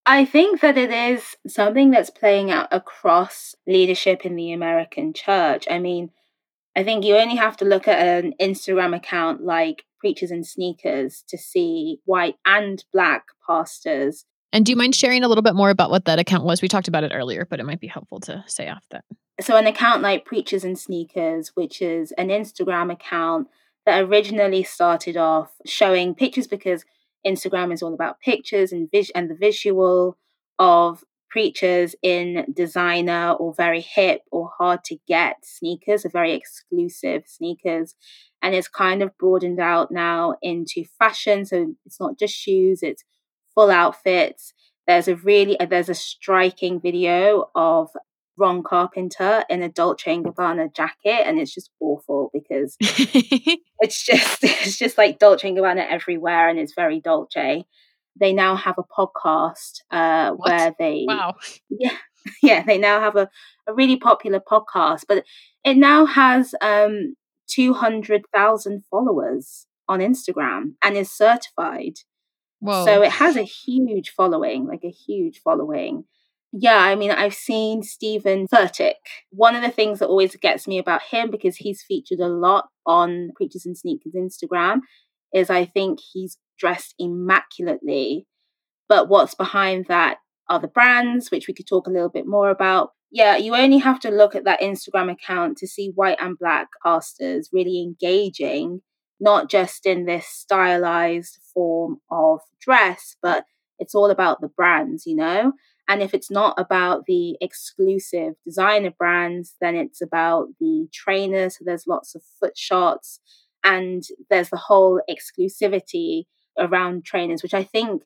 I 0.06 0.24
think 0.24 0.60
that 0.60 0.78
it 0.78 0.90
is 0.90 1.36
something 1.46 1.90
that's 1.90 2.10
playing 2.10 2.50
out 2.50 2.68
across 2.70 3.54
leadership 3.66 4.24
in 4.24 4.36
the 4.36 4.52
American 4.52 5.12
church. 5.12 5.66
I 5.70 5.78
mean, 5.78 6.10
I 6.76 6.84
think 6.84 7.04
you 7.04 7.16
only 7.16 7.36
have 7.36 7.56
to 7.58 7.64
look 7.64 7.88
at 7.88 8.24
an 8.24 8.34
Instagram 8.40 8.96
account 8.96 9.42
like 9.42 9.84
Preachers 9.98 10.30
and 10.30 10.46
Sneakers 10.46 11.24
to 11.28 11.36
see 11.36 11.98
white 12.04 12.36
and 12.46 12.82
black 12.92 13.24
pastors. 13.46 14.24
And 14.52 14.66
do 14.66 14.72
you 14.72 14.76
mind 14.76 14.94
sharing 14.94 15.22
a 15.22 15.28
little 15.28 15.42
bit 15.42 15.54
more 15.54 15.70
about 15.70 15.90
what 15.90 16.06
that 16.06 16.18
account 16.18 16.44
was? 16.44 16.60
We 16.60 16.68
talked 16.68 16.88
about 16.88 17.04
it 17.04 17.12
earlier, 17.14 17.46
but 17.48 17.60
it 17.60 17.66
might 17.66 17.80
be 17.80 17.86
helpful 17.86 18.20
to 18.20 18.44
say 18.46 18.68
off 18.68 18.84
that. 18.90 19.04
So, 19.40 19.56
an 19.56 19.66
account 19.66 20.02
like 20.02 20.24
Preachers 20.24 20.64
and 20.64 20.78
Sneakers, 20.78 21.52
which 21.54 21.80
is 21.80 22.12
an 22.12 22.28
Instagram 22.28 22.92
account 22.92 23.48
that 23.86 24.02
originally 24.02 24.62
started 24.62 25.16
off 25.16 25.52
showing 25.64 26.14
pictures 26.14 26.46
because 26.46 26.84
Instagram 27.26 27.72
is 27.72 27.82
all 27.82 27.94
about 27.94 28.20
pictures 28.20 28.72
and 28.72 28.90
vis- 28.90 29.10
and 29.14 29.30
the 29.30 29.34
visual 29.34 30.18
of 30.58 31.04
preachers 31.30 31.94
in 32.02 32.44
designer 32.52 33.32
or 33.32 33.54
very 33.54 33.80
hip 33.80 34.22
or 34.32 34.50
hard 34.58 34.82
to 34.84 34.98
get 35.06 35.36
sneakers, 35.42 36.04
or 36.04 36.10
very 36.10 36.32
exclusive 36.32 37.22
sneakers. 37.26 37.94
And 38.42 38.54
it's 38.54 38.68
kind 38.68 39.02
of 39.02 39.16
broadened 39.16 39.60
out 39.60 39.90
now 39.90 40.34
into 40.42 40.84
fashion. 40.98 41.46
So 41.46 41.74
it's 41.86 42.00
not 42.00 42.18
just 42.18 42.34
shoes, 42.34 42.82
it's 42.82 43.04
full 43.60 43.70
outfits. 43.70 44.52
There's 44.86 45.08
a 45.08 45.16
really 45.16 45.56
there's 45.68 45.88
a 45.88 45.94
striking 45.94 46.80
video 46.80 47.50
of 47.54 47.90
Ron 48.36 48.62
Carpenter 48.62 49.44
in 49.50 49.62
a 49.62 49.68
Dolce 49.68 50.14
and 50.14 50.24
Gabbana 50.24 50.74
jacket, 50.74 51.26
and 51.26 51.38
it's 51.38 51.54
just 51.54 51.70
awful 51.80 52.30
because 52.32 52.76
it's 52.80 54.04
just 54.04 54.38
it's 54.42 54.78
just 54.78 54.96
like 54.98 55.18
Dolce 55.18 55.48
and 55.48 55.58
Gabbana 55.58 55.86
everywhere, 55.90 56.48
and 56.48 56.58
it's 56.58 56.74
very 56.74 57.00
Dolce. 57.00 57.64
They 58.18 58.32
now 58.32 58.56
have 58.56 58.76
a 58.78 58.82
podcast 58.82 59.80
uh, 59.90 60.32
where 60.32 60.74
they 60.78 61.04
wow. 61.06 61.34
Yeah 61.68 61.96
yeah 62.42 62.62
they 62.62 62.76
now 62.76 63.00
have 63.00 63.16
a, 63.16 63.30
a 63.66 63.72
really 63.72 63.96
popular 63.96 64.40
podcast 64.40 65.04
but 65.08 65.24
it 65.64 65.74
now 65.74 66.04
has 66.04 66.54
um 66.60 67.14
200,000 67.48 68.84
followers 68.90 69.66
on 69.88 70.00
Instagram 70.00 70.74
and 70.84 70.96
is 70.96 71.10
certified 71.10 71.94
Whoa. 72.60 72.84
so 72.84 73.02
it 73.02 73.12
has 73.12 73.36
a 73.36 73.42
huge 73.42 74.10
following 74.10 74.66
like 74.66 74.84
a 74.84 74.90
huge 74.90 75.40
following 75.42 76.04
yeah, 76.52 76.78
I 76.78 76.96
mean, 76.96 77.12
I've 77.12 77.34
seen 77.34 77.82
Steven 77.82 78.48
Furtick. 78.48 78.94
One 79.30 79.54
of 79.54 79.62
the 79.62 79.70
things 79.70 80.00
that 80.00 80.08
always 80.08 80.34
gets 80.34 80.66
me 80.66 80.78
about 80.78 81.02
him, 81.02 81.30
because 81.30 81.56
he's 81.56 81.82
featured 81.82 82.18
a 82.18 82.26
lot 82.26 82.66
on 82.84 83.30
Preachers 83.36 83.66
and 83.66 83.78
Sneakers 83.78 84.14
Instagram, 84.14 84.80
is 85.32 85.48
I 85.48 85.64
think 85.64 86.00
he's 86.12 86.38
dressed 86.58 86.94
immaculately. 86.98 88.26
But 88.88 89.08
what's 89.08 89.36
behind 89.36 89.86
that 89.86 90.18
are 90.48 90.58
the 90.58 90.66
brands, 90.66 91.30
which 91.30 91.46
we 91.46 91.54
could 91.54 91.68
talk 91.68 91.86
a 91.86 91.90
little 91.90 92.08
bit 92.08 92.26
more 92.26 92.50
about. 92.50 92.90
Yeah, 93.12 93.36
you 93.36 93.54
only 93.54 93.78
have 93.78 94.00
to 94.00 94.10
look 94.10 94.34
at 94.34 94.44
that 94.44 94.60
Instagram 94.60 95.10
account 95.10 95.56
to 95.58 95.68
see 95.68 95.92
white 95.94 96.18
and 96.20 96.38
black 96.38 96.68
pastors 96.84 97.48
really 97.52 97.80
engaging, 97.80 98.82
not 99.20 99.50
just 99.50 99.86
in 99.86 100.06
this 100.06 100.26
stylized 100.26 101.38
form 101.54 102.00
of 102.10 102.40
dress, 102.60 103.16
but 103.22 103.44
it's 103.78 103.94
all 103.94 104.10
about 104.10 104.40
the 104.40 104.48
brands, 104.48 105.06
you 105.06 105.16
know? 105.16 105.52
And 105.88 106.02
if 106.02 106.14
it's 106.14 106.30
not 106.30 106.54
about 106.56 107.06
the 107.06 107.36
exclusive 107.40 108.34
designer 108.44 108.92
brands, 108.96 109.56
then 109.60 109.74
it's 109.74 110.00
about 110.00 110.48
the 110.60 110.88
trainers. 110.92 111.58
So 111.58 111.64
there's 111.66 111.86
lots 111.86 112.14
of 112.14 112.22
foot 112.38 112.56
shots 112.56 113.20
and 113.64 114.02
there's 114.30 114.50
the 114.50 114.56
whole 114.56 115.00
exclusivity 115.10 116.24
around 116.58 117.04
trainers, 117.04 117.42
which 117.42 117.54
I 117.54 117.64
think 117.64 118.02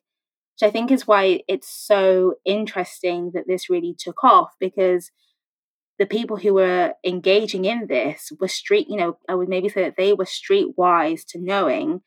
which 0.55 0.69
I 0.69 0.71
think 0.71 0.89
is 0.89 1.05
why 1.05 1.41
it's 1.49 1.67
so 1.67 2.35
interesting 2.45 3.31
that 3.33 3.43
this 3.45 3.69
really 3.69 3.93
took 3.97 4.23
off 4.23 4.53
because 4.57 5.11
the 5.97 6.05
people 6.05 6.37
who 6.37 6.53
were 6.53 6.93
engaging 7.05 7.65
in 7.65 7.87
this 7.87 8.31
were 8.39 8.47
street, 8.47 8.87
you 8.89 8.97
know, 8.97 9.17
I 9.29 9.35
would 9.35 9.49
maybe 9.49 9.69
say 9.69 9.83
that 9.83 9.95
they 9.97 10.13
were 10.13 10.25
street 10.25 10.77
wise 10.77 11.23
to 11.25 11.39
knowing 11.39 12.01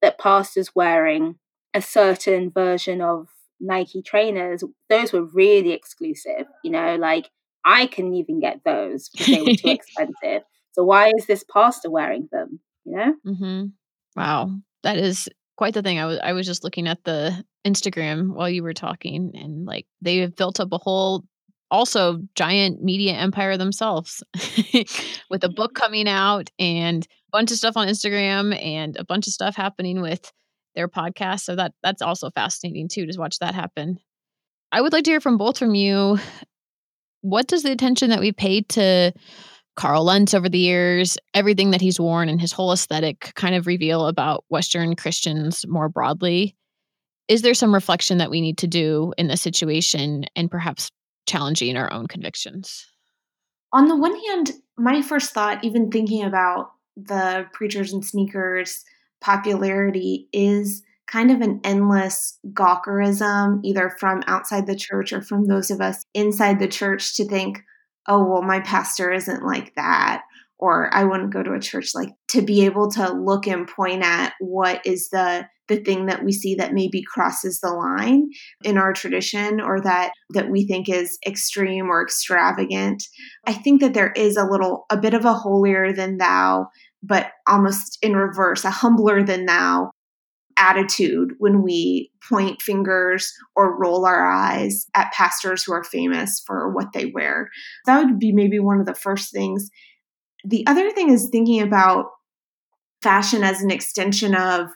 that 0.00 0.18
pastors 0.18 0.74
wearing 0.74 1.36
a 1.74 1.82
certain 1.82 2.50
version 2.50 3.00
of 3.00 3.28
Nike 3.60 4.02
trainers, 4.02 4.62
those 4.88 5.12
were 5.12 5.24
really 5.24 5.72
exclusive, 5.72 6.46
you 6.62 6.70
know, 6.70 6.96
like 6.96 7.30
I 7.64 7.86
couldn't 7.86 8.14
even 8.14 8.40
get 8.40 8.60
those 8.64 9.08
because 9.08 9.26
they 9.26 9.42
were 9.42 9.56
too 9.56 9.70
expensive. 9.70 10.42
So 10.72 10.84
why 10.84 11.12
is 11.16 11.26
this 11.26 11.44
pastor 11.44 11.90
wearing 11.90 12.28
them? 12.32 12.60
You 12.84 12.96
know? 12.96 13.14
Mm-hmm. 13.26 13.64
Wow. 14.16 14.56
That 14.82 14.98
is 14.98 15.28
quite 15.56 15.74
the 15.74 15.82
thing. 15.82 15.98
I 15.98 16.06
was 16.06 16.18
I 16.22 16.32
was 16.32 16.46
just 16.46 16.64
looking 16.64 16.88
at 16.88 17.04
the 17.04 17.44
Instagram 17.64 18.34
while 18.34 18.50
you 18.50 18.62
were 18.62 18.74
talking, 18.74 19.32
and 19.34 19.64
like 19.64 19.86
they 20.00 20.18
have 20.18 20.34
built 20.34 20.58
up 20.58 20.72
a 20.72 20.78
whole 20.78 21.24
also 21.72 22.18
giant 22.34 22.82
media 22.82 23.14
empire 23.14 23.56
themselves 23.56 24.22
with 25.30 25.42
a 25.42 25.48
book 25.48 25.72
mm-hmm. 25.72 25.82
coming 25.82 26.08
out 26.08 26.50
and 26.58 27.04
a 27.04 27.30
bunch 27.32 27.50
of 27.50 27.56
stuff 27.56 27.76
on 27.76 27.88
Instagram 27.88 28.56
and 28.62 28.96
a 28.96 29.04
bunch 29.04 29.26
of 29.26 29.32
stuff 29.32 29.56
happening 29.56 30.00
with 30.00 30.30
their 30.76 30.86
podcast. 30.86 31.40
So 31.40 31.56
that 31.56 31.72
that's 31.82 32.02
also 32.02 32.30
fascinating 32.30 32.88
too 32.88 33.06
to 33.06 33.18
watch 33.18 33.38
that 33.40 33.54
happen. 33.54 33.98
I 34.70 34.80
would 34.80 34.92
like 34.92 35.04
to 35.04 35.10
hear 35.10 35.20
from 35.20 35.38
both 35.38 35.58
from 35.58 35.74
you. 35.74 36.18
What 37.22 37.48
does 37.48 37.62
the 37.62 37.72
attention 37.72 38.10
that 38.10 38.20
we 38.20 38.32
paid 38.32 38.68
to 38.70 39.12
Carl 39.74 40.04
Lentz 40.04 40.34
over 40.34 40.48
the 40.48 40.58
years, 40.58 41.16
everything 41.32 41.70
that 41.70 41.80
he's 41.80 41.98
worn 41.98 42.28
and 42.28 42.40
his 42.40 42.52
whole 42.52 42.72
aesthetic 42.72 43.32
kind 43.34 43.54
of 43.54 43.66
reveal 43.66 44.06
about 44.06 44.44
Western 44.48 44.94
Christians 44.96 45.64
more 45.66 45.88
broadly. 45.88 46.54
Is 47.28 47.40
there 47.40 47.54
some 47.54 47.72
reflection 47.72 48.18
that 48.18 48.30
we 48.30 48.42
need 48.42 48.58
to 48.58 48.66
do 48.66 49.14
in 49.16 49.28
this 49.28 49.40
situation 49.40 50.26
and 50.36 50.50
perhaps 50.50 50.90
challenging 51.26 51.76
our 51.76 51.92
own 51.92 52.06
convictions? 52.06 52.86
On 53.72 53.88
the 53.88 53.96
one 53.96 54.18
hand, 54.28 54.52
my 54.76 55.02
first 55.02 55.32
thought, 55.32 55.64
even 55.64 55.90
thinking 55.90 56.24
about 56.24 56.72
the 56.96 57.46
preachers 57.52 57.92
and 57.92 58.04
sneakers 58.04 58.84
popularity, 59.20 60.28
is 60.32 60.82
kind 61.06 61.30
of 61.30 61.40
an 61.40 61.60
endless 61.64 62.38
gawkerism, 62.52 63.60
either 63.62 63.94
from 63.98 64.22
outside 64.26 64.66
the 64.66 64.76
church 64.76 65.12
or 65.12 65.22
from 65.22 65.46
those 65.46 65.70
of 65.70 65.80
us 65.80 66.04
inside 66.14 66.58
the 66.58 66.68
church, 66.68 67.14
to 67.14 67.24
think, 67.24 67.62
oh, 68.08 68.24
well, 68.24 68.42
my 68.42 68.60
pastor 68.60 69.12
isn't 69.12 69.44
like 69.44 69.74
that, 69.76 70.22
or 70.62 70.94
I 70.94 71.02
wouldn't 71.02 71.32
go 71.32 71.42
to 71.42 71.54
a 71.54 71.60
church 71.60 71.90
like 71.92 72.10
to 72.28 72.40
be 72.40 72.64
able 72.64 72.88
to 72.92 73.12
look 73.12 73.48
and 73.48 73.66
point 73.66 74.04
at 74.04 74.32
what 74.38 74.80
is 74.86 75.08
the 75.10 75.44
the 75.66 75.78
thing 75.78 76.06
that 76.06 76.24
we 76.24 76.32
see 76.32 76.54
that 76.54 76.72
maybe 76.72 77.02
crosses 77.02 77.58
the 77.60 77.70
line 77.70 78.28
in 78.62 78.78
our 78.78 78.92
tradition 78.92 79.60
or 79.60 79.80
that 79.80 80.12
that 80.30 80.50
we 80.50 80.64
think 80.64 80.88
is 80.88 81.18
extreme 81.26 81.86
or 81.86 82.00
extravagant 82.00 83.02
i 83.46 83.52
think 83.52 83.80
that 83.80 83.94
there 83.94 84.12
is 84.12 84.36
a 84.36 84.44
little 84.44 84.86
a 84.90 84.96
bit 84.96 85.14
of 85.14 85.24
a 85.24 85.34
holier 85.34 85.92
than 85.92 86.18
thou 86.18 86.66
but 87.02 87.32
almost 87.48 87.98
in 88.00 88.14
reverse 88.14 88.64
a 88.64 88.70
humbler 88.70 89.24
than 89.24 89.46
thou 89.46 89.90
attitude 90.56 91.30
when 91.38 91.62
we 91.62 92.10
point 92.28 92.62
fingers 92.62 93.32
or 93.56 93.78
roll 93.80 94.06
our 94.06 94.30
eyes 94.30 94.86
at 94.94 95.12
pastors 95.12 95.64
who 95.64 95.72
are 95.72 95.82
famous 95.82 96.42
for 96.46 96.72
what 96.72 96.92
they 96.92 97.06
wear. 97.06 97.48
That 97.86 98.04
would 98.04 98.18
be 98.18 98.32
maybe 98.32 98.58
one 98.58 98.78
of 98.78 98.86
the 98.86 98.94
first 98.94 99.32
things. 99.32 99.70
The 100.44 100.66
other 100.66 100.90
thing 100.90 101.10
is 101.10 101.28
thinking 101.30 101.62
about 101.62 102.06
fashion 103.02 103.42
as 103.42 103.60
an 103.60 103.70
extension 103.70 104.34
of 104.34 104.68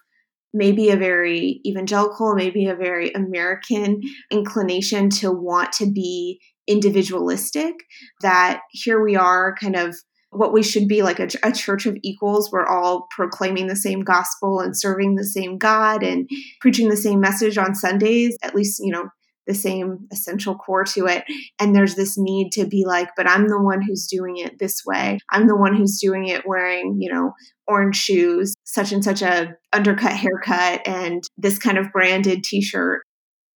maybe 0.53 0.91
a 0.91 0.97
very 0.97 1.61
evangelical, 1.67 2.35
maybe 2.35 2.67
a 2.67 2.75
very 2.75 3.13
American 3.13 4.01
inclination 4.31 5.11
to 5.11 5.31
want 5.31 5.73
to 5.73 5.87
be 5.87 6.41
individualistic. 6.67 7.75
That 8.23 8.63
here 8.71 9.03
we 9.03 9.17
are, 9.17 9.55
kind 9.61 9.77
of 9.77 9.97
what 10.31 10.53
we 10.53 10.63
should 10.63 10.89
be 10.89 11.03
like 11.03 11.21
a, 11.21 11.29
a, 11.43 11.53
church 11.53 11.87
of 11.87 11.97
equals. 12.03 12.51
We're 12.51 12.67
all 12.67 13.07
proclaiming 13.15 13.69
the 13.69 13.77
same 13.77 14.01
gospel 14.01 14.61
and 14.61 14.77
serving 14.77 15.15
the 15.15 15.25
same 15.25 15.57
God 15.57 16.03
and 16.03 16.29
preaching 16.61 16.89
the 16.89 16.97
same 16.97 17.21
message 17.21 17.57
on 17.57 17.75
Sundays, 17.75 18.37
at 18.43 18.55
least, 18.55 18.81
you 18.81 18.93
know, 18.93 19.09
the 19.47 19.55
same 19.55 20.07
essential 20.13 20.55
core 20.55 20.85
to 20.85 21.07
it. 21.07 21.25
And 21.59 21.75
there's 21.75 21.95
this 21.95 22.17
need 22.19 22.51
to 22.53 22.67
be 22.67 22.85
like, 22.87 23.11
but 23.17 23.29
I'm 23.29 23.49
the 23.49 23.61
one 23.61 23.83
who's 23.83 24.07
doing 24.07 24.37
it 24.39 24.59
this 24.59 24.83
way. 24.85 25.19
I'm 25.31 25.47
the 25.47 25.57
one 25.57 25.75
who's 25.75 25.99
doing 26.01 26.27
it 26.27 26.47
wearing, 26.47 26.97
you 27.01 27.13
know, 27.13 27.33
orange 27.67 27.97
shoes, 27.97 28.55
such 28.65 28.93
and 28.93 29.03
such 29.03 29.23
a 29.23 29.55
undercut 29.73 30.13
haircut, 30.13 30.87
and 30.87 31.23
this 31.37 31.59
kind 31.59 31.79
of 31.79 31.93
branded 31.93 32.45
t 32.45 32.63
shirt. 32.63 33.03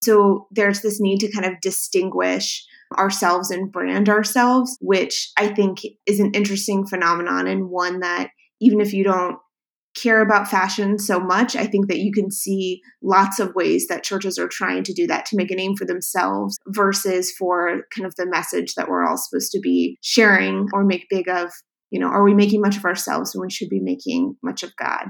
So 0.03 0.47
there's 0.51 0.81
this 0.81 1.01
need 1.01 1.19
to 1.21 1.33
kind 1.33 1.45
of 1.45 1.61
distinguish 1.61 2.65
ourselves 2.97 3.51
and 3.51 3.71
brand 3.71 4.09
ourselves, 4.09 4.77
which 4.81 5.31
I 5.37 5.49
think 5.49 5.81
is 6.07 6.21
an 6.21 6.33
interesting 6.35 6.87
phenomenon 6.87 7.47
and 7.47 7.69
one 7.69 8.01
that 8.01 8.31
even 8.61 8.81
if 8.81 8.93
you 8.93 9.05
don't 9.05 9.37
care 9.95 10.21
about 10.21 10.49
fashion 10.49 10.99
so 10.99 11.19
much, 11.19 11.57
I 11.57 11.67
think 11.67 11.89
that 11.89 11.99
you 11.99 12.13
can 12.13 12.31
see 12.31 12.81
lots 13.03 13.41
of 13.41 13.55
ways 13.55 13.87
that 13.89 14.05
churches 14.05 14.39
are 14.39 14.49
trying 14.49 14.85
to 14.85 14.93
do 14.93 15.07
that 15.09 15.27
to 15.27 15.37
make 15.37 15.51
a 15.51 15.57
name 15.57 15.77
for 15.77 15.85
themselves 15.85 16.59
versus 16.69 17.33
for 17.33 17.83
kind 17.95 18.07
of 18.07 18.15
the 18.17 18.27
message 18.27 18.75
that 18.75 18.89
we're 18.89 19.07
all 19.07 19.17
supposed 19.17 19.53
to 19.53 19.61
be 19.61 19.99
sharing 20.01 20.69
or 20.73 20.85
make 20.85 21.09
big 21.11 21.29
of. 21.29 21.51
You 21.91 21.99
know, 21.99 22.07
are 22.07 22.23
we 22.23 22.35
making 22.35 22.61
much 22.61 22.77
of 22.77 22.85
ourselves 22.85 23.35
when 23.35 23.47
we 23.47 23.51
should 23.51 23.69
be 23.69 23.81
making 23.81 24.37
much 24.43 24.63
of 24.63 24.77
God? 24.77 25.07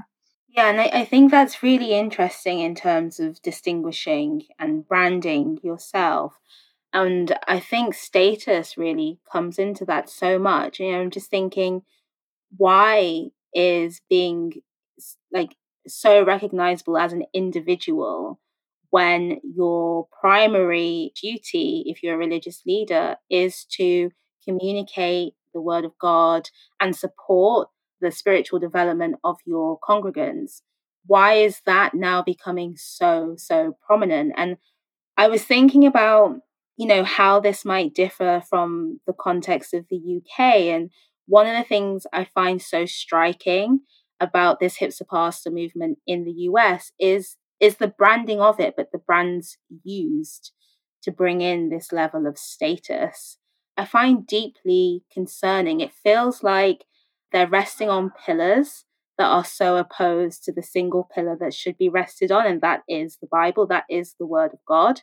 Yeah, 0.49 0.69
and 0.69 0.81
I, 0.81 0.85
I 0.85 1.05
think 1.05 1.31
that's 1.31 1.63
really 1.63 1.93
interesting 1.93 2.59
in 2.59 2.75
terms 2.75 3.19
of 3.19 3.41
distinguishing 3.41 4.43
and 4.59 4.85
branding 4.85 5.59
yourself. 5.63 6.39
And 6.91 7.37
I 7.47 7.59
think 7.59 7.93
status 7.93 8.77
really 8.77 9.19
comes 9.31 9.57
into 9.57 9.85
that 9.85 10.09
so 10.09 10.37
much. 10.37 10.79
You 10.79 10.91
know, 10.91 11.01
I'm 11.01 11.11
just 11.11 11.29
thinking, 11.29 11.83
why 12.57 13.27
is 13.53 14.01
being 14.09 14.53
like 15.33 15.55
so 15.87 16.23
recognizable 16.23 16.97
as 16.97 17.13
an 17.13 17.23
individual 17.33 18.39
when 18.89 19.39
your 19.43 20.07
primary 20.19 21.13
duty, 21.21 21.83
if 21.87 22.03
you're 22.03 22.15
a 22.15 22.17
religious 22.17 22.61
leader, 22.65 23.15
is 23.29 23.65
to 23.77 24.11
communicate 24.43 25.33
the 25.53 25.61
word 25.61 25.85
of 25.85 25.93
God 25.99 26.49
and 26.79 26.95
support 26.95 27.69
the 28.01 28.11
spiritual 28.11 28.59
development 28.59 29.15
of 29.23 29.37
your 29.45 29.79
congregants? 29.79 30.61
Why 31.05 31.33
is 31.33 31.61
that 31.65 31.93
now 31.93 32.21
becoming 32.21 32.75
so, 32.77 33.35
so 33.37 33.77
prominent? 33.85 34.33
And 34.35 34.57
I 35.17 35.27
was 35.29 35.43
thinking 35.43 35.85
about 35.85 36.35
you 36.81 36.87
know, 36.87 37.03
how 37.03 37.39
this 37.39 37.63
might 37.63 37.93
differ 37.93 38.41
from 38.49 38.99
the 39.05 39.13
context 39.13 39.71
of 39.75 39.85
the 39.91 39.97
UK. 40.17 40.39
And 40.73 40.89
one 41.27 41.45
of 41.45 41.55
the 41.55 41.67
things 41.67 42.07
I 42.11 42.25
find 42.25 42.59
so 42.59 42.87
striking 42.87 43.81
about 44.21 44.59
this 44.59 44.77
hipster 44.77 45.07
pastor 45.09 45.49
movement 45.51 45.97
in 46.07 46.23
the 46.23 46.31
US 46.31 46.91
is 46.99 47.35
is 47.59 47.77
the 47.77 47.87
branding 47.87 48.41
of 48.41 48.59
it, 48.59 48.75
but 48.75 48.91
the 48.91 48.97
brands 48.97 49.57
used 49.83 50.51
to 51.03 51.11
bring 51.11 51.41
in 51.41 51.69
this 51.69 51.91
level 51.91 52.25
of 52.25 52.37
status. 52.37 53.37
I 53.77 53.85
find 53.85 54.25
deeply 54.25 55.03
concerning. 55.13 55.79
It 55.79 55.91
feels 55.93 56.43
like 56.43 56.85
they're 57.31 57.47
resting 57.47 57.89
on 57.89 58.13
pillars 58.25 58.85
that 59.17 59.25
are 59.27 59.45
so 59.45 59.77
opposed 59.77 60.43
to 60.43 60.51
the 60.51 60.63
single 60.63 61.07
pillar 61.13 61.37
that 61.39 61.53
should 61.53 61.77
be 61.77 61.89
rested 61.89 62.31
on, 62.31 62.47
and 62.47 62.61
that 62.61 62.81
is 62.87 63.17
the 63.21 63.27
Bible, 63.27 63.67
that 63.67 63.85
is 63.89 64.15
the 64.19 64.25
Word 64.25 64.53
of 64.53 64.59
God. 64.67 65.01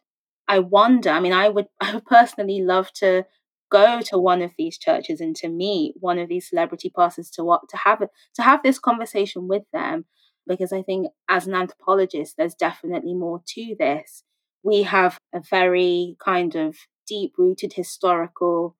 I 0.48 0.58
wonder, 0.58 1.10
I 1.10 1.20
mean, 1.20 1.32
I 1.32 1.48
would, 1.48 1.66
I 1.80 1.94
would 1.94 2.06
personally 2.06 2.60
love 2.60 2.92
to 2.94 3.24
go 3.70 4.00
to 4.00 4.18
one 4.18 4.42
of 4.42 4.52
these 4.58 4.78
churches 4.78 5.20
and 5.20 5.36
to 5.36 5.48
meet 5.48 5.94
one 6.00 6.18
of 6.18 6.28
these 6.28 6.48
celebrity 6.48 6.90
pastors 6.94 7.30
to 7.30 7.44
what 7.44 7.68
to 7.68 7.76
have 7.76 8.00
to 8.34 8.42
have 8.42 8.62
this 8.62 8.78
conversation 8.78 9.48
with 9.48 9.64
them 9.72 10.04
because 10.46 10.72
I 10.72 10.82
think 10.82 11.08
as 11.28 11.46
an 11.46 11.54
anthropologist 11.54 12.36
there's 12.36 12.54
definitely 12.54 13.14
more 13.14 13.42
to 13.54 13.76
this. 13.78 14.24
We 14.62 14.82
have 14.84 15.18
a 15.34 15.40
very 15.40 16.16
kind 16.24 16.54
of 16.54 16.76
deep 17.06 17.34
rooted 17.38 17.74
historical 17.74 18.76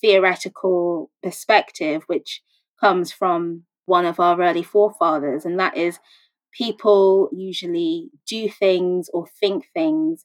theoretical 0.00 1.10
perspective 1.22 2.02
which 2.06 2.42
comes 2.80 3.10
from 3.10 3.64
one 3.86 4.04
of 4.04 4.20
our 4.20 4.40
early 4.40 4.62
forefathers 4.62 5.44
and 5.44 5.58
that 5.58 5.76
is 5.76 5.98
people 6.52 7.28
usually 7.32 8.10
do 8.26 8.48
things 8.48 9.08
or 9.12 9.26
think 9.40 9.66
things 9.74 10.24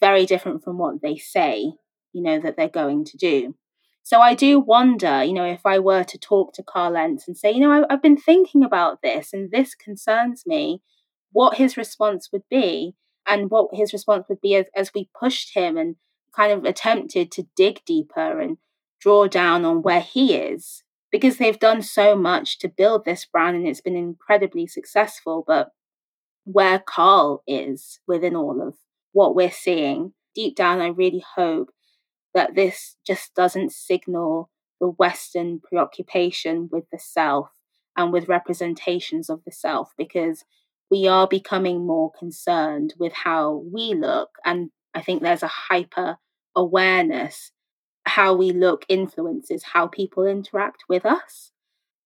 very 0.00 0.26
different 0.26 0.62
from 0.62 0.78
what 0.78 1.00
they 1.02 1.16
say, 1.16 1.72
you 2.16 2.22
know, 2.22 2.40
that 2.40 2.56
they're 2.56 2.68
going 2.68 3.04
to 3.04 3.16
do. 3.18 3.54
So 4.02 4.20
I 4.20 4.34
do 4.34 4.58
wonder, 4.58 5.22
you 5.22 5.34
know, 5.34 5.44
if 5.44 5.66
I 5.66 5.78
were 5.78 6.04
to 6.04 6.18
talk 6.18 6.54
to 6.54 6.62
Carl 6.62 6.92
Lentz 6.92 7.28
and 7.28 7.36
say, 7.36 7.52
you 7.52 7.60
know, 7.60 7.72
I, 7.72 7.92
I've 7.92 8.02
been 8.02 8.16
thinking 8.16 8.64
about 8.64 9.02
this 9.02 9.32
and 9.34 9.50
this 9.50 9.74
concerns 9.74 10.44
me, 10.46 10.80
what 11.32 11.56
his 11.56 11.76
response 11.76 12.30
would 12.32 12.44
be 12.48 12.94
and 13.26 13.50
what 13.50 13.68
his 13.74 13.92
response 13.92 14.26
would 14.30 14.40
be 14.40 14.54
as, 14.54 14.66
as 14.74 14.92
we 14.94 15.10
pushed 15.18 15.54
him 15.54 15.76
and 15.76 15.96
kind 16.34 16.52
of 16.52 16.64
attempted 16.64 17.30
to 17.32 17.48
dig 17.54 17.84
deeper 17.84 18.40
and 18.40 18.56
draw 19.00 19.26
down 19.26 19.64
on 19.64 19.82
where 19.82 20.00
he 20.00 20.34
is 20.34 20.84
because 21.12 21.36
they've 21.36 21.58
done 21.58 21.82
so 21.82 22.16
much 22.16 22.58
to 22.60 22.68
build 22.68 23.04
this 23.04 23.26
brand 23.26 23.56
and 23.56 23.66
it's 23.66 23.80
been 23.80 23.96
incredibly 23.96 24.66
successful 24.66 25.44
but 25.46 25.70
where 26.44 26.78
carl 26.78 27.42
is 27.46 28.00
within 28.06 28.36
all 28.36 28.66
of 28.66 28.74
what 29.12 29.34
we're 29.34 29.50
seeing. 29.50 30.12
Deep 30.34 30.54
down, 30.54 30.80
I 30.80 30.88
really 30.88 31.24
hope 31.34 31.70
that 32.36 32.54
this 32.54 32.96
just 33.04 33.34
doesn't 33.34 33.72
signal 33.72 34.50
the 34.78 34.88
Western 34.88 35.58
preoccupation 35.58 36.68
with 36.70 36.84
the 36.92 36.98
self 36.98 37.48
and 37.96 38.12
with 38.12 38.28
representations 38.28 39.30
of 39.30 39.40
the 39.46 39.50
self 39.50 39.94
because 39.96 40.44
we 40.90 41.08
are 41.08 41.26
becoming 41.26 41.86
more 41.86 42.12
concerned 42.16 42.92
with 42.98 43.14
how 43.24 43.64
we 43.72 43.94
look. 43.94 44.28
And 44.44 44.70
I 44.94 45.00
think 45.00 45.22
there's 45.22 45.42
a 45.42 45.48
hyper 45.48 46.18
awareness. 46.54 47.52
How 48.04 48.34
we 48.34 48.52
look 48.52 48.84
influences 48.88 49.64
how 49.72 49.88
people 49.88 50.26
interact 50.26 50.84
with 50.88 51.06
us. 51.06 51.52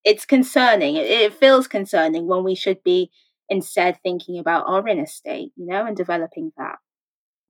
It's 0.05 0.25
concerning. 0.25 0.97
It, 0.97 1.35
feels 1.35 1.67
concerning 1.67 2.27
when 2.27 2.43
we 2.43 2.55
should 2.55 2.83
be 2.83 3.11
instead 3.51 3.99
thinking 4.03 4.39
about 4.39 4.67
our 4.67 4.87
inner 4.87 5.07
state, 5.07 5.53
you 5.57 5.67
know, 5.67 5.85
and 5.85 5.97
developing 5.97 6.53
that. 6.57 6.77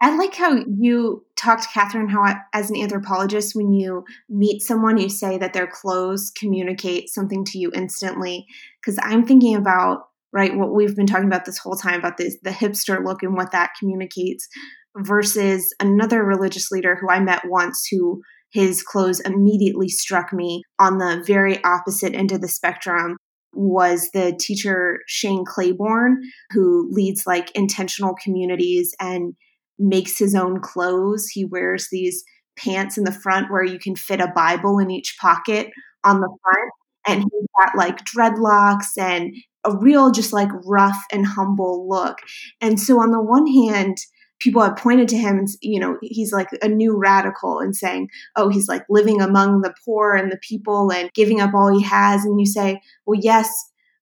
I 0.00 0.16
like 0.16 0.34
how 0.34 0.64
you 0.66 1.26
talked, 1.40 1.64
to 1.64 1.68
Catherine, 1.72 2.08
how 2.08 2.34
as 2.52 2.70
an 2.70 2.76
anthropologist, 2.76 3.54
when 3.54 3.72
you 3.72 4.04
meet 4.28 4.62
someone, 4.62 4.98
you 4.98 5.08
say 5.08 5.38
that 5.38 5.52
their 5.52 5.66
clothes 5.66 6.32
communicate 6.36 7.08
something 7.08 7.44
to 7.46 7.58
you 7.58 7.70
instantly. 7.74 8.46
Because 8.80 8.98
I'm 9.02 9.26
thinking 9.26 9.56
about, 9.56 10.04
right, 10.32 10.56
what 10.56 10.74
we've 10.74 10.96
been 10.96 11.06
talking 11.06 11.26
about 11.26 11.44
this 11.44 11.58
whole 11.58 11.76
time 11.76 11.98
about 11.98 12.16
this, 12.16 12.36
the 12.42 12.50
hipster 12.50 13.04
look 13.04 13.22
and 13.22 13.36
what 13.36 13.52
that 13.52 13.72
communicates 13.78 14.48
versus 14.96 15.72
another 15.80 16.24
religious 16.24 16.70
leader 16.70 16.96
who 16.96 17.08
I 17.08 17.20
met 17.20 17.42
once 17.46 17.86
who 17.90 18.22
his 18.52 18.82
clothes 18.82 19.20
immediately 19.20 19.88
struck 19.88 20.32
me 20.32 20.62
on 20.78 20.98
the 20.98 21.22
very 21.24 21.62
opposite 21.62 22.14
end 22.14 22.32
of 22.32 22.40
the 22.40 22.48
spectrum 22.48 23.16
was 23.52 24.10
the 24.12 24.36
teacher 24.40 24.98
Shane 25.06 25.44
Claiborne, 25.44 26.20
who 26.50 26.88
leads 26.90 27.26
like 27.26 27.50
intentional 27.52 28.14
communities 28.22 28.92
and 29.00 29.34
makes 29.80 30.18
his 30.18 30.34
own 30.34 30.60
clothes. 30.60 31.28
He 31.28 31.44
wears 31.44 31.88
these 31.90 32.22
pants 32.56 32.98
in 32.98 33.04
the 33.04 33.12
front 33.12 33.50
where 33.50 33.64
you 33.64 33.78
can 33.78 33.96
fit 33.96 34.20
a 34.20 34.32
Bible 34.34 34.78
in 34.78 34.90
each 34.90 35.16
pocket 35.20 35.70
on 36.04 36.20
the 36.20 36.36
front. 36.42 36.72
And 37.06 37.22
he's 37.22 37.46
got 37.58 37.76
like 37.76 38.04
dreadlocks 38.04 38.98
and 38.98 39.34
a 39.64 39.76
real, 39.76 40.10
just 40.10 40.32
like 40.32 40.50
rough 40.64 41.02
and 41.10 41.26
humble 41.26 41.88
look. 41.88 42.18
And 42.60 42.78
so, 42.78 43.00
on 43.00 43.10
the 43.10 43.22
one 43.22 43.46
hand, 43.46 43.96
people 44.38 44.62
have 44.62 44.76
pointed 44.76 45.08
to 45.08 45.16
him, 45.16 45.46
you 45.62 45.80
know, 45.80 45.96
he's 46.02 46.32
like 46.32 46.48
a 46.62 46.68
new 46.68 46.96
radical 46.96 47.58
and 47.58 47.74
saying, 47.74 48.08
oh, 48.36 48.48
he's 48.48 48.68
like 48.68 48.84
living 48.88 49.20
among 49.20 49.62
the 49.62 49.74
poor 49.84 50.14
and 50.14 50.30
the 50.30 50.38
people 50.46 50.90
and 50.90 51.10
giving 51.14 51.40
up 51.40 51.54
all 51.54 51.72
he 51.72 51.82
has. 51.82 52.24
And 52.24 52.38
you 52.38 52.46
say, 52.46 52.80
well, 53.06 53.18
yes, 53.20 53.50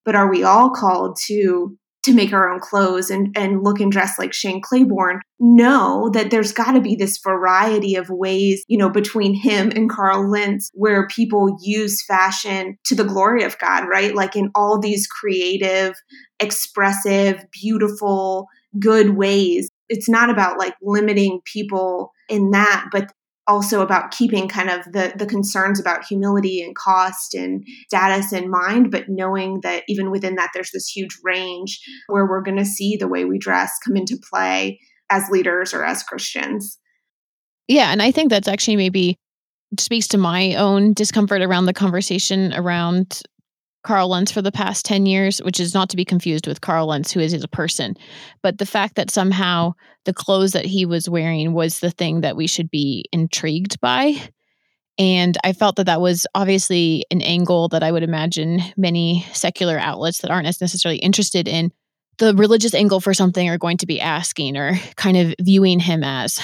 but 0.05 0.15
are 0.15 0.31
we 0.31 0.43
all 0.43 0.71
called 0.71 1.19
to 1.27 1.77
to 2.05 2.15
make 2.15 2.33
our 2.33 2.49
own 2.49 2.61
clothes 2.61 3.11
and, 3.11 3.37
and 3.37 3.65
look 3.65 3.81
and 3.81 3.91
dress 3.91 4.19
like 4.19 4.33
Shane 4.33 4.63
Claiborne 4.63 5.21
know 5.41 6.11
that 6.15 6.31
there's 6.31 6.53
got 6.53 6.73
to 6.73 6.81
be 6.81 6.95
this 6.95 7.19
variety 7.19 7.97
of 7.97 8.09
ways, 8.09 8.65
you 8.69 8.79
know, 8.79 8.91
between 8.91 9.35
him 9.35 9.71
and 9.75 9.91
Carl 9.91 10.29
Lentz 10.31 10.71
where 10.75 11.09
people 11.09 11.57
use 11.61 12.05
fashion 12.05 12.77
to 12.85 12.95
the 12.95 13.05
glory 13.05 13.43
of 13.43 13.59
God, 13.59 13.89
right? 13.89 14.15
Like 14.15 14.37
in 14.37 14.51
all 14.55 14.79
these 14.79 15.07
creative, 15.07 15.95
expressive, 16.41 17.45
beautiful, 17.53 18.47
good 18.79 19.17
ways. 19.17 19.69
It's 19.89 20.09
not 20.09 20.31
about 20.31 20.59
like 20.59 20.75
limiting 20.83 21.41
people 21.45 22.13
in 22.29 22.51
that, 22.51 22.87
but 22.93 23.11
also 23.49 23.81
about 23.81 24.13
keeping 24.13 24.47
kind 24.47 24.71
of 24.71 24.85
the 24.93 25.13
the 25.17 25.27
concerns 25.27 25.81
about 25.81 26.05
humility 26.05 26.63
and 26.63 26.77
cost 26.77 27.35
and 27.35 27.65
status 27.87 28.33
in 28.33 28.51
mind 28.51 28.91
but 28.91 29.05
knowing 29.09 29.61
that 29.63 29.83
even 29.89 30.11
within 30.11 30.37
that 30.37 30.51
there's 30.55 30.71
this 30.73 30.87
huge 30.87 31.17
range 31.25 31.81
where 32.09 32.27
we're 32.27 32.43
going 32.43 32.59
to 32.59 32.65
see 32.65 32.97
the 32.97 33.09
way 33.09 33.25
we 33.25 33.39
dress 33.39 33.73
come 33.85 33.97
into 33.97 34.19
play 34.31 34.79
as 35.11 35.29
leaders 35.31 35.73
or 35.75 35.85
as 35.85 36.03
Christians. 36.03 36.79
Yeah, 37.67 37.91
and 37.91 38.03
I 38.03 38.11
think 38.13 38.31
that's 38.31 38.49
actually 38.49 38.77
maybe 38.77 39.17
speaks 39.79 40.09
to 40.09 40.19
my 40.19 40.55
own 40.55 40.95
discomfort 40.95 41.43
around 41.43 41.67
the 41.67 41.75
conversation 41.75 42.55
around 42.55 43.23
Carl 43.89 44.11
Lentz 44.11 44.31
for 44.31 44.43
the 44.43 44.53
past 44.53 44.85
10 44.85 45.07
years, 45.07 45.39
which 45.39 45.59
is 45.59 45.73
not 45.73 45.89
to 45.89 45.97
be 45.97 46.05
confused 46.05 46.47
with 46.47 46.61
Carl 46.61 46.89
Lentz, 46.89 47.11
who 47.11 47.21
is, 47.21 47.33
a 47.33 47.49
person. 47.49 47.97
But 48.43 48.59
the 48.59 48.67
fact 48.67 48.97
that 48.97 49.11
somehow 49.11 49.73
the 50.05 50.13
clothes 50.13 50.53
that 50.53 50.67
he 50.67 50.85
was 50.85 51.09
wearing 51.09 51.55
was 51.55 51.81
the 51.81 51.91
thing 51.91 52.21
that 52.21 52.37
we 52.37 52.47
should 52.47 52.71
be 52.71 53.07
intrigued 53.15 53.81
by. 53.81 54.17
And 54.99 55.39
I 55.43 55.55
felt 55.55 55.77
that 55.77 55.87
that 55.87 56.03
was 56.03 56.27
obviously 56.35 57.07
an 57.11 57.23
angle 57.23 57.69
that 57.69 57.83
I 57.83 57.91
would 57.91 58.03
imagine 58.03 58.61
many 58.77 59.25
secular 59.33 59.79
outlets 59.79 60.19
that 60.19 60.31
aren't 60.31 60.49
as 60.49 60.61
necessarily 60.61 60.99
interested 60.99 61.49
in 61.49 61.73
the 62.19 62.35
religious 62.35 62.75
angle 62.75 63.01
for 63.01 63.15
something 63.15 63.49
are 63.49 63.57
going 63.57 63.79
to 63.79 63.87
be 63.87 64.03
asking 64.03 64.59
or 64.59 64.75
kind 64.97 65.17
of 65.17 65.35
viewing 65.41 65.81
him 65.81 66.05
as. 66.05 66.39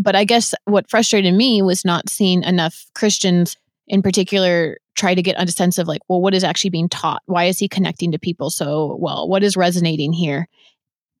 But 0.00 0.16
I 0.16 0.24
guess 0.24 0.52
what 0.64 0.90
frustrated 0.90 1.32
me 1.32 1.62
was 1.62 1.84
not 1.84 2.10
seeing 2.10 2.42
enough 2.42 2.86
Christians 2.96 3.56
in 3.88 4.02
particular 4.02 4.78
try 4.94 5.14
to 5.14 5.22
get 5.22 5.40
a 5.40 5.50
sense 5.50 5.78
of 5.78 5.88
like, 5.88 6.00
well, 6.08 6.20
what 6.20 6.34
is 6.34 6.44
actually 6.44 6.70
being 6.70 6.88
taught? 6.88 7.22
Why 7.26 7.44
is 7.44 7.58
he 7.58 7.68
connecting 7.68 8.12
to 8.12 8.18
people 8.18 8.50
so 8.50 8.96
well? 9.00 9.28
What 9.28 9.42
is 9.42 9.56
resonating 9.56 10.12
here? 10.12 10.48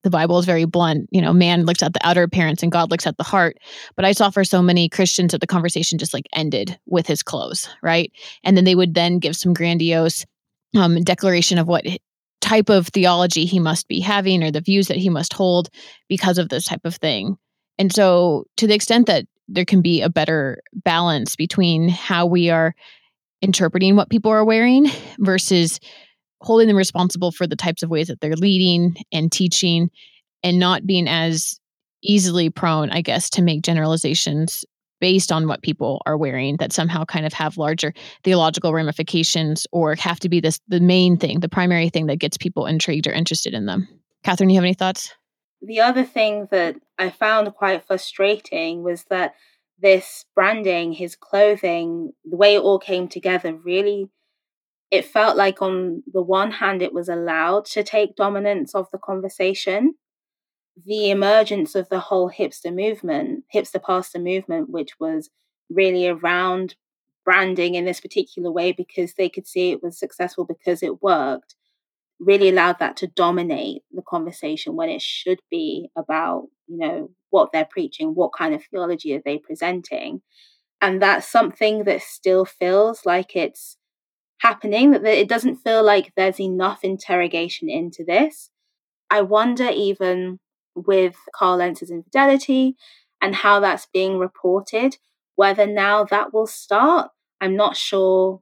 The 0.04 0.10
Bible 0.10 0.38
is 0.38 0.46
very 0.46 0.64
blunt. 0.64 1.08
You 1.10 1.20
know, 1.20 1.32
man 1.32 1.64
looks 1.64 1.82
at 1.82 1.92
the 1.92 2.06
outer 2.06 2.22
appearance 2.22 2.62
and 2.62 2.72
God 2.72 2.90
looks 2.90 3.06
at 3.06 3.16
the 3.16 3.24
heart. 3.24 3.58
But 3.96 4.04
I 4.04 4.12
saw 4.12 4.30
for 4.30 4.44
so 4.44 4.62
many 4.62 4.88
Christians 4.88 5.32
that 5.32 5.40
the 5.40 5.46
conversation 5.46 5.98
just 5.98 6.14
like 6.14 6.28
ended 6.34 6.78
with 6.86 7.06
his 7.06 7.22
clothes, 7.22 7.68
right? 7.82 8.12
And 8.44 8.56
then 8.56 8.64
they 8.64 8.74
would 8.74 8.94
then 8.94 9.18
give 9.18 9.36
some 9.36 9.54
grandiose 9.54 10.24
um, 10.76 11.02
declaration 11.02 11.58
of 11.58 11.66
what 11.66 11.84
type 12.40 12.68
of 12.68 12.88
theology 12.88 13.44
he 13.44 13.58
must 13.58 13.88
be 13.88 14.00
having 14.00 14.42
or 14.42 14.50
the 14.50 14.60
views 14.60 14.88
that 14.88 14.96
he 14.96 15.08
must 15.08 15.32
hold 15.32 15.68
because 16.08 16.38
of 16.38 16.48
this 16.48 16.64
type 16.64 16.84
of 16.84 16.94
thing. 16.96 17.36
And 17.78 17.92
so, 17.92 18.44
to 18.56 18.66
the 18.66 18.74
extent 18.74 19.06
that 19.06 19.26
there 19.48 19.64
can 19.64 19.82
be 19.82 20.02
a 20.02 20.10
better 20.10 20.62
balance 20.72 21.36
between 21.36 21.88
how 21.88 22.26
we 22.26 22.50
are 22.50 22.74
interpreting 23.40 23.96
what 23.96 24.10
people 24.10 24.30
are 24.30 24.44
wearing 24.44 24.86
versus 25.18 25.80
holding 26.40 26.68
them 26.68 26.76
responsible 26.76 27.32
for 27.32 27.46
the 27.46 27.56
types 27.56 27.82
of 27.82 27.90
ways 27.90 28.08
that 28.08 28.20
they're 28.20 28.36
leading 28.36 28.94
and 29.12 29.32
teaching 29.32 29.90
and 30.42 30.58
not 30.58 30.86
being 30.86 31.08
as 31.08 31.58
easily 32.02 32.48
prone, 32.50 32.90
I 32.90 33.00
guess, 33.00 33.28
to 33.30 33.42
make 33.42 33.62
generalizations 33.62 34.64
based 35.00 35.30
on 35.30 35.46
what 35.46 35.62
people 35.62 36.02
are 36.06 36.16
wearing 36.16 36.56
that 36.58 36.72
somehow 36.72 37.04
kind 37.04 37.24
of 37.24 37.32
have 37.32 37.56
larger 37.56 37.92
theological 38.24 38.72
ramifications 38.72 39.66
or 39.72 39.94
have 39.96 40.18
to 40.20 40.28
be 40.28 40.40
this 40.40 40.60
the 40.68 40.80
main 40.80 41.16
thing, 41.16 41.40
the 41.40 41.48
primary 41.48 41.88
thing 41.88 42.06
that 42.06 42.18
gets 42.18 42.36
people 42.36 42.66
intrigued 42.66 43.06
or 43.06 43.12
interested 43.12 43.54
in 43.54 43.66
them. 43.66 43.88
Catherine, 44.24 44.48
do 44.48 44.54
you 44.54 44.58
have 44.58 44.64
any 44.64 44.74
thoughts? 44.74 45.12
The 45.60 45.80
other 45.80 46.04
thing 46.04 46.48
that 46.50 46.76
I 46.98 47.10
found 47.10 47.52
quite 47.54 47.84
frustrating 47.86 48.82
was 48.82 49.04
that 49.04 49.34
this 49.80 50.24
branding, 50.34 50.92
his 50.92 51.16
clothing, 51.16 52.12
the 52.24 52.36
way 52.36 52.54
it 52.54 52.60
all 52.60 52.78
came 52.78 53.08
together 53.08 53.54
really 53.54 54.08
it 54.90 55.04
felt 55.04 55.36
like 55.36 55.60
on 55.60 56.02
the 56.12 56.22
one 56.22 56.50
hand 56.50 56.82
it 56.82 56.92
was 56.92 57.08
allowed 57.08 57.64
to 57.66 57.82
take 57.82 58.16
dominance 58.16 58.74
of 58.74 58.86
the 58.90 58.98
conversation 58.98 59.94
the 60.86 61.10
emergence 61.10 61.74
of 61.74 61.88
the 61.88 61.98
whole 61.98 62.30
hipster 62.30 62.74
movement 62.74 63.44
hipster 63.54 63.82
pastor 63.82 64.18
movement 64.18 64.70
which 64.70 64.98
was 65.00 65.30
really 65.70 66.06
around 66.08 66.74
branding 67.24 67.74
in 67.74 67.84
this 67.84 68.00
particular 68.00 68.50
way 68.50 68.72
because 68.72 69.14
they 69.14 69.28
could 69.28 69.46
see 69.46 69.70
it 69.70 69.82
was 69.82 69.98
successful 69.98 70.44
because 70.44 70.82
it 70.82 71.02
worked 71.02 71.54
really 72.20 72.48
allowed 72.48 72.78
that 72.80 72.96
to 72.98 73.06
dominate 73.06 73.82
the 73.92 74.02
conversation 74.02 74.76
when 74.76 74.88
it 74.88 75.02
should 75.02 75.40
be 75.50 75.88
about 75.96 76.48
you 76.66 76.78
know 76.78 77.10
what 77.30 77.50
they're 77.52 77.68
preaching 77.70 78.14
what 78.14 78.32
kind 78.36 78.54
of 78.54 78.64
theology 78.64 79.14
are 79.14 79.22
they 79.24 79.38
presenting. 79.38 80.22
And 80.80 81.02
that's 81.02 81.26
something 81.26 81.84
that 81.84 82.02
still 82.02 82.44
feels 82.44 83.04
like 83.04 83.34
it's 83.34 83.76
happening 84.40 84.92
that 84.92 85.04
it 85.04 85.28
doesn't 85.28 85.56
feel 85.56 85.82
like 85.82 86.12
there's 86.16 86.40
enough 86.40 86.84
interrogation 86.84 87.68
into 87.68 88.04
this. 88.04 88.50
I 89.10 89.22
wonder 89.22 89.68
even 89.70 90.40
with 90.74 91.16
carl 91.34 91.58
lentz's 91.58 91.90
infidelity 91.90 92.76
and 93.20 93.34
how 93.34 93.60
that's 93.60 93.86
being 93.92 94.18
reported 94.18 94.96
whether 95.34 95.66
now 95.66 96.04
that 96.04 96.32
will 96.32 96.46
start 96.46 97.10
i'm 97.40 97.56
not 97.56 97.76
sure 97.76 98.40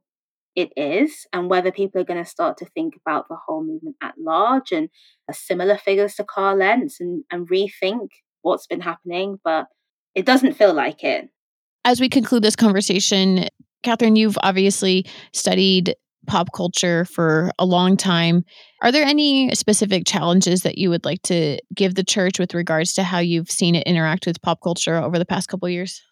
it 0.56 0.72
is 0.76 1.26
and 1.32 1.50
whether 1.50 1.70
people 1.70 2.00
are 2.00 2.04
going 2.04 2.22
to 2.22 2.28
start 2.28 2.56
to 2.56 2.64
think 2.64 2.94
about 2.96 3.28
the 3.28 3.36
whole 3.46 3.62
movement 3.62 3.96
at 4.02 4.14
large 4.18 4.72
and 4.72 4.88
similar 5.30 5.76
figures 5.76 6.14
to 6.14 6.24
Carl 6.24 6.56
Lentz 6.56 6.98
and, 6.98 7.24
and 7.30 7.48
rethink 7.48 8.08
what's 8.40 8.66
been 8.66 8.80
happening, 8.80 9.38
but 9.44 9.66
it 10.14 10.24
doesn't 10.24 10.54
feel 10.54 10.72
like 10.72 11.04
it. 11.04 11.28
As 11.84 12.00
we 12.00 12.08
conclude 12.08 12.42
this 12.42 12.56
conversation, 12.56 13.46
Catherine, 13.82 14.16
you've 14.16 14.38
obviously 14.42 15.06
studied 15.32 15.94
pop 16.26 16.48
culture 16.52 17.04
for 17.04 17.52
a 17.58 17.64
long 17.64 17.96
time. 17.96 18.44
Are 18.82 18.90
there 18.90 19.04
any 19.04 19.54
specific 19.54 20.04
challenges 20.06 20.62
that 20.62 20.78
you 20.78 20.90
would 20.90 21.04
like 21.04 21.22
to 21.22 21.58
give 21.74 21.94
the 21.94 22.02
church 22.02 22.38
with 22.38 22.54
regards 22.54 22.94
to 22.94 23.04
how 23.04 23.18
you've 23.18 23.50
seen 23.50 23.74
it 23.74 23.86
interact 23.86 24.26
with 24.26 24.42
pop 24.42 24.60
culture 24.62 24.96
over 24.96 25.18
the 25.18 25.24
past 25.26 25.48
couple 25.48 25.68
years? 25.68 26.02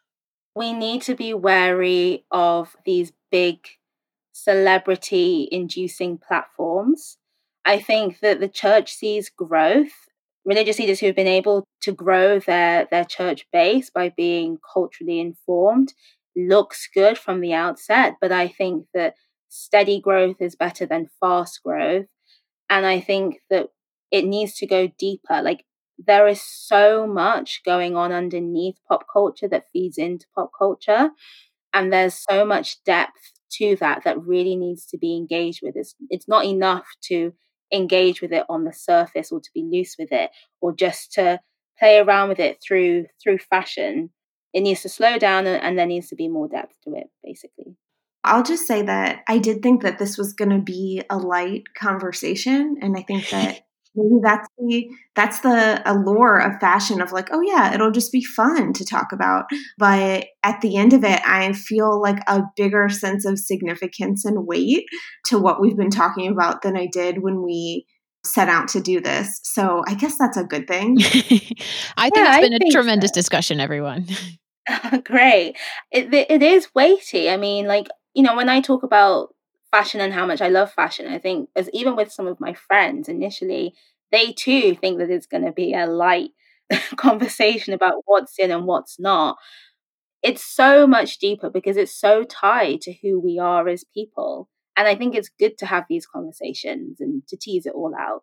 We 0.54 0.72
need 0.72 1.02
to 1.02 1.16
be 1.16 1.34
wary 1.34 2.24
of 2.30 2.76
these 2.84 3.10
big 3.32 3.58
celebrity 4.34 5.48
inducing 5.50 6.18
platforms. 6.18 7.18
I 7.64 7.78
think 7.78 8.18
that 8.20 8.40
the 8.40 8.48
church 8.48 8.92
sees 8.92 9.30
growth. 9.30 9.92
Religious 10.44 10.78
leaders 10.78 11.00
who 11.00 11.06
have 11.06 11.16
been 11.16 11.26
able 11.26 11.64
to 11.82 11.92
grow 11.92 12.38
their, 12.40 12.86
their 12.90 13.04
church 13.04 13.46
base 13.52 13.88
by 13.88 14.12
being 14.14 14.58
culturally 14.74 15.20
informed 15.20 15.94
looks 16.36 16.88
good 16.92 17.16
from 17.16 17.40
the 17.40 17.54
outset, 17.54 18.16
but 18.20 18.32
I 18.32 18.48
think 18.48 18.86
that 18.92 19.14
steady 19.48 20.00
growth 20.00 20.36
is 20.40 20.56
better 20.56 20.84
than 20.84 21.08
fast 21.20 21.62
growth. 21.62 22.06
And 22.68 22.86
I 22.86 23.00
think 23.00 23.40
that 23.50 23.68
it 24.10 24.24
needs 24.24 24.54
to 24.56 24.66
go 24.66 24.88
deeper. 24.98 25.40
Like 25.42 25.64
there 25.98 26.26
is 26.26 26.42
so 26.42 27.06
much 27.06 27.62
going 27.64 27.96
on 27.96 28.12
underneath 28.12 28.76
pop 28.88 29.04
culture 29.12 29.48
that 29.48 29.70
feeds 29.72 29.96
into 29.96 30.26
pop 30.34 30.50
culture. 30.58 31.10
And 31.74 31.92
there's 31.92 32.14
so 32.14 32.44
much 32.44 32.82
depth 32.84 33.33
to 33.52 33.76
that 33.80 34.04
that 34.04 34.20
really 34.22 34.56
needs 34.56 34.86
to 34.86 34.98
be 34.98 35.16
engaged 35.16 35.60
with. 35.62 35.76
It's, 35.76 35.94
it's 36.10 36.28
not 36.28 36.44
enough 36.44 36.86
to 37.04 37.32
engage 37.72 38.20
with 38.20 38.32
it 38.32 38.44
on 38.48 38.64
the 38.64 38.72
surface 38.72 39.32
or 39.32 39.40
to 39.40 39.50
be 39.54 39.62
loose 39.62 39.96
with 39.98 40.12
it 40.12 40.30
or 40.60 40.74
just 40.74 41.12
to 41.12 41.40
play 41.78 41.98
around 41.98 42.28
with 42.28 42.38
it 42.38 42.58
through 42.62 43.06
through 43.22 43.38
fashion. 43.38 44.10
It 44.52 44.60
needs 44.60 44.82
to 44.82 44.88
slow 44.88 45.18
down 45.18 45.46
and, 45.46 45.62
and 45.62 45.78
there 45.78 45.86
needs 45.86 46.08
to 46.08 46.14
be 46.14 46.28
more 46.28 46.48
depth 46.48 46.76
to 46.84 46.94
it, 46.94 47.08
basically. 47.24 47.76
I'll 48.22 48.42
just 48.42 48.66
say 48.66 48.82
that 48.82 49.22
I 49.28 49.38
did 49.38 49.62
think 49.62 49.82
that 49.82 49.98
this 49.98 50.16
was 50.16 50.32
going 50.32 50.50
to 50.50 50.60
be 50.60 51.02
a 51.10 51.18
light 51.18 51.64
conversation. 51.76 52.76
And 52.80 52.96
I 52.96 53.02
think 53.02 53.28
that 53.30 53.63
maybe 53.94 54.20
that's 54.22 54.48
the 54.58 54.88
that's 55.14 55.40
the 55.40 55.82
allure 55.84 56.38
of 56.38 56.60
fashion 56.60 57.00
of 57.00 57.12
like 57.12 57.28
oh 57.32 57.40
yeah 57.40 57.72
it'll 57.74 57.90
just 57.90 58.12
be 58.12 58.22
fun 58.22 58.72
to 58.72 58.84
talk 58.84 59.12
about. 59.12 59.44
But 59.78 60.26
at 60.42 60.60
the 60.60 60.76
end 60.76 60.92
of 60.92 61.04
it 61.04 61.20
i 61.26 61.52
feel 61.52 62.00
like 62.00 62.18
a 62.26 62.42
bigger 62.56 62.88
sense 62.88 63.24
of 63.24 63.38
significance 63.38 64.24
and 64.24 64.46
weight 64.46 64.84
to 65.26 65.38
what 65.38 65.60
we've 65.60 65.76
been 65.76 65.90
talking 65.90 66.30
about 66.30 66.62
than 66.62 66.76
i 66.76 66.86
did 66.86 67.22
when 67.22 67.42
we 67.42 67.86
set 68.24 68.48
out 68.48 68.68
to 68.68 68.80
do 68.80 69.00
this. 69.00 69.40
So 69.42 69.82
i 69.86 69.94
guess 69.94 70.16
that's 70.18 70.36
a 70.36 70.44
good 70.44 70.66
thing. 70.66 70.96
I 71.00 71.02
think 71.02 72.16
yeah, 72.16 72.38
it's 72.38 72.48
been 72.48 72.54
I 72.54 72.68
a 72.68 72.70
tremendous 72.70 73.10
so. 73.10 73.14
discussion 73.14 73.60
everyone. 73.60 74.06
Great. 75.04 75.56
It, 75.90 76.12
it 76.12 76.42
is 76.42 76.68
weighty. 76.74 77.28
I 77.28 77.36
mean 77.36 77.66
like 77.66 77.88
you 78.14 78.22
know 78.22 78.36
when 78.36 78.48
i 78.48 78.60
talk 78.60 78.82
about 78.82 79.33
fashion 79.74 80.00
and 80.00 80.12
how 80.12 80.24
much 80.24 80.40
I 80.40 80.48
love 80.48 80.72
fashion. 80.72 81.12
I 81.12 81.18
think 81.18 81.48
as 81.56 81.68
even 81.72 81.96
with 81.96 82.12
some 82.12 82.28
of 82.28 82.38
my 82.38 82.54
friends 82.54 83.08
initially, 83.08 83.74
they 84.12 84.32
too 84.32 84.76
think 84.76 84.98
that 84.98 85.10
it's 85.10 85.26
going 85.26 85.44
to 85.44 85.50
be 85.50 85.74
a 85.74 85.86
light 85.86 86.30
conversation 86.96 87.74
about 87.74 87.94
what's 88.04 88.38
in 88.38 88.52
and 88.52 88.66
what's 88.66 89.00
not. 89.00 89.36
It's 90.22 90.44
so 90.44 90.86
much 90.86 91.18
deeper 91.18 91.50
because 91.50 91.76
it's 91.76 91.92
so 91.92 92.22
tied 92.22 92.82
to 92.82 92.94
who 93.02 93.18
we 93.18 93.40
are 93.40 93.68
as 93.68 93.84
people. 93.92 94.48
And 94.76 94.86
I 94.86 94.94
think 94.94 95.16
it's 95.16 95.28
good 95.40 95.58
to 95.58 95.66
have 95.66 95.86
these 95.88 96.06
conversations 96.06 97.00
and 97.00 97.26
to 97.26 97.36
tease 97.36 97.66
it 97.66 97.74
all 97.74 97.94
out. 97.98 98.22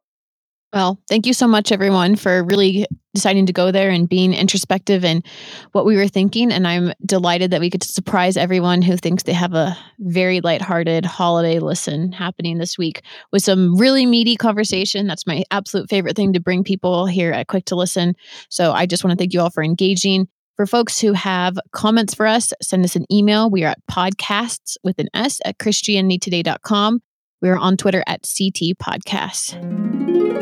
Well, 0.74 1.02
thank 1.10 1.26
you 1.26 1.34
so 1.34 1.48
much, 1.48 1.74
everyone, 1.74 2.16
for 2.16 2.44
really 2.44 2.88
deciding 3.14 3.46
to 3.46 3.54
go 3.54 3.72
there 3.72 3.90
and 3.90 4.08
being 4.08 4.34
introspective 4.34 5.04
in 5.04 5.24
what 5.72 5.86
we 5.86 5.96
were 5.96 6.08
thinking. 6.08 6.52
And 6.52 6.68
I'm 6.68 6.94
delighted 7.06 7.52
that 7.52 7.60
we 7.60 7.70
could 7.70 7.84
surprise 7.84 8.38
everyone 8.38 8.82
who 8.82 8.98
thinks 8.98 9.24
they 9.24 9.34
have 9.34 9.54
a 9.54 9.78
very 10.00 10.42
lighthearted 10.42 11.06
holiday 11.06 11.60
listen 11.60 12.12
happening 12.12 12.58
this 12.58 12.78
week 12.78 13.02
with 13.32 13.44
some 13.44 13.76
really 13.78 14.06
meaty 14.06 14.36
conversation. 14.36 15.08
That's 15.08 15.28
my 15.28 15.44
absolute 15.52 15.90
favorite 15.90 16.16
thing 16.16 16.34
to 16.34 16.40
bring 16.40 16.64
people 16.64 17.06
here 17.06 17.32
at 17.32 17.48
Quick 17.48 17.66
to 17.66 17.76
Listen. 17.76 18.16
So 18.50 18.72
I 18.72 18.86
just 18.86 19.04
want 19.04 19.18
to 19.18 19.22
thank 19.22 19.34
you 19.34 19.42
all 19.42 19.50
for 19.50 19.64
engaging. 19.64 20.28
For 20.58 20.66
folks 20.66 21.00
who 21.00 21.14
have 21.14 21.58
comments 21.72 22.14
for 22.14 22.28
us, 22.28 22.54
send 22.62 22.86
us 22.86 22.96
an 22.96 23.06
email. 23.12 23.50
We 23.50 23.64
are 23.64 23.72
at 23.72 23.86
podcasts 23.90 24.78
with 24.84 25.00
an 25.00 25.08
S 25.14 25.40
at 25.44 25.58
christianitytoday.com. 25.58 27.02
We 27.42 27.50
are 27.50 27.58
on 27.58 27.78
Twitter 27.78 28.04
at 28.06 28.22
CT 28.22 28.78
Podcasts. 28.78 30.41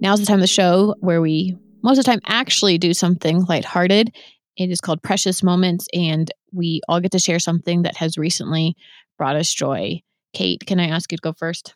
Now's 0.00 0.20
the 0.20 0.26
time 0.26 0.36
of 0.36 0.42
the 0.42 0.46
show 0.46 0.94
where 1.00 1.20
we 1.20 1.56
most 1.82 1.98
of 1.98 2.04
the 2.04 2.10
time 2.10 2.20
actually 2.26 2.78
do 2.78 2.94
something 2.94 3.44
lighthearted. 3.44 4.14
It 4.56 4.70
is 4.70 4.80
called 4.80 5.02
Precious 5.02 5.42
Moments, 5.42 5.86
and 5.94 6.30
we 6.52 6.80
all 6.88 7.00
get 7.00 7.12
to 7.12 7.18
share 7.18 7.38
something 7.38 7.82
that 7.82 7.96
has 7.96 8.18
recently 8.18 8.76
brought 9.16 9.36
us 9.36 9.52
joy. 9.52 10.02
Kate, 10.32 10.62
can 10.66 10.80
I 10.80 10.88
ask 10.88 11.10
you 11.12 11.18
to 11.18 11.22
go 11.22 11.32
first? 11.32 11.74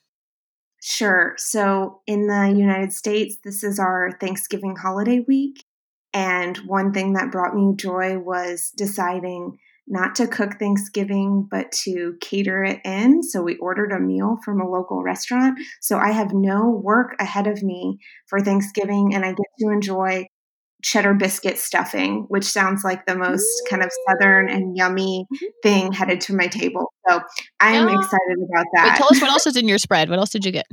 Sure. 0.82 1.34
So, 1.38 2.00
in 2.06 2.26
the 2.26 2.52
United 2.54 2.92
States, 2.92 3.36
this 3.42 3.64
is 3.64 3.78
our 3.78 4.18
Thanksgiving 4.20 4.76
holiday 4.76 5.20
week. 5.26 5.64
And 6.12 6.58
one 6.58 6.92
thing 6.92 7.14
that 7.14 7.32
brought 7.32 7.54
me 7.54 7.74
joy 7.74 8.18
was 8.18 8.70
deciding 8.76 9.58
not 9.86 10.14
to 10.16 10.26
cook 10.26 10.58
Thanksgiving, 10.58 11.46
but 11.50 11.70
to 11.84 12.16
cater 12.20 12.64
it 12.64 12.80
in. 12.84 13.22
So 13.22 13.42
we 13.42 13.56
ordered 13.56 13.92
a 13.92 14.00
meal 14.00 14.38
from 14.44 14.60
a 14.60 14.68
local 14.68 15.02
restaurant. 15.02 15.58
So 15.80 15.98
I 15.98 16.12
have 16.12 16.32
no 16.32 16.70
work 16.70 17.16
ahead 17.20 17.46
of 17.46 17.62
me 17.62 17.98
for 18.26 18.40
Thanksgiving, 18.40 19.14
and 19.14 19.24
I 19.24 19.28
get 19.28 19.46
to 19.60 19.68
enjoy 19.68 20.26
cheddar 20.82 21.14
biscuit 21.14 21.58
stuffing, 21.58 22.26
which 22.28 22.44
sounds 22.44 22.84
like 22.84 23.06
the 23.06 23.16
most 23.16 23.46
kind 23.70 23.82
of 23.82 23.90
southern 24.06 24.50
and 24.50 24.76
yummy 24.76 25.26
mm-hmm. 25.32 25.46
thing 25.62 25.92
headed 25.92 26.20
to 26.20 26.34
my 26.34 26.46
table. 26.46 26.92
So 27.08 27.20
I 27.58 27.72
am 27.72 27.88
yeah. 27.88 27.96
excited 27.96 28.36
about 28.38 28.66
that. 28.74 28.84
Wait, 28.88 28.96
tell 28.96 29.08
us 29.10 29.20
what 29.20 29.30
else 29.30 29.46
is 29.46 29.56
in 29.56 29.66
your 29.66 29.78
spread. 29.78 30.10
What 30.10 30.18
else 30.18 30.30
did 30.30 30.44
you 30.44 30.52
get? 30.52 30.66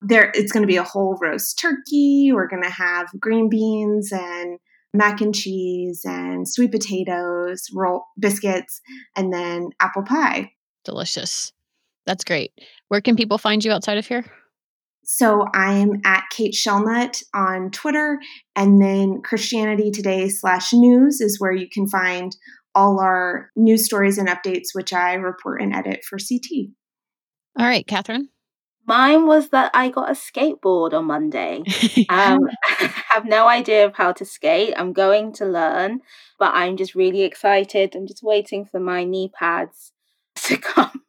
There, 0.00 0.30
it's 0.32 0.52
going 0.52 0.62
to 0.62 0.68
be 0.68 0.76
a 0.76 0.84
whole 0.84 1.18
roast 1.20 1.58
turkey. 1.58 2.30
We're 2.32 2.46
going 2.46 2.62
to 2.62 2.70
have 2.70 3.08
green 3.18 3.48
beans 3.48 4.12
and 4.12 4.60
mac 4.98 5.22
and 5.22 5.34
cheese 5.34 6.02
and 6.04 6.46
sweet 6.46 6.72
potatoes, 6.72 7.62
roll 7.72 8.04
biscuits, 8.18 8.80
and 9.16 9.32
then 9.32 9.70
apple 9.80 10.02
pie. 10.02 10.52
Delicious. 10.84 11.52
That's 12.04 12.24
great. 12.24 12.52
Where 12.88 13.00
can 13.00 13.16
people 13.16 13.38
find 13.38 13.64
you 13.64 13.72
outside 13.72 13.98
of 13.98 14.06
here? 14.06 14.24
So 15.04 15.46
I'm 15.54 16.02
at 16.04 16.24
Kate 16.30 16.52
Shellnutt 16.52 17.22
on 17.32 17.70
Twitter, 17.70 18.18
and 18.54 18.82
then 18.82 19.22
Christianity 19.22 19.90
Today 19.90 20.28
slash 20.28 20.74
news 20.74 21.22
is 21.22 21.40
where 21.40 21.52
you 21.52 21.66
can 21.66 21.86
find 21.86 22.36
all 22.74 23.00
our 23.00 23.50
news 23.56 23.86
stories 23.86 24.18
and 24.18 24.28
updates, 24.28 24.74
which 24.74 24.92
I 24.92 25.14
report 25.14 25.62
and 25.62 25.74
edit 25.74 26.00
for 26.04 26.18
CT. 26.18 26.68
All 27.58 27.66
right, 27.66 27.86
Catherine. 27.86 28.28
Mine 28.88 29.26
was 29.26 29.50
that 29.50 29.70
I 29.74 29.90
got 29.90 30.08
a 30.08 30.14
skateboard 30.14 30.94
on 30.94 31.04
Monday. 31.04 31.58
um, 32.08 32.38
I 32.64 32.90
have 33.10 33.26
no 33.26 33.46
idea 33.46 33.84
of 33.84 33.94
how 33.94 34.12
to 34.12 34.24
skate. 34.24 34.72
I'm 34.78 34.94
going 34.94 35.34
to 35.34 35.44
learn, 35.44 36.00
but 36.38 36.54
I'm 36.54 36.78
just 36.78 36.94
really 36.94 37.20
excited. 37.20 37.94
I'm 37.94 38.06
just 38.06 38.22
waiting 38.22 38.64
for 38.64 38.80
my 38.80 39.04
knee 39.04 39.30
pads 39.38 39.92
to 40.36 40.56
come 40.56 41.02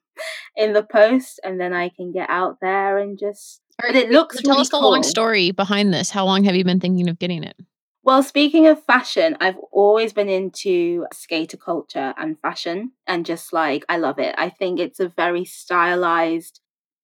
in 0.58 0.74
the 0.74 0.84
post, 0.84 1.40
and 1.42 1.58
then 1.58 1.72
I 1.72 1.88
can 1.88 2.12
get 2.12 2.30
out 2.30 2.58
there 2.62 2.98
and 2.98 3.18
just. 3.18 3.62
But 3.82 3.96
it 3.96 4.12
looks. 4.12 4.36
So 4.36 4.42
tell 4.42 4.52
really 4.56 4.62
us 4.62 4.70
the 4.70 4.78
cool. 4.78 4.92
long 4.92 5.04
story 5.04 5.52
behind 5.52 5.94
this. 5.94 6.10
How 6.10 6.26
long 6.26 6.44
have 6.44 6.56
you 6.56 6.66
been 6.66 6.82
thinking 6.82 7.08
of 7.08 7.18
getting 7.18 7.46
it? 7.46 7.56
Well, 8.04 8.24
speaking 8.24 8.68
of 8.68 8.84
fashion, 8.84 9.38
I've 9.40 9.58
always 9.72 10.12
been 10.12 10.28
into 10.28 11.06
skater 11.14 11.56
culture 11.56 12.14
and 12.18 12.38
fashion, 12.42 12.92
and 13.08 13.26
just 13.26 13.54
like 13.54 13.86
I 13.88 13.96
love 13.96 14.20
it. 14.20 14.36
I 14.38 14.50
think 14.50 14.82
it's 14.82 15.00
a 15.00 15.08
very 15.08 15.46
stylized 15.46 16.60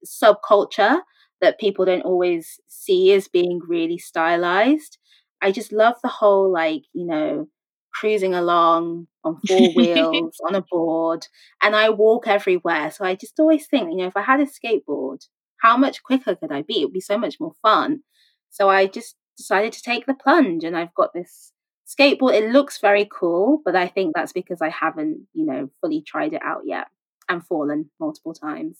subculture 0.05 0.99
that 1.41 1.59
people 1.59 1.85
don't 1.85 2.03
always 2.05 2.59
see 2.67 3.13
as 3.13 3.27
being 3.27 3.59
really 3.67 3.97
stylized. 3.97 4.97
I 5.41 5.51
just 5.51 5.71
love 5.71 5.95
the 6.01 6.09
whole, 6.09 6.51
like, 6.51 6.83
you 6.93 7.05
know, 7.05 7.47
cruising 7.93 8.33
along 8.33 9.07
on 9.23 9.39
four 9.47 9.71
wheels 9.73 10.37
on 10.47 10.55
a 10.55 10.63
board, 10.69 11.27
and 11.61 11.75
I 11.75 11.89
walk 11.89 12.27
everywhere. 12.27 12.91
So 12.91 13.05
I 13.05 13.15
just 13.15 13.39
always 13.39 13.67
think, 13.67 13.89
you 13.91 13.97
know, 13.97 14.07
if 14.07 14.17
I 14.17 14.21
had 14.21 14.39
a 14.39 14.45
skateboard, 14.45 15.27
how 15.57 15.77
much 15.77 16.03
quicker 16.03 16.35
could 16.35 16.51
I 16.51 16.61
be? 16.61 16.81
It 16.81 16.85
would 16.85 16.93
be 16.93 17.01
so 17.01 17.17
much 17.17 17.39
more 17.39 17.53
fun. 17.61 18.01
So 18.49 18.69
I 18.69 18.87
just 18.87 19.15
decided 19.37 19.73
to 19.73 19.81
take 19.81 20.05
the 20.05 20.13
plunge, 20.13 20.63
and 20.63 20.77
I've 20.77 20.93
got 20.93 21.13
this 21.13 21.51
skateboard. 21.87 22.33
It 22.33 22.51
looks 22.51 22.79
very 22.79 23.07
cool, 23.11 23.61
but 23.65 23.75
I 23.75 23.87
think 23.87 24.15
that's 24.15 24.33
because 24.33 24.61
I 24.61 24.69
haven't, 24.69 25.27
you 25.33 25.45
know, 25.45 25.69
fully 25.81 26.01
tried 26.01 26.33
it 26.33 26.41
out 26.43 26.61
yet 26.65 26.87
and 27.29 27.45
fallen 27.45 27.89
multiple 27.99 28.33
times. 28.33 28.77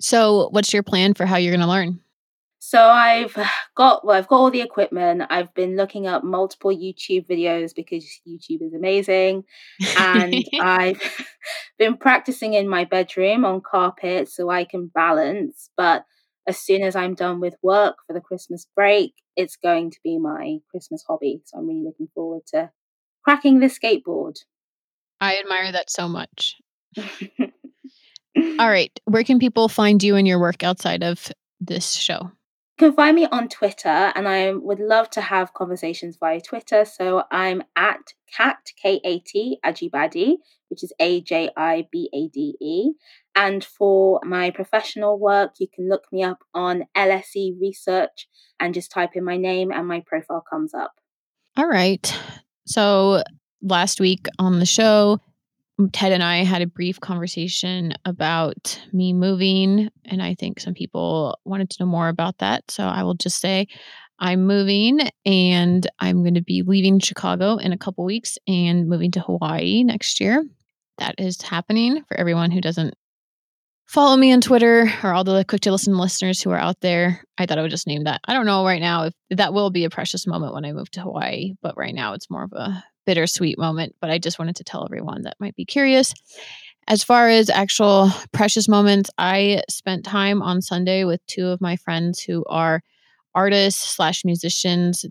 So, 0.00 0.48
what's 0.50 0.72
your 0.72 0.82
plan 0.82 1.14
for 1.14 1.26
how 1.26 1.36
you're 1.36 1.52
going 1.52 1.60
to 1.60 1.66
learn? 1.66 2.00
So 2.64 2.80
I've 2.80 3.36
got 3.76 4.06
well, 4.06 4.16
I've 4.16 4.28
got 4.28 4.36
all 4.36 4.50
the 4.50 4.60
equipment. 4.60 5.24
I've 5.30 5.52
been 5.52 5.76
looking 5.76 6.06
up 6.06 6.22
multiple 6.22 6.70
YouTube 6.70 7.26
videos 7.26 7.74
because 7.74 8.04
YouTube 8.26 8.62
is 8.62 8.72
amazing, 8.72 9.42
and 9.98 10.44
I've 10.60 11.02
been 11.78 11.96
practicing 11.96 12.54
in 12.54 12.68
my 12.68 12.84
bedroom 12.84 13.44
on 13.44 13.62
carpet 13.62 14.28
so 14.28 14.48
I 14.48 14.64
can 14.64 14.86
balance. 14.94 15.70
But 15.76 16.04
as 16.46 16.58
soon 16.60 16.82
as 16.82 16.94
I'm 16.94 17.14
done 17.14 17.40
with 17.40 17.56
work 17.64 17.96
for 18.06 18.12
the 18.12 18.20
Christmas 18.20 18.66
break, 18.76 19.12
it's 19.36 19.56
going 19.56 19.90
to 19.90 19.98
be 20.04 20.18
my 20.18 20.58
Christmas 20.70 21.04
hobby. 21.06 21.42
So 21.44 21.58
I'm 21.58 21.66
really 21.66 21.82
looking 21.84 22.08
forward 22.14 22.42
to 22.54 22.70
cracking 23.24 23.58
the 23.58 23.66
skateboard. 23.66 24.36
I 25.20 25.36
admire 25.38 25.72
that 25.72 25.90
so 25.90 26.08
much. 26.08 26.56
All 28.36 28.68
right. 28.68 28.92
Where 29.04 29.24
can 29.24 29.38
people 29.38 29.68
find 29.68 30.02
you 30.02 30.16
and 30.16 30.26
your 30.26 30.38
work 30.38 30.62
outside 30.62 31.02
of 31.02 31.30
this 31.60 31.92
show? 31.92 32.30
You 32.78 32.88
can 32.88 32.96
find 32.96 33.14
me 33.14 33.26
on 33.26 33.48
Twitter, 33.48 33.88
and 33.88 34.26
I 34.26 34.52
would 34.54 34.80
love 34.80 35.10
to 35.10 35.20
have 35.20 35.52
conversations 35.52 36.16
via 36.18 36.40
Twitter. 36.40 36.84
So 36.84 37.24
I'm 37.30 37.62
at 37.76 38.14
Kat, 38.34 38.56
K 38.82 39.00
A 39.04 39.18
T, 39.18 39.58
Ajibade, 39.64 40.36
which 40.68 40.82
is 40.82 40.92
A 40.98 41.20
J 41.20 41.50
I 41.56 41.86
B 41.92 42.08
A 42.14 42.28
D 42.28 42.56
E. 42.60 42.92
And 43.36 43.62
for 43.62 44.20
my 44.24 44.50
professional 44.50 45.18
work, 45.18 45.52
you 45.58 45.66
can 45.72 45.88
look 45.88 46.04
me 46.10 46.22
up 46.22 46.38
on 46.54 46.84
LSE 46.96 47.60
Research 47.60 48.28
and 48.58 48.74
just 48.74 48.90
type 48.90 49.10
in 49.14 49.24
my 49.24 49.36
name, 49.36 49.70
and 49.70 49.86
my 49.86 50.02
profile 50.06 50.42
comes 50.48 50.72
up. 50.72 50.92
All 51.56 51.68
right. 51.68 52.18
So 52.66 53.22
last 53.60 54.00
week 54.00 54.26
on 54.38 54.58
the 54.58 54.66
show, 54.66 55.20
Ted 55.90 56.12
and 56.12 56.22
I 56.22 56.44
had 56.44 56.62
a 56.62 56.66
brief 56.66 57.00
conversation 57.00 57.94
about 58.04 58.80
me 58.92 59.12
moving, 59.12 59.88
and 60.04 60.22
I 60.22 60.34
think 60.34 60.60
some 60.60 60.74
people 60.74 61.38
wanted 61.44 61.70
to 61.70 61.76
know 61.80 61.86
more 61.90 62.08
about 62.08 62.38
that. 62.38 62.70
So 62.70 62.84
I 62.84 63.02
will 63.02 63.14
just 63.14 63.40
say 63.40 63.66
I'm 64.18 64.46
moving 64.46 65.00
and 65.26 65.86
I'm 65.98 66.22
going 66.22 66.34
to 66.34 66.42
be 66.42 66.62
leaving 66.62 67.00
Chicago 67.00 67.56
in 67.56 67.72
a 67.72 67.78
couple 67.78 68.04
weeks 68.04 68.38
and 68.46 68.88
moving 68.88 69.10
to 69.12 69.20
Hawaii 69.20 69.82
next 69.82 70.20
year. 70.20 70.44
That 70.98 71.16
is 71.18 71.40
happening 71.42 72.04
for 72.06 72.16
everyone 72.16 72.50
who 72.50 72.60
doesn't 72.60 72.94
follow 73.86 74.16
me 74.16 74.32
on 74.32 74.40
Twitter 74.40 74.92
or 75.02 75.12
all 75.12 75.24
the 75.24 75.44
quick 75.44 75.62
to 75.62 75.72
listen 75.72 75.98
listeners 75.98 76.40
who 76.40 76.50
are 76.50 76.58
out 76.58 76.80
there. 76.80 77.24
I 77.36 77.46
thought 77.46 77.58
I 77.58 77.62
would 77.62 77.70
just 77.70 77.86
name 77.86 78.04
that. 78.04 78.20
I 78.24 78.32
don't 78.32 78.46
know 78.46 78.64
right 78.64 78.80
now 78.80 79.04
if 79.04 79.14
that 79.30 79.52
will 79.52 79.70
be 79.70 79.84
a 79.84 79.90
precious 79.90 80.26
moment 80.26 80.54
when 80.54 80.64
I 80.64 80.72
move 80.72 80.90
to 80.92 81.02
Hawaii, 81.02 81.54
but 81.60 81.76
right 81.76 81.94
now 81.94 82.12
it's 82.12 82.30
more 82.30 82.44
of 82.44 82.52
a 82.52 82.84
bittersweet 83.06 83.58
moment, 83.58 83.94
but 84.00 84.10
I 84.10 84.18
just 84.18 84.38
wanted 84.38 84.56
to 84.56 84.64
tell 84.64 84.84
everyone 84.84 85.22
that 85.22 85.40
might 85.40 85.56
be 85.56 85.64
curious. 85.64 86.14
As 86.88 87.04
far 87.04 87.28
as 87.28 87.48
actual 87.48 88.10
precious 88.32 88.68
moments, 88.68 89.10
I 89.16 89.62
spent 89.68 90.04
time 90.04 90.42
on 90.42 90.62
Sunday 90.62 91.04
with 91.04 91.24
two 91.26 91.46
of 91.46 91.60
my 91.60 91.76
friends 91.76 92.20
who 92.20 92.44
are 92.48 92.82
artists 93.34 93.94
slash 93.94 94.24
musicians, 94.24 95.04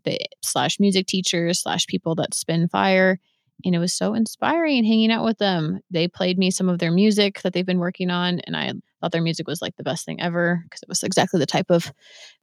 slash 0.43 0.79
music 0.79 1.07
teachers 1.07 1.61
slash 1.61 1.87
people 1.87 2.15
that 2.15 2.33
spin 2.33 2.67
fire. 2.67 3.19
And 3.63 3.75
it 3.75 3.79
was 3.79 3.93
so 3.93 4.13
inspiring 4.13 4.83
hanging 4.83 5.11
out 5.11 5.23
with 5.23 5.37
them. 5.37 5.79
They 5.91 6.07
played 6.07 6.37
me 6.37 6.51
some 6.51 6.67
of 6.67 6.79
their 6.79 6.91
music 6.91 7.41
that 7.41 7.53
they've 7.53 7.65
been 7.65 7.79
working 7.79 8.09
on, 8.09 8.39
and 8.41 8.57
I 8.57 8.73
thought 8.99 9.11
their 9.11 9.21
music 9.21 9.47
was 9.47 9.61
like 9.61 9.75
the 9.77 9.83
best 9.83 10.05
thing 10.05 10.19
ever 10.19 10.61
because 10.63 10.81
it 10.81 10.89
was 10.89 11.03
exactly 11.03 11.39
the 11.39 11.45
type 11.45 11.69
of 11.69 11.93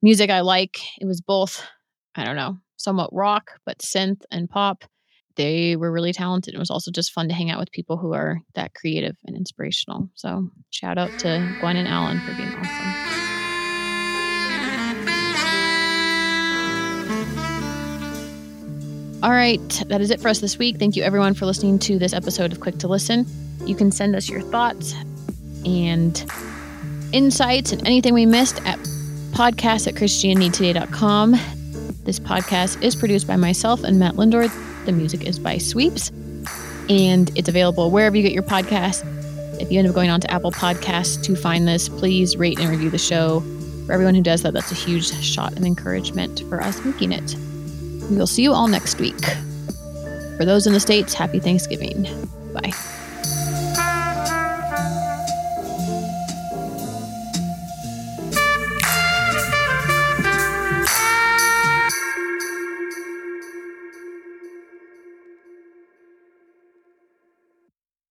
music 0.00 0.30
I 0.30 0.40
like. 0.40 0.78
It 1.00 1.06
was 1.06 1.20
both, 1.20 1.64
I 2.14 2.24
don't 2.24 2.36
know, 2.36 2.58
somewhat 2.76 3.10
rock, 3.12 3.52
but 3.66 3.78
synth 3.78 4.22
and 4.30 4.48
pop 4.48 4.84
they 5.38 5.76
were 5.76 5.90
really 5.90 6.12
talented. 6.12 6.52
It 6.52 6.58
was 6.58 6.68
also 6.68 6.90
just 6.90 7.12
fun 7.12 7.28
to 7.28 7.34
hang 7.34 7.50
out 7.50 7.60
with 7.60 7.70
people 7.70 7.96
who 7.96 8.12
are 8.12 8.40
that 8.54 8.74
creative 8.74 9.16
and 9.24 9.34
inspirational. 9.36 10.10
So 10.14 10.50
shout 10.70 10.98
out 10.98 11.16
to 11.20 11.56
Gwen 11.60 11.76
and 11.76 11.88
Alan 11.88 12.20
for 12.20 12.34
being 12.34 12.48
awesome. 12.48 13.28
All 19.22 19.30
right, 19.30 19.84
that 19.88 20.00
is 20.00 20.10
it 20.10 20.20
for 20.20 20.28
us 20.28 20.40
this 20.40 20.58
week. 20.58 20.78
Thank 20.78 20.96
you 20.96 21.02
everyone 21.02 21.34
for 21.34 21.46
listening 21.46 21.78
to 21.80 21.98
this 21.98 22.12
episode 22.12 22.52
of 22.52 22.60
Quick 22.60 22.78
to 22.78 22.88
Listen. 22.88 23.26
You 23.64 23.74
can 23.74 23.90
send 23.90 24.14
us 24.14 24.28
your 24.28 24.42
thoughts 24.42 24.94
and 25.64 26.24
insights 27.12 27.72
and 27.72 27.84
anything 27.86 28.12
we 28.12 28.26
missed 28.26 28.58
at 28.66 28.78
podcast 29.30 29.86
at 29.86 29.94
christianitytoday.com. 29.94 31.32
This 32.04 32.18
podcast 32.18 32.82
is 32.82 32.96
produced 32.96 33.26
by 33.26 33.36
myself 33.36 33.84
and 33.84 33.98
Matt 33.98 34.16
Linder. 34.16 34.48
The 34.88 34.92
music 34.92 35.26
is 35.26 35.38
by 35.38 35.58
Sweeps, 35.58 36.08
and 36.88 37.30
it's 37.36 37.50
available 37.50 37.90
wherever 37.90 38.16
you 38.16 38.22
get 38.22 38.32
your 38.32 38.42
podcasts. 38.42 39.04
If 39.60 39.70
you 39.70 39.78
end 39.78 39.86
up 39.86 39.94
going 39.94 40.08
on 40.08 40.22
to 40.22 40.30
Apple 40.30 40.50
Podcasts 40.50 41.22
to 41.24 41.36
find 41.36 41.68
this, 41.68 41.90
please 41.90 42.38
rate 42.38 42.58
and 42.58 42.70
review 42.70 42.88
the 42.88 42.96
show. 42.96 43.40
For 43.84 43.92
everyone 43.92 44.14
who 44.14 44.22
does 44.22 44.40
that, 44.44 44.54
that's 44.54 44.72
a 44.72 44.74
huge 44.74 45.12
shot 45.22 45.52
of 45.58 45.62
encouragement 45.62 46.40
for 46.48 46.62
us 46.62 46.82
making 46.86 47.12
it. 47.12 47.34
We 48.08 48.16
will 48.16 48.26
see 48.26 48.42
you 48.42 48.54
all 48.54 48.66
next 48.66 48.98
week. 48.98 49.22
For 50.38 50.46
those 50.46 50.66
in 50.66 50.72
the 50.72 50.80
States, 50.80 51.12
happy 51.12 51.38
Thanksgiving. 51.38 52.04
Bye. 52.54 52.72